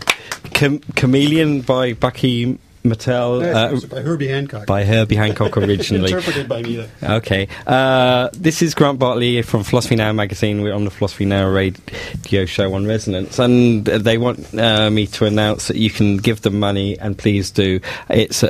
Cham- 0.55 0.81
Chameleon 0.97 1.61
by 1.62 1.93
Bucky 1.93 2.59
Muttel. 2.85 3.43
Uh, 3.55 3.87
by 3.87 4.03
Herbie 4.03 4.29
Hancock. 4.29 4.67
by 4.67 4.85
Herbie 4.85 5.15
Hancock 5.17 5.57
originally. 5.57 6.11
Interpreted 6.11 6.49
by 6.49 6.62
me. 6.62 6.77
though. 6.77 7.17
Okay. 7.17 7.49
Uh, 7.67 8.29
this 8.35 8.61
is 8.61 8.75
Grant 8.75 8.99
Bartley 8.99 9.41
from 9.43 9.62
Philosophy 9.62 9.97
Now 9.97 10.12
magazine. 10.12 10.62
We're 10.62 10.75
on 10.75 10.85
the 10.85 10.91
Philosophy 10.91 11.25
Now 11.25 11.49
radio 11.49 12.45
show 12.45 12.75
on 12.75 12.87
Resonance. 12.87 13.39
And 13.39 13.85
they 13.85 14.19
want 14.19 14.53
uh, 14.55 14.91
me 14.91 15.07
to 15.09 15.27
announce 15.27 15.69
that 15.69 15.77
you 15.77 15.91
can 15.91 16.17
give 16.19 16.43
them 16.43 16.59
money, 16.59 16.99
and 16.99 17.17
please 17.17 17.51
do. 17.51 17.81
It's 18.11 18.45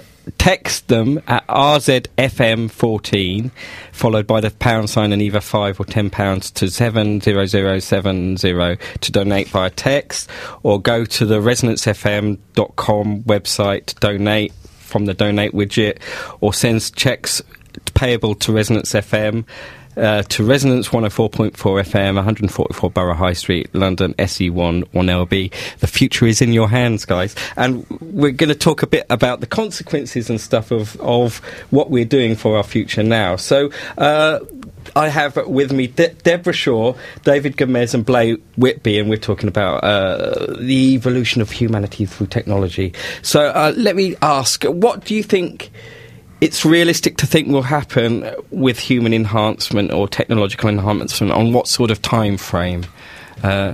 text 0.45 0.89
them 0.89 1.23
at 1.27 1.47
RZFM14, 1.47 3.51
followed 3.93 4.27
by 4.27 4.43
the 4.43 4.51
pound 4.51 4.91
sign 4.91 5.11
and 5.11 5.23
either 5.23 5.41
5 5.41 5.81
or 5.81 5.87
10 5.87 6.11
pounds 6.11 6.51
to 6.51 6.69
70070 6.69 8.77
to 9.01 9.11
donate 9.11 9.49
via 9.49 9.71
text, 9.71 10.29
or 10.63 10.79
go 10.79 11.07
to 11.07 11.25
the 11.25 11.41
resonancefm.com 11.41 13.23
website 13.23 13.87
to 13.87 13.95
donate 13.95 14.53
from 14.53 15.07
the 15.07 15.15
donate 15.15 15.53
widget 15.53 15.97
or 16.43 16.53
sends 16.53 16.91
checks 16.91 17.41
payable 17.95 18.35
to 18.35 18.53
Resonance 18.53 18.93
FM. 18.93 19.47
Uh, 19.97 20.23
to 20.23 20.45
Resonance 20.45 20.89
104.4 20.89 21.53
FM, 21.53 22.15
144 22.17 22.91
Borough 22.91 23.15
High 23.15 23.33
Street, 23.33 23.73
London, 23.75 24.15
SE1 24.15 24.85
1LB. 24.85 25.79
The 25.79 25.87
future 25.87 26.27
is 26.27 26.43
in 26.43 26.53
your 26.53 26.69
hands, 26.69 27.05
guys. 27.05 27.35
And 27.57 27.87
we're 28.01 28.33
going 28.33 28.49
to 28.49 28.55
talk 28.55 28.83
a 28.83 28.87
bit 28.87 29.07
about 29.09 29.41
the 29.41 29.47
consequences 29.47 30.29
and 30.29 30.41
stuff 30.41 30.71
of, 30.71 31.01
of 31.01 31.39
what 31.71 31.91
we're 31.91 32.05
doing 32.05 32.35
for 32.35 32.57
our 32.57 32.65
future 32.65 33.03
now. 33.03 33.37
So, 33.37 33.71
uh, 33.97 34.41
I 34.97 35.09
have 35.09 35.37
with 35.47 35.73
me 35.73 35.89
De- 35.89 36.13
Debra 36.13 36.53
Shaw, 36.53 36.95
David 37.25 37.57
Gamez, 37.57 37.95
and 37.95 38.05
Blay 38.05 38.35
Whitby, 38.57 38.99
and 38.99 39.09
we're 39.09 39.17
talking 39.17 39.49
about 39.49 39.83
uh, 39.83 40.57
the 40.59 40.95
evolution 40.95 41.41
of 41.43 41.51
humanity 41.51 42.07
through 42.07 42.29
technology. 42.29 42.93
So, 43.23 43.47
uh, 43.49 43.73
let 43.77 43.97
me 43.97 44.17
ask, 44.23 44.65
what 44.65 45.05
do 45.05 45.15
you 45.15 45.23
think? 45.23 45.71
It's 46.45 46.63
realistic 46.63 47.17
to 47.17 47.27
think 47.27 47.49
will 47.49 47.63
happen 47.63 48.31
with 48.51 48.79
human 48.79 49.15
enhancement 49.15 49.91
or 49.91 50.07
technological 50.07 50.69
enhancement 50.69 51.33
on 51.33 51.55
what 51.55 51.67
sort 51.67 51.91
of 51.91 52.03
time 52.03 52.37
frame? 52.37 52.85
Uh, 53.43 53.73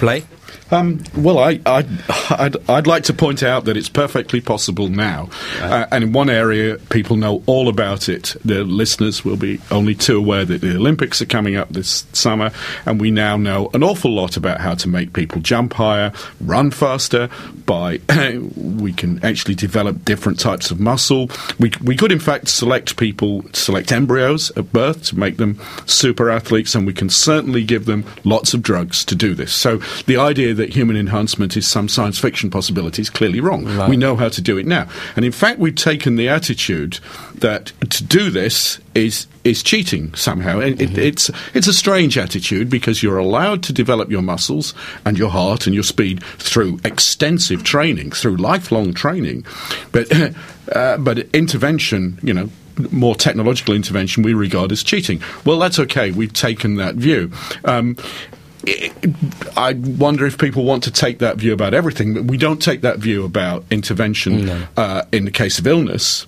Blay? 0.00 0.24
Um, 0.70 1.02
well, 1.16 1.38
I, 1.38 1.60
I, 1.66 1.84
I'd, 2.30 2.68
I'd 2.68 2.86
like 2.86 3.04
to 3.04 3.12
point 3.12 3.42
out 3.42 3.64
that 3.64 3.76
it's 3.76 3.88
perfectly 3.88 4.40
possible 4.40 4.88
now. 4.88 5.28
Uh, 5.60 5.86
and 5.90 6.04
in 6.04 6.12
one 6.12 6.30
area, 6.30 6.78
people 6.90 7.16
know 7.16 7.42
all 7.46 7.68
about 7.68 8.08
it. 8.08 8.36
The 8.44 8.64
listeners 8.64 9.24
will 9.24 9.36
be 9.36 9.60
only 9.70 9.94
too 9.94 10.16
aware 10.16 10.44
that 10.44 10.60
the 10.60 10.76
Olympics 10.76 11.20
are 11.20 11.26
coming 11.26 11.56
up 11.56 11.70
this 11.70 12.06
summer, 12.12 12.52
and 12.86 13.00
we 13.00 13.10
now 13.10 13.36
know 13.36 13.70
an 13.74 13.82
awful 13.82 14.12
lot 14.12 14.36
about 14.36 14.60
how 14.60 14.74
to 14.74 14.88
make 14.88 15.12
people 15.12 15.40
jump 15.40 15.74
higher, 15.74 16.12
run 16.40 16.70
faster. 16.70 17.28
By 17.66 18.00
we 18.56 18.92
can 18.92 19.24
actually 19.24 19.54
develop 19.54 20.04
different 20.04 20.38
types 20.38 20.70
of 20.70 20.80
muscle. 20.80 21.30
We, 21.58 21.72
we 21.82 21.96
could, 21.96 22.12
in 22.12 22.20
fact, 22.20 22.48
select 22.48 22.96
people, 22.96 23.44
select 23.52 23.92
embryos 23.92 24.50
at 24.56 24.72
birth 24.72 25.04
to 25.06 25.18
make 25.18 25.36
them 25.36 25.60
super 25.86 26.30
athletes, 26.30 26.74
and 26.74 26.86
we 26.86 26.92
can 26.92 27.10
certainly 27.10 27.64
give 27.64 27.86
them 27.86 28.04
lots 28.24 28.54
of 28.54 28.62
drugs 28.62 29.04
to 29.06 29.14
do 29.14 29.34
this. 29.34 29.52
So 29.52 29.78
the 30.06 30.16
idea 30.16 30.39
that 30.48 30.70
human 30.70 30.96
enhancement 30.96 31.56
is 31.56 31.66
some 31.66 31.88
science 31.88 32.18
fiction 32.18 32.50
possibility 32.50 33.02
is 33.02 33.10
clearly 33.10 33.40
wrong. 33.40 33.64
Right. 33.64 33.88
We 33.88 33.96
know 33.96 34.16
how 34.16 34.28
to 34.28 34.40
do 34.40 34.58
it 34.58 34.66
now. 34.66 34.88
And 35.16 35.24
in 35.24 35.32
fact, 35.32 35.58
we've 35.58 35.74
taken 35.74 36.16
the 36.16 36.28
attitude 36.28 36.98
that 37.34 37.72
to 37.90 38.04
do 38.04 38.30
this 38.30 38.78
is 38.94 39.26
is 39.44 39.62
cheating 39.62 40.14
somehow. 40.14 40.60
And 40.60 40.80
it, 40.80 40.98
it's 40.98 41.30
it's 41.54 41.66
a 41.66 41.72
strange 41.72 42.18
attitude 42.18 42.68
because 42.68 43.02
you're 43.02 43.18
allowed 43.18 43.62
to 43.64 43.72
develop 43.72 44.10
your 44.10 44.22
muscles 44.22 44.74
and 45.04 45.18
your 45.18 45.30
heart 45.30 45.66
and 45.66 45.74
your 45.74 45.84
speed 45.84 46.22
through 46.38 46.80
extensive 46.84 47.62
training, 47.64 48.12
through 48.12 48.36
lifelong 48.36 48.94
training. 48.94 49.44
But 49.92 50.08
uh, 50.72 50.96
but 50.98 51.18
intervention, 51.34 52.18
you 52.22 52.34
know, 52.34 52.50
more 52.90 53.14
technological 53.14 53.74
intervention 53.74 54.22
we 54.22 54.34
regard 54.34 54.72
as 54.72 54.82
cheating. 54.82 55.22
Well, 55.44 55.58
that's 55.58 55.78
okay. 55.78 56.10
We've 56.10 56.32
taken 56.32 56.76
that 56.76 56.94
view. 56.94 57.30
Um, 57.64 57.96
I 59.56 59.72
wonder 59.72 60.26
if 60.26 60.38
people 60.38 60.64
want 60.64 60.84
to 60.84 60.90
take 60.90 61.18
that 61.18 61.36
view 61.36 61.52
about 61.52 61.74
everything, 61.74 62.14
but 62.14 62.24
we 62.24 62.36
don't 62.36 62.60
take 62.60 62.82
that 62.82 62.98
view 62.98 63.24
about 63.24 63.64
intervention 63.70 64.46
no. 64.46 64.66
uh, 64.76 65.02
in 65.12 65.24
the 65.24 65.30
case 65.30 65.58
of 65.58 65.66
illness. 65.66 66.26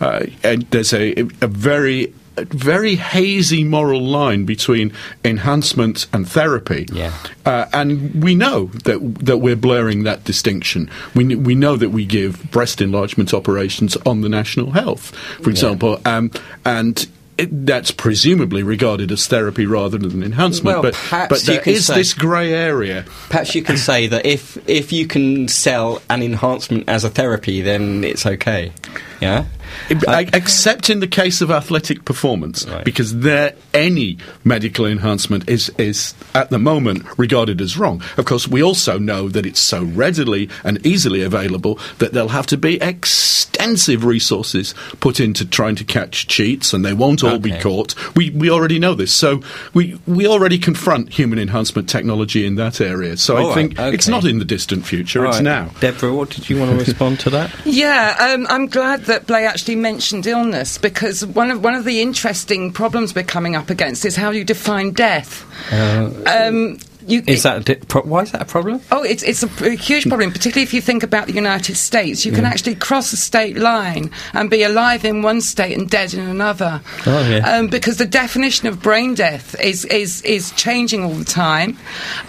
Uh, 0.00 0.26
and 0.42 0.62
there's 0.70 0.92
a, 0.92 1.12
a 1.40 1.46
very 1.46 2.12
a 2.36 2.44
very 2.44 2.96
hazy 2.96 3.62
moral 3.62 4.02
line 4.02 4.44
between 4.44 4.92
enhancement 5.24 6.06
and 6.12 6.28
therapy. 6.28 6.86
Yeah. 6.92 7.12
Uh, 7.46 7.66
and 7.72 8.22
we 8.22 8.34
know 8.34 8.66
that 8.84 8.98
that 9.20 9.38
we're 9.38 9.56
blurring 9.56 10.02
that 10.04 10.24
distinction. 10.24 10.90
We 11.14 11.36
we 11.36 11.54
know 11.54 11.76
that 11.76 11.90
we 11.90 12.04
give 12.04 12.50
breast 12.50 12.80
enlargement 12.80 13.32
operations 13.32 13.96
on 13.98 14.22
the 14.22 14.28
national 14.28 14.72
health, 14.72 15.14
for 15.42 15.50
example, 15.50 16.00
yeah. 16.04 16.16
um, 16.16 16.30
and 16.64 17.06
it, 17.36 17.66
that's 17.66 17.90
presumably 17.90 18.62
regarded 18.62 19.10
as 19.10 19.26
therapy 19.26 19.66
rather 19.66 19.98
than 19.98 20.22
enhancement. 20.22 20.82
Well, 20.82 20.82
but 20.82 21.28
but 21.28 21.40
there 21.42 21.62
is 21.62 21.86
say, 21.86 21.94
this 21.94 22.14
grey 22.14 22.52
area. 22.52 23.04
Perhaps 23.28 23.54
you 23.54 23.62
can 23.62 23.76
say 23.76 24.06
that 24.06 24.24
if 24.24 24.56
if 24.68 24.92
you 24.92 25.06
can 25.06 25.48
sell 25.48 26.00
an 26.08 26.22
enhancement 26.22 26.88
as 26.88 27.04
a 27.04 27.10
therapy, 27.10 27.60
then 27.60 28.04
it's 28.04 28.24
okay. 28.24 28.72
Yeah. 29.20 29.46
Uh, 30.06 30.24
except 30.32 30.90
in 30.90 31.00
the 31.00 31.06
case 31.06 31.40
of 31.40 31.50
athletic 31.50 32.04
performance, 32.04 32.66
right. 32.66 32.84
because 32.84 33.18
there 33.20 33.54
any 33.72 34.18
medical 34.44 34.86
enhancement 34.86 35.48
is 35.48 35.70
is 35.78 36.14
at 36.34 36.50
the 36.50 36.58
moment 36.58 37.04
regarded 37.18 37.60
as 37.60 37.76
wrong. 37.76 38.02
Of 38.16 38.24
course, 38.24 38.48
we 38.48 38.62
also 38.62 38.98
know 38.98 39.28
that 39.28 39.46
it's 39.46 39.60
so 39.60 39.84
readily 39.84 40.48
and 40.62 40.84
easily 40.86 41.22
available 41.22 41.78
that 41.98 42.12
there'll 42.12 42.28
have 42.28 42.46
to 42.48 42.56
be 42.56 42.80
extensive 42.80 44.04
resources 44.04 44.74
put 45.00 45.20
into 45.20 45.44
trying 45.44 45.76
to 45.76 45.84
catch 45.84 46.26
cheats, 46.26 46.72
and 46.72 46.84
they 46.84 46.94
won't 46.94 47.22
all 47.22 47.34
okay. 47.34 47.50
be 47.50 47.58
caught. 47.58 47.94
We 48.16 48.30
we 48.30 48.50
already 48.50 48.78
know 48.78 48.94
this, 48.94 49.12
so 49.12 49.42
we 49.72 49.98
we 50.06 50.26
already 50.26 50.58
confront 50.58 51.12
human 51.12 51.38
enhancement 51.38 51.88
technology 51.88 52.46
in 52.46 52.56
that 52.56 52.80
area. 52.80 53.16
So 53.16 53.36
all 53.36 53.52
I 53.52 53.54
think 53.54 53.78
okay. 53.78 53.94
it's 53.94 54.08
not 54.08 54.24
in 54.24 54.38
the 54.38 54.44
distant 54.44 54.86
future; 54.86 55.22
all 55.22 55.28
it's 55.28 55.38
right. 55.38 55.44
now. 55.44 55.70
Debra, 55.80 56.14
what 56.14 56.30
did 56.30 56.48
you 56.48 56.58
want 56.58 56.70
to 56.72 56.76
respond 56.84 57.20
to 57.20 57.30
that? 57.30 57.54
Yeah, 57.64 58.16
um, 58.20 58.46
I'm 58.48 58.66
glad 58.66 59.04
that 59.04 59.26
Blay 59.26 59.46
actually 59.46 59.63
actually 59.64 59.76
mentioned 59.76 60.26
illness 60.26 60.76
because 60.76 61.24
one 61.24 61.50
of 61.50 61.64
one 61.64 61.74
of 61.74 61.86
the 61.86 62.02
interesting 62.02 62.70
problems 62.70 63.14
we're 63.14 63.22
coming 63.22 63.56
up 63.56 63.70
against 63.70 64.04
is 64.04 64.14
how 64.14 64.30
you 64.30 64.44
define 64.44 64.90
death. 64.90 65.42
Uh, 65.72 66.10
um, 66.26 66.78
you, 67.06 67.22
is 67.26 67.42
that 67.42 67.64
di- 67.64 67.74
why 68.00 68.22
is 68.22 68.32
that 68.32 68.42
a 68.42 68.44
problem? 68.44 68.80
Oh, 68.90 69.02
it's 69.02 69.22
it's 69.22 69.42
a, 69.42 69.66
a, 69.66 69.70
huge 69.70 70.08
problem, 70.08 70.32
particularly 70.32 70.62
if 70.62 70.74
you 70.74 70.80
think 70.80 71.02
about 71.02 71.26
the 71.26 71.32
United 71.32 71.76
States. 71.76 72.24
You 72.24 72.32
can 72.32 72.44
actually 72.44 72.74
cross 72.74 73.12
a 73.12 73.16
state 73.16 73.56
line 73.56 74.10
and 74.32 74.50
be 74.50 74.62
alive 74.62 75.04
in 75.04 75.22
one 75.22 75.40
state 75.40 75.76
and 75.76 75.88
dead 75.88 76.14
in 76.14 76.26
another. 76.26 76.80
Oh, 77.06 77.28
yeah. 77.28 77.56
Um, 77.56 77.68
because 77.68 77.98
the 77.98 78.06
definition 78.06 78.68
of 78.68 78.82
brain 78.82 79.14
death 79.14 79.58
is 79.60 79.84
is 79.86 80.22
is 80.22 80.50
changing 80.52 81.04
all 81.04 81.14
the 81.14 81.24
time. 81.24 81.76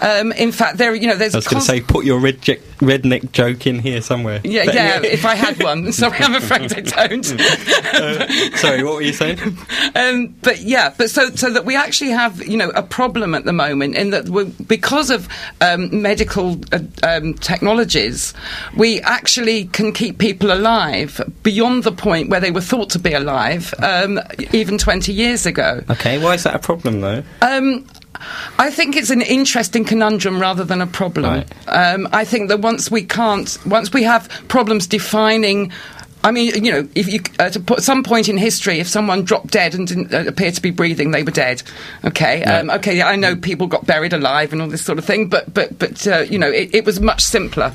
Um, 0.00 0.32
in 0.32 0.52
fact, 0.52 0.78
there 0.78 0.94
you 0.94 1.06
know 1.06 1.16
there's. 1.16 1.34
I 1.34 1.38
was 1.38 1.48
going 1.48 1.60
to 1.60 1.66
say, 1.66 1.80
put 1.80 2.04
your 2.04 2.20
redneck, 2.20 2.60
redneck 2.78 3.32
joke 3.32 3.66
in 3.66 3.78
here 3.78 4.00
somewhere. 4.00 4.40
Yeah, 4.44 4.66
but, 4.66 4.74
yeah, 4.74 5.00
yeah. 5.00 5.08
If 5.08 5.24
I 5.24 5.34
had 5.34 5.62
one, 5.62 5.92
sorry, 5.92 6.18
I'm 6.20 6.34
afraid 6.34 6.72
I 6.72 7.06
don't. 7.06 7.40
uh, 7.94 8.56
sorry, 8.56 8.82
what 8.82 8.94
were 8.94 9.02
you 9.02 9.12
saying? 9.12 9.38
Um, 9.94 10.34
but 10.42 10.60
yeah, 10.60 10.92
but 10.96 11.10
so 11.10 11.30
so 11.30 11.50
that 11.52 11.64
we 11.64 11.74
actually 11.76 12.10
have 12.10 12.46
you 12.46 12.56
know 12.56 12.70
a 12.70 12.82
problem 12.82 13.34
at 13.34 13.44
the 13.44 13.52
moment 13.52 13.94
in 13.94 14.10
that 14.10 14.28
we're 14.28 14.50
because 14.68 15.10
of 15.10 15.28
um, 15.60 16.02
medical 16.02 16.58
uh, 16.72 16.80
um, 17.02 17.34
technologies, 17.34 18.34
we 18.76 19.00
actually 19.02 19.66
can 19.66 19.92
keep 19.92 20.18
people 20.18 20.52
alive 20.52 21.20
beyond 21.42 21.84
the 21.84 21.92
point 21.92 22.28
where 22.28 22.40
they 22.40 22.50
were 22.50 22.60
thought 22.60 22.90
to 22.90 22.98
be 22.98 23.12
alive 23.12 23.72
um, 23.82 24.20
even 24.52 24.78
20 24.78 25.12
years 25.12 25.46
ago. 25.46 25.82
Okay, 25.90 26.22
why 26.22 26.34
is 26.34 26.42
that 26.44 26.54
a 26.54 26.58
problem 26.58 27.00
though? 27.00 27.22
Um, 27.42 27.86
I 28.58 28.70
think 28.70 28.96
it's 28.96 29.10
an 29.10 29.22
interesting 29.22 29.84
conundrum 29.84 30.40
rather 30.40 30.64
than 30.64 30.80
a 30.80 30.86
problem. 30.86 31.24
Right. 31.24 31.68
Um, 31.68 32.08
I 32.12 32.24
think 32.24 32.48
that 32.48 32.60
once 32.60 32.90
we 32.90 33.02
can't, 33.02 33.58
once 33.66 33.92
we 33.92 34.02
have 34.04 34.28
problems 34.48 34.86
defining 34.86 35.72
I 36.26 36.32
mean, 36.32 36.64
you 36.64 36.72
know, 36.72 36.88
if 36.96 37.06
you 37.06 37.20
put 37.20 37.84
some 37.84 38.02
point 38.02 38.28
in 38.28 38.36
history, 38.36 38.80
if 38.80 38.88
someone 38.88 39.22
dropped 39.22 39.52
dead 39.52 39.76
and 39.76 39.86
didn't 39.86 40.12
uh, 40.12 40.24
appear 40.26 40.50
to 40.50 40.60
be 40.60 40.72
breathing, 40.72 41.12
they 41.12 41.22
were 41.22 41.30
dead. 41.30 41.62
Okay, 42.04 42.40
yeah. 42.40 42.58
um, 42.58 42.70
okay, 42.70 43.00
I 43.00 43.14
know 43.14 43.36
people 43.36 43.68
got 43.68 43.86
buried 43.86 44.12
alive 44.12 44.52
and 44.52 44.60
all 44.60 44.66
this 44.66 44.84
sort 44.84 44.98
of 44.98 45.04
thing, 45.04 45.28
but 45.28 45.54
but 45.54 45.78
but 45.78 46.04
uh, 46.08 46.18
you 46.28 46.36
know, 46.36 46.50
it, 46.50 46.74
it, 46.74 46.84
was 46.84 46.98
much 46.98 47.22
simpler. 47.22 47.72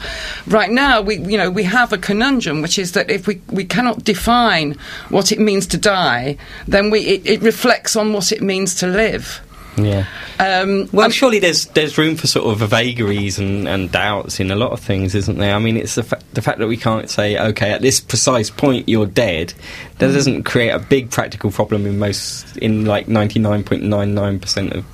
Right 0.48 0.70
now, 0.70 1.00
we 1.00 1.20
you 1.20 1.38
know 1.38 1.50
we 1.50 1.64
have 1.64 1.94
a 1.94 1.98
conundrum, 1.98 2.62
which 2.62 2.78
is 2.78 2.92
that 2.92 3.10
if 3.10 3.26
we 3.26 3.40
we 3.48 3.64
cannot 3.64 4.04
define 4.04 4.76
what 5.08 5.32
it 5.32 5.40
means 5.40 5.66
to 5.68 5.78
die, 5.78 6.36
then 6.68 6.90
we 6.90 7.00
it, 7.00 7.26
it 7.26 7.42
reflects 7.42 7.96
on 7.96 8.12
what 8.12 8.34
it 8.34 8.42
means 8.42 8.76
to 8.76 8.88
live. 8.88 9.40
Yeah. 9.78 10.06
Um, 10.40 10.90
well, 10.92 11.06
I'm, 11.06 11.12
surely 11.12 11.40
there's 11.40 11.68
there's 11.68 11.98
room 11.98 12.16
for 12.16 12.28
sort 12.28 12.52
of 12.52 12.68
vagaries 12.70 13.40
and, 13.40 13.68
and 13.68 13.92
doubts 13.92 14.40
in 14.40 14.52
a 14.52 14.56
lot 14.56 14.72
of 14.72 14.80
things, 14.80 15.16
isn't 15.16 15.38
there? 15.38 15.56
I 15.56 15.60
mean, 15.60 15.78
it's 15.78 15.96
the, 15.96 16.04
fa- 16.04 16.22
the 16.34 16.42
fact 16.42 16.60
that 16.60 16.68
we 16.68 16.78
can't 16.78 17.10
say, 17.10 17.38
okay, 17.38 17.72
at 17.72 17.82
this 17.82 18.00
precise 18.00 18.50
point 18.50 18.90
you're 18.90 19.06
dead. 19.06 19.54
That 20.00 20.10
mm. 20.10 20.14
doesn't 20.14 20.44
create 20.44 20.72
a 20.72 20.80
big 20.80 21.10
practical 21.10 21.52
problem 21.52 21.86
in 21.86 22.00
most, 22.00 22.58
in 22.58 22.86
like 22.86 23.08
99.99% 23.08 24.76
of 24.76 24.86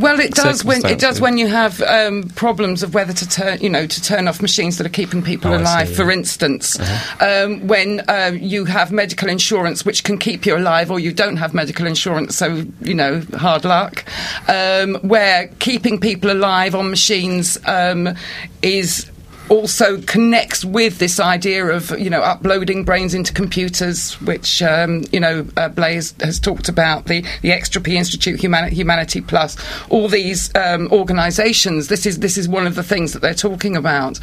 well, 0.00 0.20
it 0.20 0.32
does 0.32 0.64
when 0.64 0.84
it 0.86 0.98
does 0.98 1.20
when 1.20 1.38
you 1.38 1.46
have 1.46 1.80
um, 1.82 2.24
problems 2.34 2.82
of 2.82 2.94
whether 2.94 3.12
to 3.12 3.28
turn, 3.28 3.60
you 3.60 3.68
know, 3.68 3.86
to 3.86 4.02
turn 4.02 4.28
off 4.28 4.40
machines 4.42 4.78
that 4.78 4.86
are 4.86 4.90
keeping 4.90 5.22
people 5.22 5.52
oh, 5.52 5.58
alive. 5.58 5.88
See, 5.88 5.92
yeah. 5.94 5.96
For 5.96 6.10
instance, 6.10 6.78
uh-huh. 6.78 7.44
um, 7.44 7.66
when 7.66 8.00
uh, 8.08 8.32
you 8.34 8.64
have 8.64 8.92
medical 8.92 9.28
insurance 9.28 9.84
which 9.84 10.04
can 10.04 10.18
keep 10.18 10.46
you 10.46 10.56
alive, 10.56 10.90
or 10.90 11.00
you 11.00 11.12
don't 11.12 11.36
have 11.36 11.54
medical 11.54 11.86
insurance, 11.86 12.36
so 12.36 12.64
you 12.80 12.94
know, 12.94 13.22
hard 13.34 13.64
luck. 13.64 14.04
Um, 14.48 14.96
where 15.02 15.48
keeping 15.58 16.00
people 16.00 16.30
alive 16.30 16.74
on 16.74 16.90
machines 16.90 17.58
um, 17.66 18.14
is 18.62 19.10
also 19.48 20.00
connects 20.02 20.64
with 20.64 20.98
this 20.98 21.18
idea 21.20 21.66
of 21.66 21.90
you 21.98 22.10
know 22.10 22.20
uploading 22.22 22.84
brains 22.84 23.14
into 23.14 23.32
computers, 23.32 24.20
which 24.22 24.62
um, 24.62 25.04
you 25.12 25.20
know 25.20 25.46
uh, 25.56 25.70
has 25.76 26.40
talked 26.40 26.68
about 26.68 27.06
the 27.06 27.22
the 27.42 27.50
Extropy 27.50 27.94
Institute, 27.94 28.40
Humani- 28.40 28.74
Humanity 28.74 29.20
Plus, 29.20 29.56
all 29.88 30.08
these 30.08 30.54
um, 30.54 30.88
organisations. 30.92 31.88
This 31.88 32.06
is 32.06 32.18
this 32.20 32.36
is 32.38 32.48
one 32.48 32.66
of 32.66 32.74
the 32.74 32.82
things 32.82 33.12
that 33.12 33.20
they're 33.22 33.34
talking 33.34 33.76
about. 33.76 34.18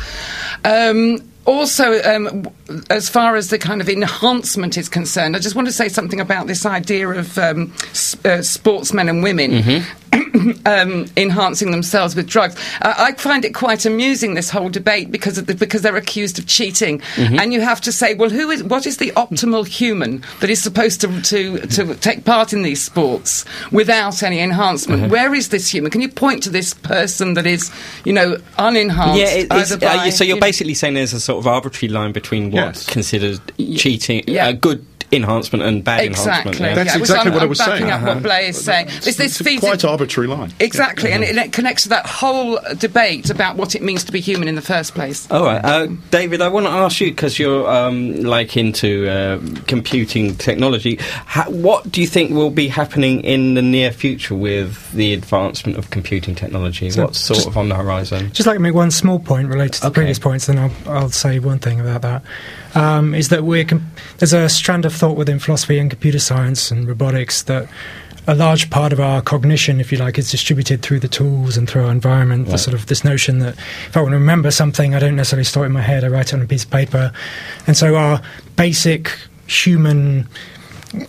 Um, 0.66 1.20
also, 1.46 2.02
um, 2.04 2.48
as 2.90 3.10
far 3.10 3.36
as 3.36 3.50
the 3.50 3.60
kind 3.60 3.82
of 3.82 3.90
enhancement 3.90 4.78
is 4.78 4.88
concerned, 4.88 5.36
I 5.36 5.40
just 5.40 5.56
want 5.58 5.68
to 5.68 5.74
say 5.74 5.90
something 5.90 6.22
about 6.22 6.48
this 6.48 6.66
idea 6.66 7.10
of 7.10 7.38
um, 7.38 7.74
s- 7.92 8.16
uh, 8.26 8.42
sportsmen 8.42 9.10
and 9.10 9.22
women. 9.22 9.52
Mm-hmm. 9.52 10.03
um, 10.66 11.06
enhancing 11.18 11.72
themselves 11.72 12.16
with 12.16 12.28
drugs. 12.28 12.56
Uh, 12.82 12.94
I 12.98 13.14
find 13.14 13.46
it 13.46 13.54
quite 13.54 13.86
amusing 13.86 14.34
this 14.34 14.50
whole 14.50 14.70
debate 14.70 15.12
because 15.12 15.42
the, 15.44 15.56
because 15.56 15.82
they're 15.82 15.96
accused 15.96 16.40
of 16.40 16.48
cheating, 16.48 17.00
mm-hmm. 17.00 17.40
and 17.40 17.54
you 17.54 17.62
have 17.62 17.82
to 17.82 17.92
say, 17.92 18.14
well, 18.14 18.30
who 18.30 18.50
is 18.50 18.64
what 18.64 18.86
is 18.86 18.98
the 18.98 19.12
optimal 19.12 19.68
human 19.68 20.24
that 20.40 20.50
is 20.50 20.62
supposed 20.62 21.02
to 21.02 21.22
to, 21.22 21.60
to 21.68 21.96
take 21.96 22.26
part 22.26 22.54
in 22.54 22.62
these 22.62 22.82
sports 22.82 23.46
without 23.72 24.24
any 24.24 24.40
enhancement? 24.40 25.04
Mm-hmm. 25.04 25.12
Where 25.12 25.34
is 25.34 25.50
this 25.50 25.70
human? 25.70 25.92
Can 25.92 26.02
you 26.02 26.10
point 26.10 26.44
to 26.44 26.50
this 26.50 26.74
person 26.74 27.34
that 27.36 27.46
is, 27.46 27.72
you 28.06 28.14
know, 28.14 28.38
unenhanced? 28.58 29.20
Yeah, 29.20 29.30
it, 29.30 29.48
uh, 29.52 29.78
by, 29.78 30.08
uh, 30.08 30.12
so 30.12 30.24
you're 30.24 30.40
basically 30.40 30.74
saying 30.74 30.94
there's 30.94 31.14
a 31.14 31.20
sort 31.20 31.40
of 31.40 31.48
arbitrary 31.48 31.92
line 31.92 32.12
between 32.12 32.52
what's 32.52 32.88
yes. 32.88 32.94
considered 32.94 33.40
cheating, 33.58 34.24
yeah. 34.28 34.48
Uh, 34.48 34.52
good 34.52 34.86
enhancement 35.14 35.64
and 35.64 35.84
bad 35.84 36.06
exactly. 36.06 36.52
enhancement. 36.52 36.60
Yeah. 36.60 36.76
That's 36.76 36.96
yeah, 36.96 37.00
exactly 37.00 37.30
I'm, 37.30 37.34
what 37.34 37.44
I'm 37.44 37.48
I 37.48 37.50
was 37.50 37.58
backing 37.60 37.78
saying. 37.78 37.92
up 37.92 38.02
uh-huh. 38.02 38.14
what 38.14 38.24
Blay 38.24 38.48
is 38.48 38.64
saying. 38.64 38.88
This, 38.88 39.18
this 39.18 39.42
it's 39.42 39.60
quite 39.60 39.84
arbitrary 39.86 40.28
line. 40.28 40.54
Exactly, 40.60 41.10
yeah. 41.10 41.16
and 41.16 41.24
it, 41.24 41.38
it, 41.38 41.54
connects 41.54 41.84
to 41.84 41.90
that 41.90 42.06
whole 42.06 42.60
debate 42.78 43.30
about 43.30 43.56
what 43.56 43.76
it 43.76 43.82
means 43.82 44.04
to 44.06 44.12
be 44.12 44.20
human 44.20 44.48
in 44.48 44.56
the 44.56 44.62
first 44.62 44.94
place. 44.94 45.30
All 45.32 45.44
right, 45.44 45.64
uh, 45.64 45.88
David, 46.12 46.42
I 46.42 46.48
want 46.50 46.66
to 46.66 46.72
ask 46.72 47.00
you 47.00 47.12
because 47.12 47.40
you're 47.40 47.70
um, 47.70 48.24
like 48.24 48.58
into 48.58 49.08
uh, 49.10 49.40
computing 49.68 50.36
technology. 50.36 50.98
Ha- 51.28 51.50
what 51.50 51.92
do 51.92 52.02
you 52.02 52.08
think 52.08 52.32
will 52.32 52.50
be 52.50 52.68
happening 52.68 53.22
in 53.22 53.54
the 53.54 53.62
near 53.62 53.92
future 53.92 54.36
with 54.36 54.92
the 54.92 55.14
advancement 55.14 55.78
of 55.78 55.90
computing 55.90 56.36
technology? 56.36 56.90
So 56.90 57.06
What's 57.06 57.20
sort 57.20 57.46
of 57.46 57.58
on 57.58 57.70
the 57.70 57.76
horizon? 57.76 58.32
Just 58.34 58.48
like 58.48 58.58
to 58.58 58.62
make 58.62 58.74
one 58.74 58.92
small 58.92 59.20
point 59.20 59.48
related 59.48 59.74
to 59.74 59.80
okay. 59.80 59.90
the 59.90 59.94
previous 59.94 60.20
points, 60.20 60.46
then 60.48 60.60
I'll, 60.60 60.72
I'll 60.86 61.10
say 61.10 61.40
one 61.40 61.60
thing 61.60 61.80
about 61.80 62.02
that 62.02 62.24
um, 62.76 63.14
is 63.14 63.30
that 63.30 63.44
we're 63.44 63.66
com- 63.66 63.92
there's 64.18 64.34
a 64.34 64.50
strand 64.50 64.86
of 64.86 64.94
thought 64.94 65.18
within 65.18 65.40
philosophy 65.40 65.80
and 65.80 65.90
computer 65.90 66.20
science 66.20 66.72
and 66.72 66.88
robotics 66.88 67.44
that 67.44 67.68
a 68.26 68.36
large 68.36 68.70
part 68.70 68.94
of 68.94 69.00
our 69.00 69.22
cognition, 69.22 69.82
if 69.82 69.92
you 69.92 69.98
like, 69.98 70.18
is 70.18 70.32
distributed 70.32 70.82
through 70.82 71.00
the 71.00 71.08
tools 71.08 71.58
and 71.58 71.70
through 71.70 71.84
our 71.86 71.92
environment. 71.92 72.46
Right. 72.46 72.54
The 72.54 72.58
sort 72.58 72.74
of 72.74 72.86
this 72.86 73.04
notion 73.04 73.40
that 73.40 73.58
if 73.88 73.98
I 73.98 74.02
want 74.02 74.14
to 74.14 74.18
remember 74.18 74.50
something, 74.50 74.96
I 74.96 75.00
don't 75.00 75.16
necessarily 75.16 75.44
store 75.44 75.64
it 75.64 75.68
in 75.68 75.74
my 75.74 75.82
head. 75.82 76.04
I 76.04 76.08
write 76.08 76.28
it 76.28 76.36
on 76.36 76.42
a 76.42 76.48
piece 76.48 76.64
of 76.64 76.72
paper, 76.72 77.12
and 77.68 77.76
so 77.76 77.96
our 77.96 78.22
basic 78.56 79.12
human 79.48 80.28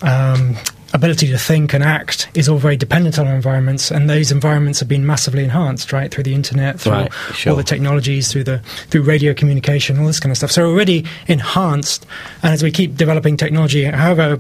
um, 0.03 0.57
ability 0.95 1.26
to 1.26 1.36
think 1.36 1.74
and 1.74 1.82
act 1.82 2.28
is 2.34 2.49
all 2.49 2.59
very 2.59 2.76
dependent 2.76 3.18
on 3.18 3.26
our 3.26 3.34
environments, 3.34 3.90
and 3.90 4.09
those 4.09 4.30
environments 4.30 4.78
have 4.78 4.88
been 4.88 5.05
massively 5.05 5.42
enhanced, 5.42 5.92
right, 5.92 6.11
through 6.11 6.22
the 6.24 6.34
internet, 6.34 6.80
through 6.80 6.92
Right, 6.92 7.12
sure. 7.34 7.51
all 7.51 7.57
the 7.57 7.64
technologies, 7.64 8.30
through 8.30 8.45
the 8.45 8.61
through 8.90 9.03
radio 9.03 9.34
communication, 9.34 9.99
all 9.99 10.07
this 10.07 10.20
kind 10.20 10.30
of 10.30 10.36
stuff. 10.36 10.53
So 10.53 10.64
already 10.64 11.05
enhanced, 11.26 12.07
and 12.42 12.53
as 12.53 12.62
we 12.62 12.70
keep 12.70 12.97
developing 12.97 13.36
technology, 13.36 13.84
however, 13.84 14.36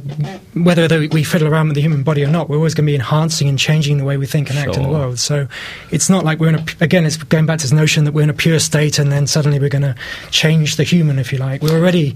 whether 0.54 0.86
we 1.08 1.24
fiddle 1.24 1.48
around 1.48 1.68
with 1.68 1.74
the 1.74 1.82
human 1.82 2.04
body 2.04 2.24
or 2.24 2.28
not, 2.28 2.48
we're 2.48 2.56
always 2.56 2.74
going 2.74 2.86
to 2.86 2.90
be 2.90 2.94
enhancing 2.94 3.48
and 3.48 3.58
changing 3.58 3.98
the 3.98 4.04
way 4.04 4.16
we 4.16 4.26
think 4.26 4.48
and 4.48 4.58
act 4.58 4.76
in 4.76 4.82
the 4.84 4.88
world. 4.88 5.18
So 5.18 5.48
it's 5.90 6.08
not 6.08 6.24
like 6.24 6.38
we're 6.38 6.50
in 6.50 6.54
a 6.54 6.64
again, 6.80 7.04
it's 7.04 7.16
going 7.16 7.46
back 7.46 7.58
to 7.58 7.64
this 7.64 7.72
notion 7.72 8.04
that 8.04 8.12
we're 8.14 8.22
in 8.22 8.30
a 8.30 8.34
pure 8.34 8.60
state, 8.60 8.98
and 9.00 9.10
then 9.10 9.26
suddenly 9.26 9.58
we're 9.58 9.68
going 9.68 9.82
to 9.82 9.96
change 10.30 10.76
the 10.76 10.84
human, 10.84 11.18
if 11.18 11.32
you 11.32 11.38
like. 11.38 11.62
We're 11.62 11.78
already 11.78 12.14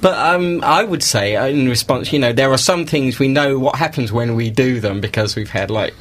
But 0.00 0.16
um, 0.18 0.64
I 0.64 0.82
would 0.82 1.02
say, 1.02 1.36
uh, 1.36 1.46
in 1.46 1.68
response, 1.68 2.12
you 2.12 2.18
know, 2.18 2.32
there 2.32 2.50
are 2.50 2.58
some 2.58 2.86
things 2.86 3.18
we 3.18 3.28
know 3.28 3.58
what 3.58 3.76
happens 3.76 4.10
when 4.10 4.34
we 4.34 4.48
do 4.48 4.80
them 4.80 5.00
because 5.00 5.36
we've 5.36 5.50
had 5.50 5.70
like 5.70 5.92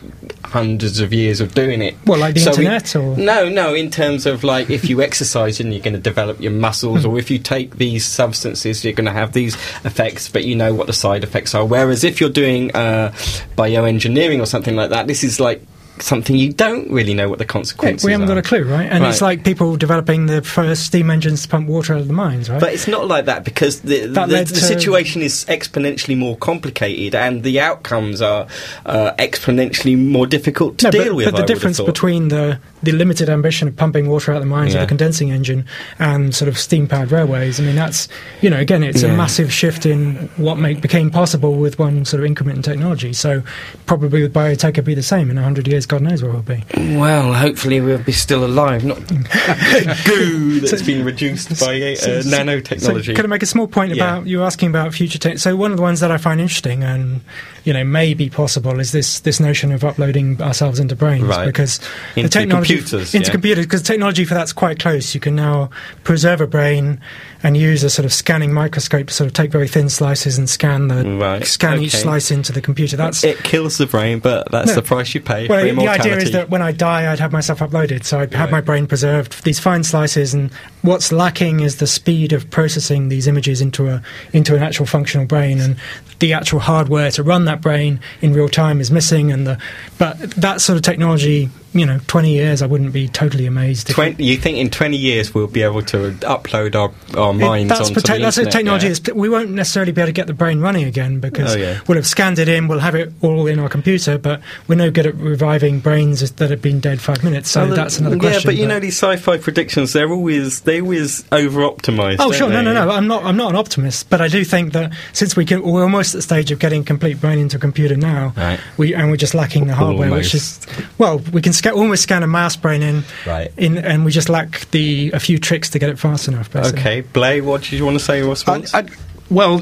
hundreds 0.45 1.01
of 1.01 1.11
years 1.11 1.41
of 1.41 1.53
doing 1.53 1.81
it. 1.81 1.95
What, 2.05 2.19
like 2.19 2.35
the 2.35 2.41
we- 2.41 2.47
internet, 2.47 2.95
or- 2.95 3.17
no, 3.17 3.49
no. 3.49 3.73
In 3.73 3.91
terms 3.91 4.25
of 4.25 4.43
like, 4.45 4.69
if 4.69 4.89
you 4.89 5.01
exercise 5.09 5.59
and 5.59 5.73
you're 5.73 5.83
going 5.83 5.95
to 5.95 5.99
develop 5.99 6.39
your 6.39 6.53
muscles, 6.53 7.03
or 7.03 7.19
if 7.19 7.29
you 7.29 7.39
take 7.39 7.75
these 7.75 8.05
substances, 8.05 8.83
you're 8.85 8.93
going 8.93 9.05
to 9.05 9.11
have 9.11 9.33
these 9.33 9.55
effects. 9.83 10.29
But 10.29 10.45
you 10.45 10.55
know 10.55 10.73
what 10.73 10.87
the 10.87 10.93
side 10.93 11.23
effects 11.23 11.53
are. 11.53 11.65
Whereas 11.65 12.03
if 12.05 12.21
you're 12.21 12.29
doing 12.29 12.73
uh, 12.75 13.11
bioengineering 13.57 14.41
or 14.41 14.45
something 14.45 14.75
like 14.75 14.91
that, 14.91 15.07
this 15.07 15.23
is 15.23 15.39
like 15.39 15.61
something 16.01 16.35
you 16.35 16.53
don't 16.53 16.89
really 16.91 17.13
know 17.13 17.27
what 17.29 17.39
the 17.39 17.45
consequences. 17.45 18.05
we 18.05 18.11
haven't 18.11 18.25
are. 18.29 18.35
got 18.35 18.45
a 18.45 18.47
clue, 18.47 18.63
right? 18.63 18.89
And 18.89 19.03
it's 19.05 19.21
like 19.21 19.43
people 19.43 19.75
developing 19.77 20.25
the 20.27 20.41
first 20.41 20.85
steam 20.85 21.09
engines 21.09 21.43
to 21.43 21.47
pump 21.49 21.67
water 21.67 21.93
out 21.93 22.01
of 22.01 22.07
the 22.07 22.13
mines, 22.13 22.49
right? 22.49 22.59
But 22.59 22.73
it's 22.73 22.87
not 22.87 23.07
like 23.07 23.25
that 23.25 23.43
because 23.43 23.81
the, 23.81 24.01
the, 24.07 24.25
the 24.25 24.45
to- 24.45 24.55
situation 24.55 25.21
is 25.21 25.45
exponentially 25.45 26.17
more 26.17 26.37
complicated 26.37 27.15
and 27.15 27.43
the 27.43 27.59
outcomes 27.59 28.21
are 28.21 28.47
uh, 28.85 29.11
exponentially 29.19 29.97
more 29.97 30.27
difficult 30.27 30.77
to 30.79 30.85
no, 30.87 30.91
deal 30.91 31.03
but, 31.05 31.15
with. 31.15 31.25
but 31.25 31.33
I 31.33 31.37
the 31.37 31.41
have 31.41 31.47
difference 31.47 31.79
between 31.81 32.29
the, 32.29 32.59
the 32.83 32.91
limited 32.91 33.29
ambition 33.29 33.67
of 33.67 33.75
pumping 33.75 34.07
water 34.09 34.31
out 34.31 34.37
of 34.37 34.43
the 34.43 34.49
mines 34.49 34.73
Yeah. 34.73 34.79
with 34.81 34.85
a 34.85 34.89
condensing 34.89 35.31
engine 35.31 35.65
and 35.99 36.33
sort 36.33 36.47
of 36.47 36.57
steam 36.57 36.87
powered 36.87 37.11
railways, 37.11 37.59
I 37.59 37.63
mean, 37.63 37.75
that's, 37.75 38.07
you 38.41 38.49
know, 38.49 38.57
again, 38.59 38.83
it's 38.83 39.03
Yeah. 39.03 39.13
a 39.13 39.17
massive 39.17 39.51
shift 39.51 39.85
in 39.85 40.29
what 40.37 40.55
make, 40.57 40.81
became 40.81 41.09
possible 41.11 41.55
with 41.55 41.77
one 41.79 42.05
sort 42.05 42.19
of 42.21 42.25
increment 42.25 42.57
in 42.57 42.63
technology. 42.63 43.13
So 43.13 43.43
probably 43.85 44.21
with 44.21 44.33
biotech, 44.33 44.69
it'd 44.69 44.85
be 44.85 44.93
the 44.93 45.03
same. 45.03 45.29
In 45.29 45.35
100 45.35 45.67
years, 45.67 45.85
God 45.89 46.01
knows 46.03 46.23
where 46.23 46.31
we'll 46.31 46.41
be. 46.43 46.63
Well, 46.97 47.33
hopefully 47.33 47.81
we'll 47.81 47.97
be 48.01 48.11
still 48.13 48.45
alive, 48.45 48.85
not 48.85 48.99
goo 50.05 50.59
that's 50.61 50.79
So- 50.79 50.85
been 50.85 51.03
reduced 51.03 51.49
by 51.59 51.81
uh, 51.81 51.95
So- 51.95 52.21
nanotechnology. 52.21 53.15
Can 53.15 53.25
I 53.25 53.27
make 53.27 53.43
a 53.43 53.47
small 53.47 53.67
point 53.67 53.93
Yeah. 53.95 53.95
about 54.17 54.27
you 54.27 54.39
were 54.39 54.45
asking 54.45 54.69
about 54.69 54.93
future 54.93 55.17
tech? 55.19 55.37
So, 55.39 55.55
one 55.55 55.71
of 55.71 55.77
the 55.77 55.83
ones 55.83 55.99
that 55.99 56.11
I 56.11 56.17
find 56.17 56.39
interesting 56.39 56.83
and 56.83 57.21
you 57.65 57.73
know 57.73 57.83
may 57.83 58.13
be 58.13 58.29
possible 58.29 58.79
is 58.79 58.91
this 58.91 59.19
this 59.21 59.39
notion 59.39 59.71
of 59.71 59.83
uploading 59.83 60.41
ourselves 60.41 60.79
into 60.79 60.95
brains 60.95 61.23
Right. 61.23 61.45
because 61.45 61.79
Into 62.15 62.29
the 62.29 62.29
technology 62.39 62.75
computers, 62.77 63.13
into 63.13 63.27
yeah. 63.27 63.31
computers 63.31 63.65
because 63.65 63.81
technology 63.81 64.25
for 64.25 64.33
that's 64.33 64.53
quite 64.53 64.79
close. 64.79 65.13
You 65.13 65.19
can 65.19 65.35
now 65.35 65.69
preserve 66.03 66.39
a 66.41 66.47
brain 66.47 67.01
and 67.41 67.55
use 67.55 67.83
a 67.83 67.89
sort 67.89 68.05
of 68.05 68.13
scanning 68.13 68.53
microscope 68.53 69.07
to 69.07 69.13
sort 69.13 69.27
of 69.27 69.33
take 69.33 69.51
very 69.51 69.67
thin 69.67 69.89
slices 69.89 70.37
and 70.37 70.49
scan 70.49 70.87
the 70.87 71.03
Right, 71.19 71.45
scan 71.45 71.79
each 71.81 71.95
slice 71.95 72.31
into 72.31 72.51
the 72.51 72.61
computer. 72.61 72.97
That's 72.97 73.23
it 73.23 73.37
kills 73.43 73.77
the 73.77 73.85
brain, 73.85 74.19
but 74.19 74.51
that's 74.51 74.69
No. 74.69 74.75
the 74.75 74.81
price 74.81 75.13
you 75.13 75.21
pay 75.21 75.47
well, 75.47 75.59
for 75.67 75.75
the 75.81 75.87
idea 75.87 76.17
is 76.17 76.31
that 76.31 76.49
when 76.49 76.61
I 76.61 76.71
die, 76.71 77.11
I'd 77.11 77.19
have 77.19 77.31
myself 77.31 77.59
uploaded, 77.59 78.03
so 78.03 78.19
I'd 78.19 78.33
have 78.33 78.51
my 78.51 78.61
brain 78.61 78.87
preserved. 78.87 79.43
These 79.43 79.59
fine 79.59 79.83
slices, 79.83 80.33
and 80.33 80.51
what's 80.81 81.11
lacking 81.11 81.61
is 81.61 81.77
the 81.77 81.87
speed 81.87 82.33
of 82.33 82.49
processing 82.49 83.09
these 83.09 83.27
images 83.27 83.61
into 83.61 83.87
a 83.87 84.01
into 84.33 84.55
an 84.55 84.61
actual 84.63 84.85
functional 84.85 85.25
brain, 85.25 85.59
and 85.59 85.75
the 86.19 86.33
actual 86.33 86.59
hardware 86.59 87.11
to 87.11 87.23
run 87.23 87.45
that 87.45 87.61
brain 87.61 87.99
in 88.21 88.33
real 88.33 88.49
time 88.49 88.81
is 88.81 88.91
missing. 88.91 89.31
And 89.31 89.47
the 89.47 89.57
but 89.97 90.19
that 90.31 90.61
sort 90.61 90.75
of 90.75 90.81
technology, 90.83 91.49
you 91.73 91.85
know, 91.85 91.99
twenty 92.07 92.33
years, 92.33 92.61
I 92.61 92.65
wouldn't 92.65 92.93
be 92.93 93.07
totally 93.07 93.45
amazed. 93.45 93.89
if- 93.89 93.95
20, 93.95 94.23
you 94.23 94.37
think 94.37 94.57
in 94.57 94.69
20 94.69 94.97
years 94.97 95.33
we'll 95.33 95.47
be 95.47 95.61
able 95.61 95.81
to 95.83 96.11
upload 96.21 96.75
our, 96.75 96.91
our 97.19 97.31
it- 97.31 97.33
minds 97.35 97.69
that's 97.69 97.89
onto 97.89 98.01
te- 98.01 98.13
the 98.13 98.19
that's 98.23 98.37
a 98.37 98.41
internet, 98.41 98.51
technology. 98.51 98.87
yeah? 98.87 99.13
we 99.13 99.29
won't 99.29 99.51
necessarily 99.51 99.91
be 99.91 100.01
able 100.01 100.07
to 100.09 100.13
get 100.13 100.27
the 100.27 100.33
brain 100.33 100.59
running 100.61 100.85
again 100.85 101.19
because 101.19 101.55
Oh, 101.55 101.57
yeah. 101.57 101.79
we'll 101.87 101.97
have 101.97 102.07
scanned 102.07 102.39
it 102.39 102.47
in, 102.49 102.67
we'll 102.67 102.79
have 102.79 102.95
it 102.95 103.11
all 103.21 103.47
in 103.47 103.59
our 103.59 103.69
computer, 103.69 104.17
but 104.17 104.41
we're 104.67 104.75
no 104.75 104.91
good 104.91 105.05
at 105.05 105.15
reviving 105.15 105.79
brains 105.79 106.29
that 106.31 106.49
have 106.49 106.61
been 106.61 106.79
dead 106.79 106.99
five 107.01 107.23
minutes. 107.23 107.49
So 107.51 107.65
Well, 107.67 107.75
that's 107.75 107.99
another 107.99 108.17
question. 108.17 108.41
Yeah, 108.41 108.45
but 108.45 108.55
you 108.55 108.67
know 108.67 108.79
these 108.79 108.97
sci-fi 108.97 109.37
predictions, 109.37 109.93
they're 109.93 110.09
always 110.11 110.61
they 110.61 110.81
always 110.81 111.23
over-optimized. 111.31 112.17
Oh, 112.19 112.31
sure. 112.31 112.49
No, 112.49 112.57
they? 112.57 112.63
no, 112.63 112.73
no. 112.85 112.91
I'm 112.91 113.07
not. 113.07 113.23
I'm 113.23 113.37
not 113.37 113.49
an 113.51 113.55
optimist, 113.55 114.09
but 114.09 114.21
I 114.21 114.27
do 114.27 114.43
think 114.43 114.73
that 114.73 114.91
since 115.13 115.35
we 115.35 115.45
can, 115.45 115.61
we're 115.61 115.83
almost 115.83 116.13
at 116.13 116.19
the 116.19 116.21
stage 116.21 116.51
of 116.51 116.59
getting 116.59 116.83
complete 116.83 117.19
brain 117.21 117.39
into 117.39 117.57
a 117.57 117.59
computer 117.59 117.95
now, 117.95 118.33
Right. 118.37 118.59
we 118.77 118.93
and 118.93 119.09
we're 119.11 119.17
just 119.17 119.33
lacking 119.35 119.67
the 119.67 119.75
hardware, 119.75 120.11
which 120.11 120.33
is 120.33 120.59
well, 120.97 121.19
we 121.31 121.41
can 121.41 121.53
sca- 121.59 121.73
almost 121.73 122.03
scan 122.03 122.23
a 122.23 122.27
mouse 122.27 122.55
brain 122.55 122.81
in, 122.81 123.03
Right. 123.25 123.51
in, 123.57 123.77
and 123.77 124.03
we 124.05 124.11
just 124.11 124.27
lack 124.29 124.69
the 124.71 125.11
a 125.13 125.19
few 125.19 125.37
tricks 125.37 125.69
to 125.71 125.79
get 125.79 125.89
it 125.89 125.99
fast 125.99 126.27
enough. 126.27 126.51
Basically. 126.51 126.79
Okay, 126.81 127.01
Blay, 127.01 127.41
what 127.41 127.61
did 127.61 127.73
you 127.73 127.85
want 127.85 127.97
to 127.99 128.03
say 128.03 128.19
in 128.19 128.27
response? 128.27 128.73
I, 128.73 128.85
well, 129.29 129.61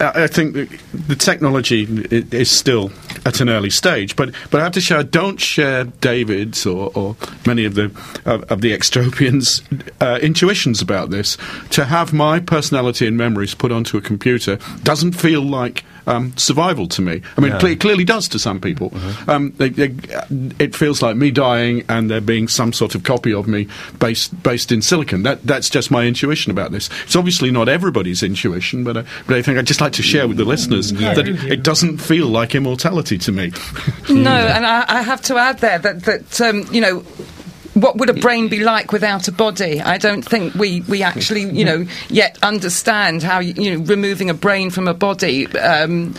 I 0.00 0.24
I 0.24 0.26
think 0.28 0.54
the, 0.54 0.66
the 1.08 1.16
technology 1.16 1.82
is 2.10 2.48
still 2.50 2.92
at 3.26 3.40
an 3.40 3.48
early 3.48 3.70
stage, 3.70 4.14
but 4.14 4.32
but 4.50 4.60
I 4.60 4.64
have 4.64 4.72
to 4.74 4.80
share. 4.80 4.98
I 4.98 5.02
don't 5.02 5.40
share 5.40 5.84
David's 5.84 6.64
or, 6.66 6.92
or 6.94 7.16
many 7.46 7.64
of 7.64 7.74
the 7.74 7.86
of, 8.24 8.44
of 8.44 8.60
the 8.60 8.70
extropians' 8.72 9.60
uh, 10.00 10.20
intuitions 10.22 10.80
about 10.80 11.10
this. 11.10 11.36
To 11.70 11.84
have 11.84 12.12
my 12.12 12.38
personality 12.38 13.08
and 13.08 13.16
memories 13.16 13.54
put 13.56 13.72
onto 13.72 13.96
a 13.96 14.00
computer 14.00 14.58
doesn't 14.84 15.12
feel 15.14 15.42
like 15.42 15.82
um, 16.08 16.36
survival 16.36 16.88
to 16.88 17.02
me. 17.02 17.22
I 17.36 17.40
mean, 17.40 17.50
No. 17.50 17.56
it 17.56 17.60
cle- 17.60 17.76
clearly 17.76 18.04
does 18.04 18.26
to 18.28 18.38
some 18.38 18.60
people. 18.60 18.92
Um, 19.28 19.52
they, 19.58 19.68
they, 19.68 19.94
it 20.58 20.74
feels 20.74 21.02
like 21.02 21.16
me 21.16 21.30
dying 21.30 21.84
and 21.88 22.10
there 22.10 22.20
being 22.20 22.48
some 22.48 22.72
sort 22.72 22.94
of 22.94 23.02
copy 23.04 23.32
of 23.32 23.46
me 23.46 23.68
based 23.98 24.42
based 24.42 24.72
in 24.72 24.82
silicon. 24.82 25.22
That 25.22 25.42
that's 25.44 25.70
just 25.70 25.90
my 25.90 26.06
intuition 26.06 26.50
about 26.50 26.72
this. 26.72 26.88
It's 27.04 27.14
obviously 27.16 27.50
not 27.50 27.68
everybody's 27.68 28.22
intuition, 28.22 28.84
but 28.84 28.96
I, 28.96 29.04
but 29.26 29.36
I 29.36 29.42
think 29.42 29.58
I'd 29.58 29.66
just 29.66 29.80
like 29.80 29.92
to 29.92 30.02
share 30.02 30.26
with 30.26 30.36
the 30.38 30.44
listeners 30.44 30.92
that 30.94 31.28
it, 31.28 31.44
it 31.44 31.62
doesn't 31.62 31.98
feel 31.98 32.26
like 32.26 32.54
immortality 32.54 33.18
to 33.18 33.32
me. 33.32 33.52
No, 34.08 34.30
and 34.32 34.64
I, 34.66 34.84
I 34.88 35.02
have 35.02 35.20
to 35.22 35.36
add 35.36 35.58
there 35.58 35.78
that 35.78 36.02
that 36.04 36.40
um, 36.40 36.64
you 36.72 36.80
know. 36.80 37.04
What 37.74 37.96
would 37.96 38.10
a 38.10 38.14
brain 38.14 38.48
be 38.48 38.60
like 38.60 38.92
without 38.92 39.28
a 39.28 39.32
body? 39.32 39.80
I 39.80 39.98
don't 39.98 40.22
think 40.22 40.54
we, 40.54 40.80
we 40.82 41.02
actually, 41.02 41.42
you 41.42 41.64
know, 41.64 41.86
yet 42.08 42.38
understand 42.42 43.22
how, 43.22 43.38
you 43.38 43.78
know, 43.78 43.84
removing 43.84 44.30
a 44.30 44.34
brain 44.34 44.70
from 44.70 44.88
a 44.88 44.94
body, 44.94 45.46
um, 45.58 46.14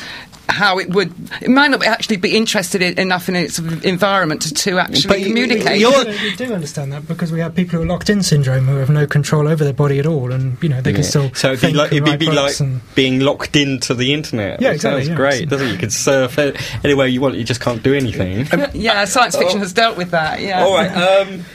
how 0.50 0.80
it 0.80 0.90
would. 0.90 1.14
It 1.42 1.50
might 1.50 1.70
not 1.72 1.86
actually 1.86 2.18
be 2.18 2.36
interested 2.36 2.82
in, 2.82 2.98
enough 3.00 3.30
in 3.30 3.36
its 3.36 3.60
environment 3.60 4.42
to, 4.42 4.54
to 4.54 4.80
actually 4.80 5.08
But 5.08 5.20
you- 5.20 5.28
communicate. 5.28 5.80
you're- 5.80 6.06
We 6.24 6.36
do 6.36 6.54
understand 6.54 6.92
that 6.92 7.08
because 7.08 7.32
we 7.32 7.40
have 7.40 7.56
people 7.56 7.78
who 7.78 7.84
are 7.84 7.88
locked 7.88 8.10
in 8.10 8.24
syndrome 8.24 8.66
who 8.66 8.78
have 8.78 8.90
no 8.90 9.06
control 9.08 9.48
over 9.48 9.64
their 9.64 9.74
body 9.74 10.00
at 10.00 10.06
all, 10.06 10.32
and 10.32 10.58
you 10.62 10.70
know 10.70 10.82
they 10.82 10.94
can 10.94 11.04
still 11.04 11.32
so 11.34 11.54
it'd 11.54 11.62
be 11.72 11.74
like, 11.78 11.92
it'd 11.92 12.08
write 12.08 12.20
be 12.20 12.32
like 12.32 12.60
and- 12.60 12.82
being 12.96 13.20
locked 13.20 13.56
into 13.56 13.94
the 13.94 14.14
internet. 14.14 14.62
Yeah, 14.62 14.72
exactly, 14.72 15.02
Sounds 15.02 15.10
yeah. 15.10 15.16
great, 15.16 15.50
doesn't 15.50 15.68
it? 15.68 15.72
You 15.72 15.78
can 15.78 15.90
surf 15.92 16.38
a- 16.38 16.54
anywhere 16.84 17.08
you 17.08 17.22
want. 17.22 17.36
You 17.36 17.44
just 17.44 17.62
can't 17.62 17.82
do 17.84 17.94
anything. 17.94 18.48
yeah, 18.74 19.06
science 19.06 19.36
fiction 19.36 19.60
has 19.60 19.74
dealt 19.74 19.98
with 19.98 20.12
that. 20.12 20.42
Yeah. 20.42 20.64
All 20.64 20.74
right. 20.74 20.92
Um, 20.92 21.46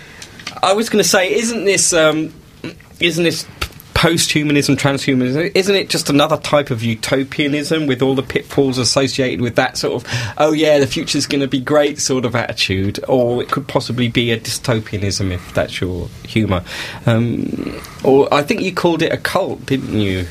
I 0.62 0.72
was 0.72 0.88
going 0.88 1.02
to 1.02 1.08
say, 1.08 1.34
isn't 1.34 1.64
this 1.64 1.92
um, 1.92 2.32
isn't 3.00 3.24
this 3.24 3.44
post-humanism, 4.04 4.76
transhumanism? 4.76 5.50
Isn't 5.54 5.74
it 5.74 5.88
just 5.88 6.10
another 6.10 6.36
type 6.36 6.70
of 6.70 6.82
utopianism 6.82 7.86
with 7.86 8.02
all 8.02 8.14
the 8.14 8.22
pitfalls 8.22 8.76
associated 8.76 9.40
with 9.40 9.56
that 9.56 9.78
sort 9.78 10.04
of 10.04 10.12
oh 10.36 10.52
yeah, 10.52 10.78
the 10.78 10.86
future's 10.86 11.26
going 11.26 11.40
to 11.40 11.48
be 11.48 11.58
great 11.60 11.98
sort 11.98 12.26
of 12.26 12.36
attitude, 12.36 13.02
or 13.08 13.42
it 13.42 13.50
could 13.50 13.66
possibly 13.66 14.08
be 14.08 14.30
a 14.30 14.38
dystopianism 14.38 15.30
if 15.30 15.54
that's 15.54 15.80
your 15.80 16.08
humour. 16.24 16.62
Um, 17.06 17.80
or 18.04 18.28
I 18.32 18.42
think 18.42 18.60
you 18.60 18.74
called 18.74 19.00
it 19.02 19.10
a 19.12 19.16
cult, 19.16 19.64
didn't 19.64 19.98
you? 19.98 20.26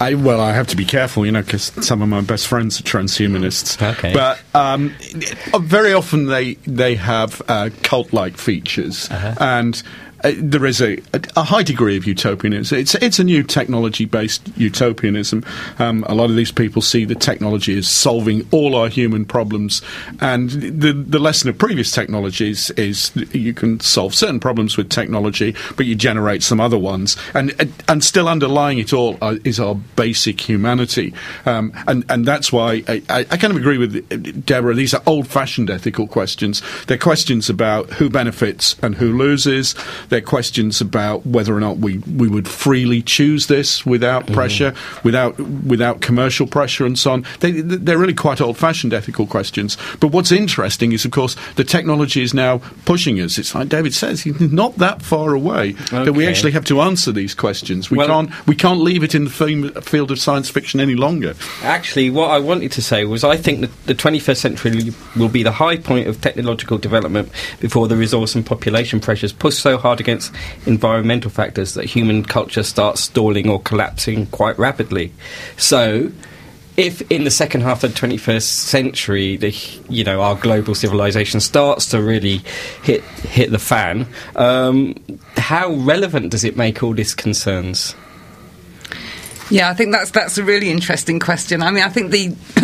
I, 0.00 0.14
well, 0.14 0.40
I 0.40 0.52
have 0.52 0.66
to 0.68 0.76
be 0.76 0.84
careful, 0.84 1.24
you 1.26 1.32
know, 1.32 1.42
because 1.42 1.70
some 1.86 2.02
of 2.02 2.08
my 2.08 2.22
best 2.22 2.48
friends 2.48 2.80
are 2.80 2.82
transhumanists. 2.82 3.80
Okay. 3.98 4.12
But 4.12 4.40
um, 4.54 4.94
very 5.60 5.92
often 5.92 6.26
they 6.26 6.54
they 6.66 6.94
have 6.96 7.40
uh, 7.46 7.68
cult-like 7.82 8.38
features, 8.38 9.10
Uh-huh. 9.10 9.34
and. 9.38 9.82
Uh, 10.24 10.32
there 10.36 10.64
is 10.64 10.80
a, 10.80 10.98
a, 11.36 11.42
high 11.42 11.62
degree 11.62 11.96
of 11.96 12.06
utopianism. 12.06 12.78
It's 12.78 12.94
it's 12.96 13.18
a 13.18 13.24
new 13.24 13.42
technology-based 13.42 14.56
utopianism. 14.56 15.44
Um, 15.78 16.04
a 16.08 16.14
lot 16.14 16.30
of 16.30 16.36
these 16.36 16.52
people 16.52 16.80
see 16.80 17.04
the 17.04 17.14
technology 17.14 17.76
as 17.76 17.88
solving 17.88 18.46
all 18.52 18.76
our 18.76 18.88
human 18.88 19.24
problems, 19.24 19.82
and 20.20 20.50
the 20.50 20.92
the 20.92 21.18
lesson 21.18 21.48
of 21.48 21.58
previous 21.58 21.90
technologies 21.90 22.70
is 22.72 23.10
you 23.32 23.52
can 23.52 23.80
solve 23.80 24.14
certain 24.14 24.38
problems 24.38 24.76
with 24.76 24.90
technology, 24.90 25.56
but 25.76 25.86
you 25.86 25.94
generate 25.94 26.42
some 26.42 26.60
other 26.60 26.78
ones, 26.78 27.16
and 27.34 27.52
and, 27.88 28.02
still 28.02 28.28
underlying 28.28 28.78
it 28.78 28.92
all 28.92 29.16
is 29.44 29.60
our 29.60 29.76
basic 29.96 30.40
humanity, 30.40 31.14
um, 31.46 31.72
and 31.86 32.04
and 32.08 32.26
that's 32.26 32.52
why 32.52 32.82
I, 32.88 33.02
I, 33.08 33.24
kind 33.24 33.52
of 33.52 33.56
agree 33.56 33.78
with 33.78 34.44
Debra. 34.44 34.74
These 34.74 34.94
are 34.94 35.02
old-fashioned 35.06 35.70
ethical 35.70 36.06
questions. 36.06 36.62
They're 36.86 36.98
questions 36.98 37.48
about 37.48 37.90
who 37.90 38.10
benefits 38.10 38.76
and 38.82 38.96
who 38.96 39.16
loses. 39.16 39.74
They're 40.12 40.20
questions 40.20 40.80
about 40.82 41.24
whether 41.26 41.56
or 41.56 41.60
not 41.60 41.78
we, 41.78 41.96
we 41.98 42.28
would 42.28 42.46
freely 42.46 43.00
choose 43.00 43.46
this 43.46 43.86
without 43.86 44.24
Mm-hmm. 44.26 44.34
pressure, 44.34 44.74
without 45.04 45.38
without 45.40 46.02
commercial 46.02 46.46
pressure, 46.46 46.84
and 46.84 46.98
so 46.98 47.12
on. 47.12 47.24
They, 47.40 47.50
they're 47.62 47.96
really 47.96 48.12
quite 48.14 48.42
old-fashioned 48.42 48.92
ethical 48.92 49.26
questions. 49.26 49.78
But 50.00 50.08
what's 50.08 50.30
interesting 50.30 50.92
is, 50.92 51.06
of 51.06 51.12
course, 51.12 51.34
the 51.56 51.64
technology 51.64 52.22
is 52.22 52.34
now 52.34 52.58
pushing 52.84 53.18
us. 53.20 53.38
It's 53.38 53.54
like 53.54 53.70
David 53.70 53.94
says, 53.94 54.20
he's 54.20 54.38
not 54.52 54.76
that 54.76 55.00
far 55.00 55.32
away 55.34 55.72
that 55.90 56.12
we 56.12 56.26
actually 56.26 56.52
have 56.52 56.66
to 56.66 56.82
answer 56.82 57.10
these 57.10 57.34
questions. 57.34 57.90
We 57.90 57.96
Well- 57.96 58.06
can't 58.08 58.46
we 58.46 58.54
can't 58.54 58.80
leave 58.80 59.02
it 59.02 59.14
in 59.14 59.24
the 59.24 59.82
field 59.82 60.10
of 60.10 60.18
science 60.18 60.50
fiction 60.50 60.78
any 60.78 60.94
longer. 60.94 61.34
Actually, 61.62 62.10
what 62.10 62.30
I 62.30 62.38
wanted 62.38 62.70
to 62.72 62.82
say 62.82 63.06
was 63.06 63.24
I 63.24 63.36
think 63.38 63.62
that 63.62 63.86
the 63.86 63.94
21st 63.94 64.36
century 64.36 64.92
will 65.16 65.30
be 65.30 65.42
the 65.42 65.52
high 65.52 65.78
point 65.78 66.06
of 66.06 66.20
technological 66.20 66.76
development 66.76 67.30
before 67.60 67.88
the 67.88 67.96
resource 67.96 68.34
and 68.34 68.44
population 68.44 69.00
pressures 69.00 69.32
push 69.32 69.56
so 69.56 69.78
hard 69.78 70.00
against 70.02 70.34
environmental 70.66 71.30
factors 71.30 71.74
that 71.74 71.84
human 71.86 72.24
culture 72.24 72.62
starts 72.62 73.00
stalling 73.00 73.48
or 73.48 73.60
collapsing 73.60 74.26
quite 74.26 74.58
rapidly. 74.58 75.12
So, 75.56 76.12
if 76.76 77.02
in 77.10 77.24
the 77.24 77.30
second 77.30 77.60
half 77.62 77.84
of 77.84 77.94
the 77.94 78.00
21st 78.00 78.42
century, 78.42 79.36
the 79.36 79.50
you 79.88 80.04
know 80.04 80.20
our 80.22 80.34
global 80.34 80.74
civilization 80.74 81.40
starts 81.40 81.86
to 81.86 82.02
really 82.02 82.38
hit 82.82 83.02
hit 83.02 83.50
the 83.50 83.58
fan, 83.58 84.06
um, 84.36 84.94
how 85.36 85.72
relevant 85.72 86.30
does 86.30 86.44
it 86.44 86.56
make 86.56 86.82
all 86.82 86.94
these 86.94 87.14
concerns? 87.14 87.94
Yeah, 89.52 89.68
I 89.68 89.74
think 89.74 89.92
that's 89.92 90.10
that's 90.10 90.38
a 90.38 90.44
really 90.44 90.70
interesting 90.70 91.20
question. 91.20 91.62
I 91.62 91.70
mean, 91.70 91.84
I 91.84 91.90
think 91.90 92.10
the 92.10 92.28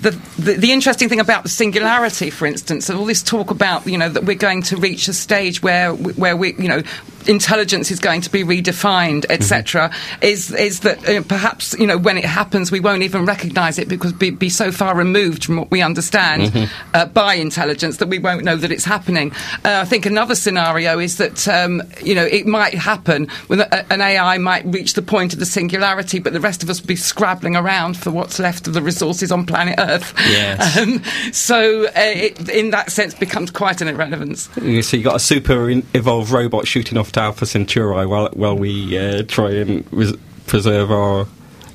the, 0.00 0.18
the 0.38 0.54
the 0.54 0.72
interesting 0.72 1.10
thing 1.10 1.20
about 1.20 1.42
the 1.42 1.50
singularity, 1.50 2.30
for 2.30 2.46
instance, 2.46 2.88
all 2.88 3.04
this 3.04 3.22
talk 3.22 3.50
about 3.50 3.86
you 3.86 3.98
know 3.98 4.08
that 4.08 4.24
we're 4.24 4.36
going 4.36 4.62
to 4.62 4.78
reach 4.78 5.06
a 5.08 5.12
stage 5.12 5.62
where 5.62 5.92
where 5.92 6.38
we 6.38 6.54
you 6.54 6.68
know 6.68 6.82
intelligence 7.26 7.90
is 7.90 7.98
going 7.98 8.20
to 8.22 8.30
be 8.30 8.42
redefined, 8.42 9.26
etc., 9.30 9.90
is 10.20 10.52
is 10.52 10.80
that 10.80 11.08
uh, 11.08 11.22
perhaps 11.22 11.74
you 11.78 11.86
know 11.86 11.98
when 11.98 12.16
it 12.16 12.24
happens 12.24 12.70
we 12.70 12.80
won't 12.80 13.02
even 13.02 13.24
recognise 13.24 13.78
it 13.78 13.88
because 13.88 14.12
be, 14.12 14.30
be 14.30 14.48
so 14.48 14.72
far 14.72 14.96
removed 14.96 15.44
from 15.44 15.56
what 15.56 15.70
we 15.70 15.82
understand 15.82 16.70
uh, 16.94 17.06
by 17.06 17.34
intelligence 17.34 17.98
that 17.98 18.08
we 18.08 18.18
won't 18.18 18.44
know 18.44 18.56
that 18.56 18.72
it's 18.72 18.84
happening. 18.84 19.32
Uh, 19.64 19.80
I 19.80 19.84
think 19.84 20.06
another 20.06 20.34
scenario 20.34 20.98
is 20.98 21.18
that 21.18 21.46
um, 21.48 21.82
you 22.02 22.14
know 22.14 22.24
it 22.24 22.46
might 22.46 22.74
happen 22.74 23.28
when 23.46 23.60
an 23.60 24.00
AI 24.00 24.38
might 24.38 24.64
reach 24.66 24.94
the 24.94 25.02
point 25.02 25.32
of 25.32 25.38
the 25.38 25.46
singularity, 25.46 26.18
but 26.18 26.32
the 26.32 26.40
rest 26.40 26.62
of 26.62 26.70
us 26.70 26.80
will 26.80 26.88
be 26.88 26.96
scrabbling 26.96 27.56
around 27.56 27.96
for 27.96 28.10
what's 28.10 28.38
left 28.38 28.66
of 28.66 28.74
the 28.74 28.82
resources 28.82 29.30
on 29.32 29.46
planet 29.46 29.76
Earth. 29.78 30.14
Yes. 30.18 30.60
Um, 30.80 31.02
so 31.32 31.86
uh, 31.86 31.90
it, 31.96 32.48
in 32.48 32.70
that 32.70 32.90
sense, 32.90 33.12
becomes 33.12 33.50
quite 33.50 33.80
an 33.80 33.88
irrelevance. 33.88 34.48
So 34.54 34.96
you 34.96 35.02
got 35.02 35.16
a 35.16 35.20
super 35.20 35.68
evolved 35.94 36.30
robot 36.30 36.66
shooting 36.66 36.96
off 36.96 37.09
to 37.12 37.20
Alpha 37.20 37.46
Centauri 37.46 38.06
while 38.06 38.28
while 38.32 38.56
we 38.56 38.98
uh, 38.98 39.22
try 39.24 39.50
and 39.52 39.84
res- 39.92 40.16
preserve 40.46 40.90
our 40.90 41.26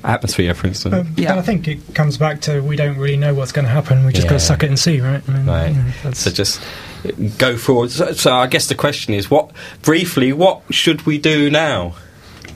atmosphere, 0.04 0.54
for 0.54 0.68
instance. 0.68 0.94
Um, 0.94 1.14
Yeah. 1.16 1.30
But 1.34 1.38
I 1.38 1.42
think 1.42 1.66
it 1.66 1.94
comes 1.94 2.16
back 2.16 2.40
to 2.42 2.60
we 2.62 2.76
don't 2.76 2.96
really 2.96 3.16
know 3.16 3.34
what's 3.34 3.52
going 3.52 3.64
to 3.64 3.70
happen. 3.70 4.04
We 4.06 4.12
just 4.12 4.28
got 4.28 4.34
to 4.34 4.40
suck 4.40 4.62
it 4.62 4.68
and 4.68 4.78
see, 4.78 5.00
right? 5.00 5.22
I 5.28 5.32
mean, 5.32 5.46
Right. 5.46 5.68
you 5.74 5.82
know, 6.04 6.12
So 6.12 6.30
just 6.30 6.60
uh, 7.04 7.10
go 7.38 7.56
forward. 7.56 7.90
So, 7.90 8.12
so 8.12 8.32
I 8.34 8.46
guess 8.46 8.68
the 8.68 8.74
question 8.76 9.14
is, 9.14 9.30
what 9.30 9.50
briefly, 9.82 10.32
what 10.32 10.62
should 10.70 11.06
we 11.06 11.18
do 11.18 11.50
now? 11.50 11.94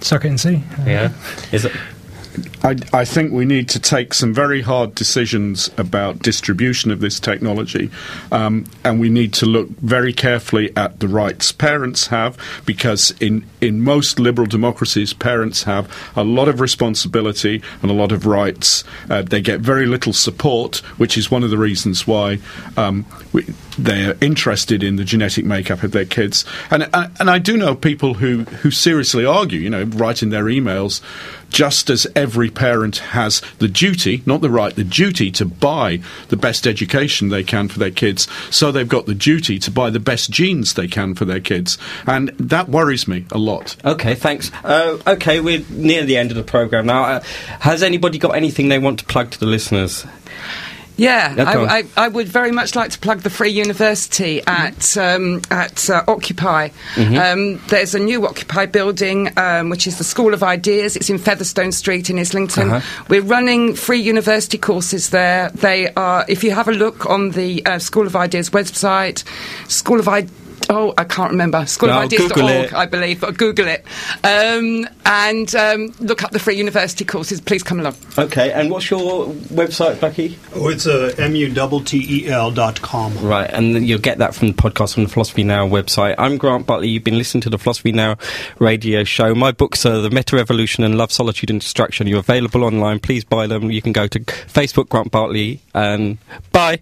suck 0.02 0.24
it 0.24 0.28
and 0.28 0.40
see. 0.40 0.62
Yeah, 0.86 1.12
is 1.52 1.64
it? 1.66 1.72
I, 2.62 2.76
I 2.92 3.04
think 3.04 3.32
we 3.32 3.44
need 3.44 3.68
to 3.70 3.80
take 3.80 4.14
some 4.14 4.34
very 4.34 4.60
hard 4.60 4.94
decisions 4.94 5.70
about 5.78 6.20
distribution 6.20 6.90
of 6.90 7.00
this 7.00 7.20
technology, 7.20 7.90
um, 8.30 8.66
and 8.84 9.00
we 9.00 9.08
need 9.08 9.32
to 9.34 9.46
look 9.46 9.68
very 9.80 10.12
carefully 10.12 10.74
at 10.76 11.00
the 11.00 11.08
rights 11.08 11.52
parents 11.52 12.08
have, 12.08 12.36
because 12.66 13.12
in 13.20 13.44
in 13.60 13.80
most 13.80 14.18
liberal 14.18 14.46
democracies, 14.46 15.12
parents 15.12 15.62
have 15.64 15.90
a 16.16 16.24
lot 16.24 16.48
of 16.48 16.60
responsibility 16.60 17.62
and 17.82 17.90
a 17.90 17.94
lot 17.94 18.12
of 18.12 18.26
rights. 18.26 18.84
Uh, 19.08 19.22
they 19.22 19.40
get 19.40 19.60
very 19.60 19.86
little 19.86 20.12
support, 20.12 20.76
which 20.98 21.16
is 21.16 21.30
one 21.30 21.42
of 21.42 21.50
the 21.50 21.58
reasons 21.58 22.06
why 22.06 22.38
um, 22.76 23.06
we, 23.32 23.42
they're 23.78 24.16
interested 24.20 24.82
in 24.82 24.96
the 24.96 25.04
genetic 25.04 25.44
makeup 25.44 25.82
of 25.82 25.92
their 25.92 26.04
kids. 26.04 26.44
And 26.70 26.88
and, 26.92 27.10
and 27.20 27.30
I 27.30 27.38
do 27.38 27.56
know 27.56 27.74
people 27.74 28.14
who 28.14 28.44
who 28.62 28.70
seriously 28.70 29.24
argue, 29.24 29.60
you 29.60 29.70
know, 29.70 29.84
write 29.84 30.22
in 30.22 30.30
their 30.30 30.44
emails 30.44 31.00
just 31.50 31.90
as 31.90 32.06
every 32.14 32.48
parent 32.50 32.98
has 32.98 33.40
the 33.58 33.68
duty, 33.68 34.22
not 34.26 34.40
the 34.40 34.50
right, 34.50 34.74
the 34.74 34.84
duty 34.84 35.30
to 35.32 35.44
buy 35.44 36.00
the 36.28 36.36
best 36.36 36.66
education 36.66 37.28
they 37.28 37.42
can 37.42 37.68
for 37.68 37.78
their 37.78 37.90
kids, 37.90 38.28
so 38.50 38.70
they've 38.70 38.88
got 38.88 39.06
the 39.06 39.14
duty 39.14 39.58
to 39.58 39.70
buy 39.70 39.90
the 39.90 40.00
best 40.00 40.30
genes 40.30 40.74
they 40.74 40.88
can 40.88 41.14
for 41.14 41.24
their 41.24 41.40
kids. 41.40 41.78
And 42.06 42.28
that 42.38 42.68
worries 42.68 43.08
me 43.08 43.26
a 43.30 43.38
lot. 43.38 43.76
Okay, 43.84 44.14
thanks. 44.14 44.50
Uh, 44.64 44.98
okay, 45.06 45.40
we're 45.40 45.64
near 45.70 46.04
the 46.04 46.16
end 46.16 46.30
of 46.30 46.36
the 46.36 46.42
program 46.42 46.86
now. 46.86 47.04
Uh, 47.04 47.20
has 47.60 47.82
anybody 47.82 48.18
got 48.18 48.36
anything 48.36 48.68
they 48.68 48.78
want 48.78 48.98
to 49.00 49.04
plug 49.04 49.30
to 49.30 49.38
the 49.38 49.46
listeners? 49.46 50.04
Yeah, 51.00 51.34
Yeah, 51.34 51.54
go 51.54 51.62
on. 51.62 51.68
I, 51.68 51.78
I, 51.78 51.84
I 52.04 52.08
would 52.08 52.28
very 52.28 52.52
much 52.52 52.74
like 52.74 52.90
to 52.90 52.98
plug 52.98 53.20
the 53.20 53.30
Free 53.30 53.50
University 53.50 54.42
at 54.46 54.96
um, 54.96 55.40
at 55.50 55.88
uh, 55.88 56.04
Occupy. 56.06 56.68
Mm-hmm. 56.94 57.16
Um, 57.16 57.60
there's 57.68 57.94
a 57.94 57.98
new 57.98 58.26
Occupy 58.26 58.66
building, 58.66 59.30
um, 59.38 59.70
which 59.70 59.86
is 59.86 59.96
the 59.96 60.04
School 60.04 60.34
of 60.34 60.42
Ideas. 60.42 60.96
It's 60.96 61.08
in 61.08 61.18
Featherstone 61.18 61.72
Street 61.72 62.10
in 62.10 62.18
Islington. 62.18 62.70
Uh-huh. 62.70 63.04
We're 63.08 63.22
running 63.22 63.74
free 63.74 64.00
university 64.00 64.58
courses 64.58 65.08
there. 65.08 65.50
They 65.50 65.92
are, 65.94 66.24
if 66.28 66.44
you 66.44 66.50
have 66.50 66.68
a 66.68 66.72
look 66.72 67.06
on 67.06 67.30
the 67.30 67.64
uh, 67.64 67.78
School 67.78 68.06
of 68.06 68.14
Ideas 68.14 68.50
website, 68.50 69.24
School 69.70 70.00
of 70.00 70.08
Ideas. 70.08 70.36
Oh, 70.72 70.94
I 70.96 71.02
can't 71.02 71.32
remember. 71.32 71.58
Schoolofideas.org, 71.58 72.30
Google 72.30 72.48
it. 72.48 72.72
I 72.72 72.86
believe. 72.86 73.20
But 73.20 73.36
Google 73.36 73.66
it. 73.66 73.84
Um, 74.22 74.88
and 75.04 75.52
um, 75.56 75.92
look 75.98 76.22
up 76.22 76.30
the 76.30 76.38
free 76.38 76.56
university 76.56 77.04
courses. 77.04 77.40
Please 77.40 77.64
come 77.64 77.80
along. 77.80 77.96
Okay, 78.16 78.52
and 78.52 78.70
what's 78.70 78.88
your 78.88 79.26
website, 79.50 80.00
Bucky? 80.00 80.38
Oh, 80.54 80.68
it's 80.68 80.86
uh, 80.86 81.12
M-U-T-T-E-L 81.18 82.52
dot 82.52 82.80
com. 82.82 83.18
Right, 83.18 83.50
and 83.50 83.86
you'll 83.86 83.98
get 83.98 84.18
that 84.18 84.32
from 84.32 84.48
the 84.48 84.54
podcast 84.54 84.94
from 84.94 85.02
the 85.02 85.08
Philosophy 85.08 85.42
Now 85.42 85.68
website. 85.68 86.14
I'm 86.18 86.38
Grant 86.38 86.66
Bartley. 86.66 86.88
You've 86.88 87.04
been 87.04 87.18
listening 87.18 87.42
to 87.42 87.50
the 87.50 87.58
Philosophy 87.58 87.90
Now 87.90 88.16
radio 88.60 89.02
show. 89.02 89.34
My 89.34 89.50
books 89.50 89.84
are 89.84 90.00
The 90.00 90.10
Meta 90.10 90.36
Revolution 90.36 90.84
and 90.84 90.96
Love, 90.96 91.10
Solitude 91.10 91.50
and 91.50 91.60
Destruction. 91.60 92.06
You're 92.06 92.20
available 92.20 92.62
online. 92.62 93.00
Please 93.00 93.24
buy 93.24 93.48
them. 93.48 93.72
You 93.72 93.82
can 93.82 93.92
go 93.92 94.06
to 94.06 94.20
Facebook, 94.20 94.88
Grant 94.88 95.10
Bartley, 95.10 95.62
and 95.74 96.18
bye. 96.52 96.80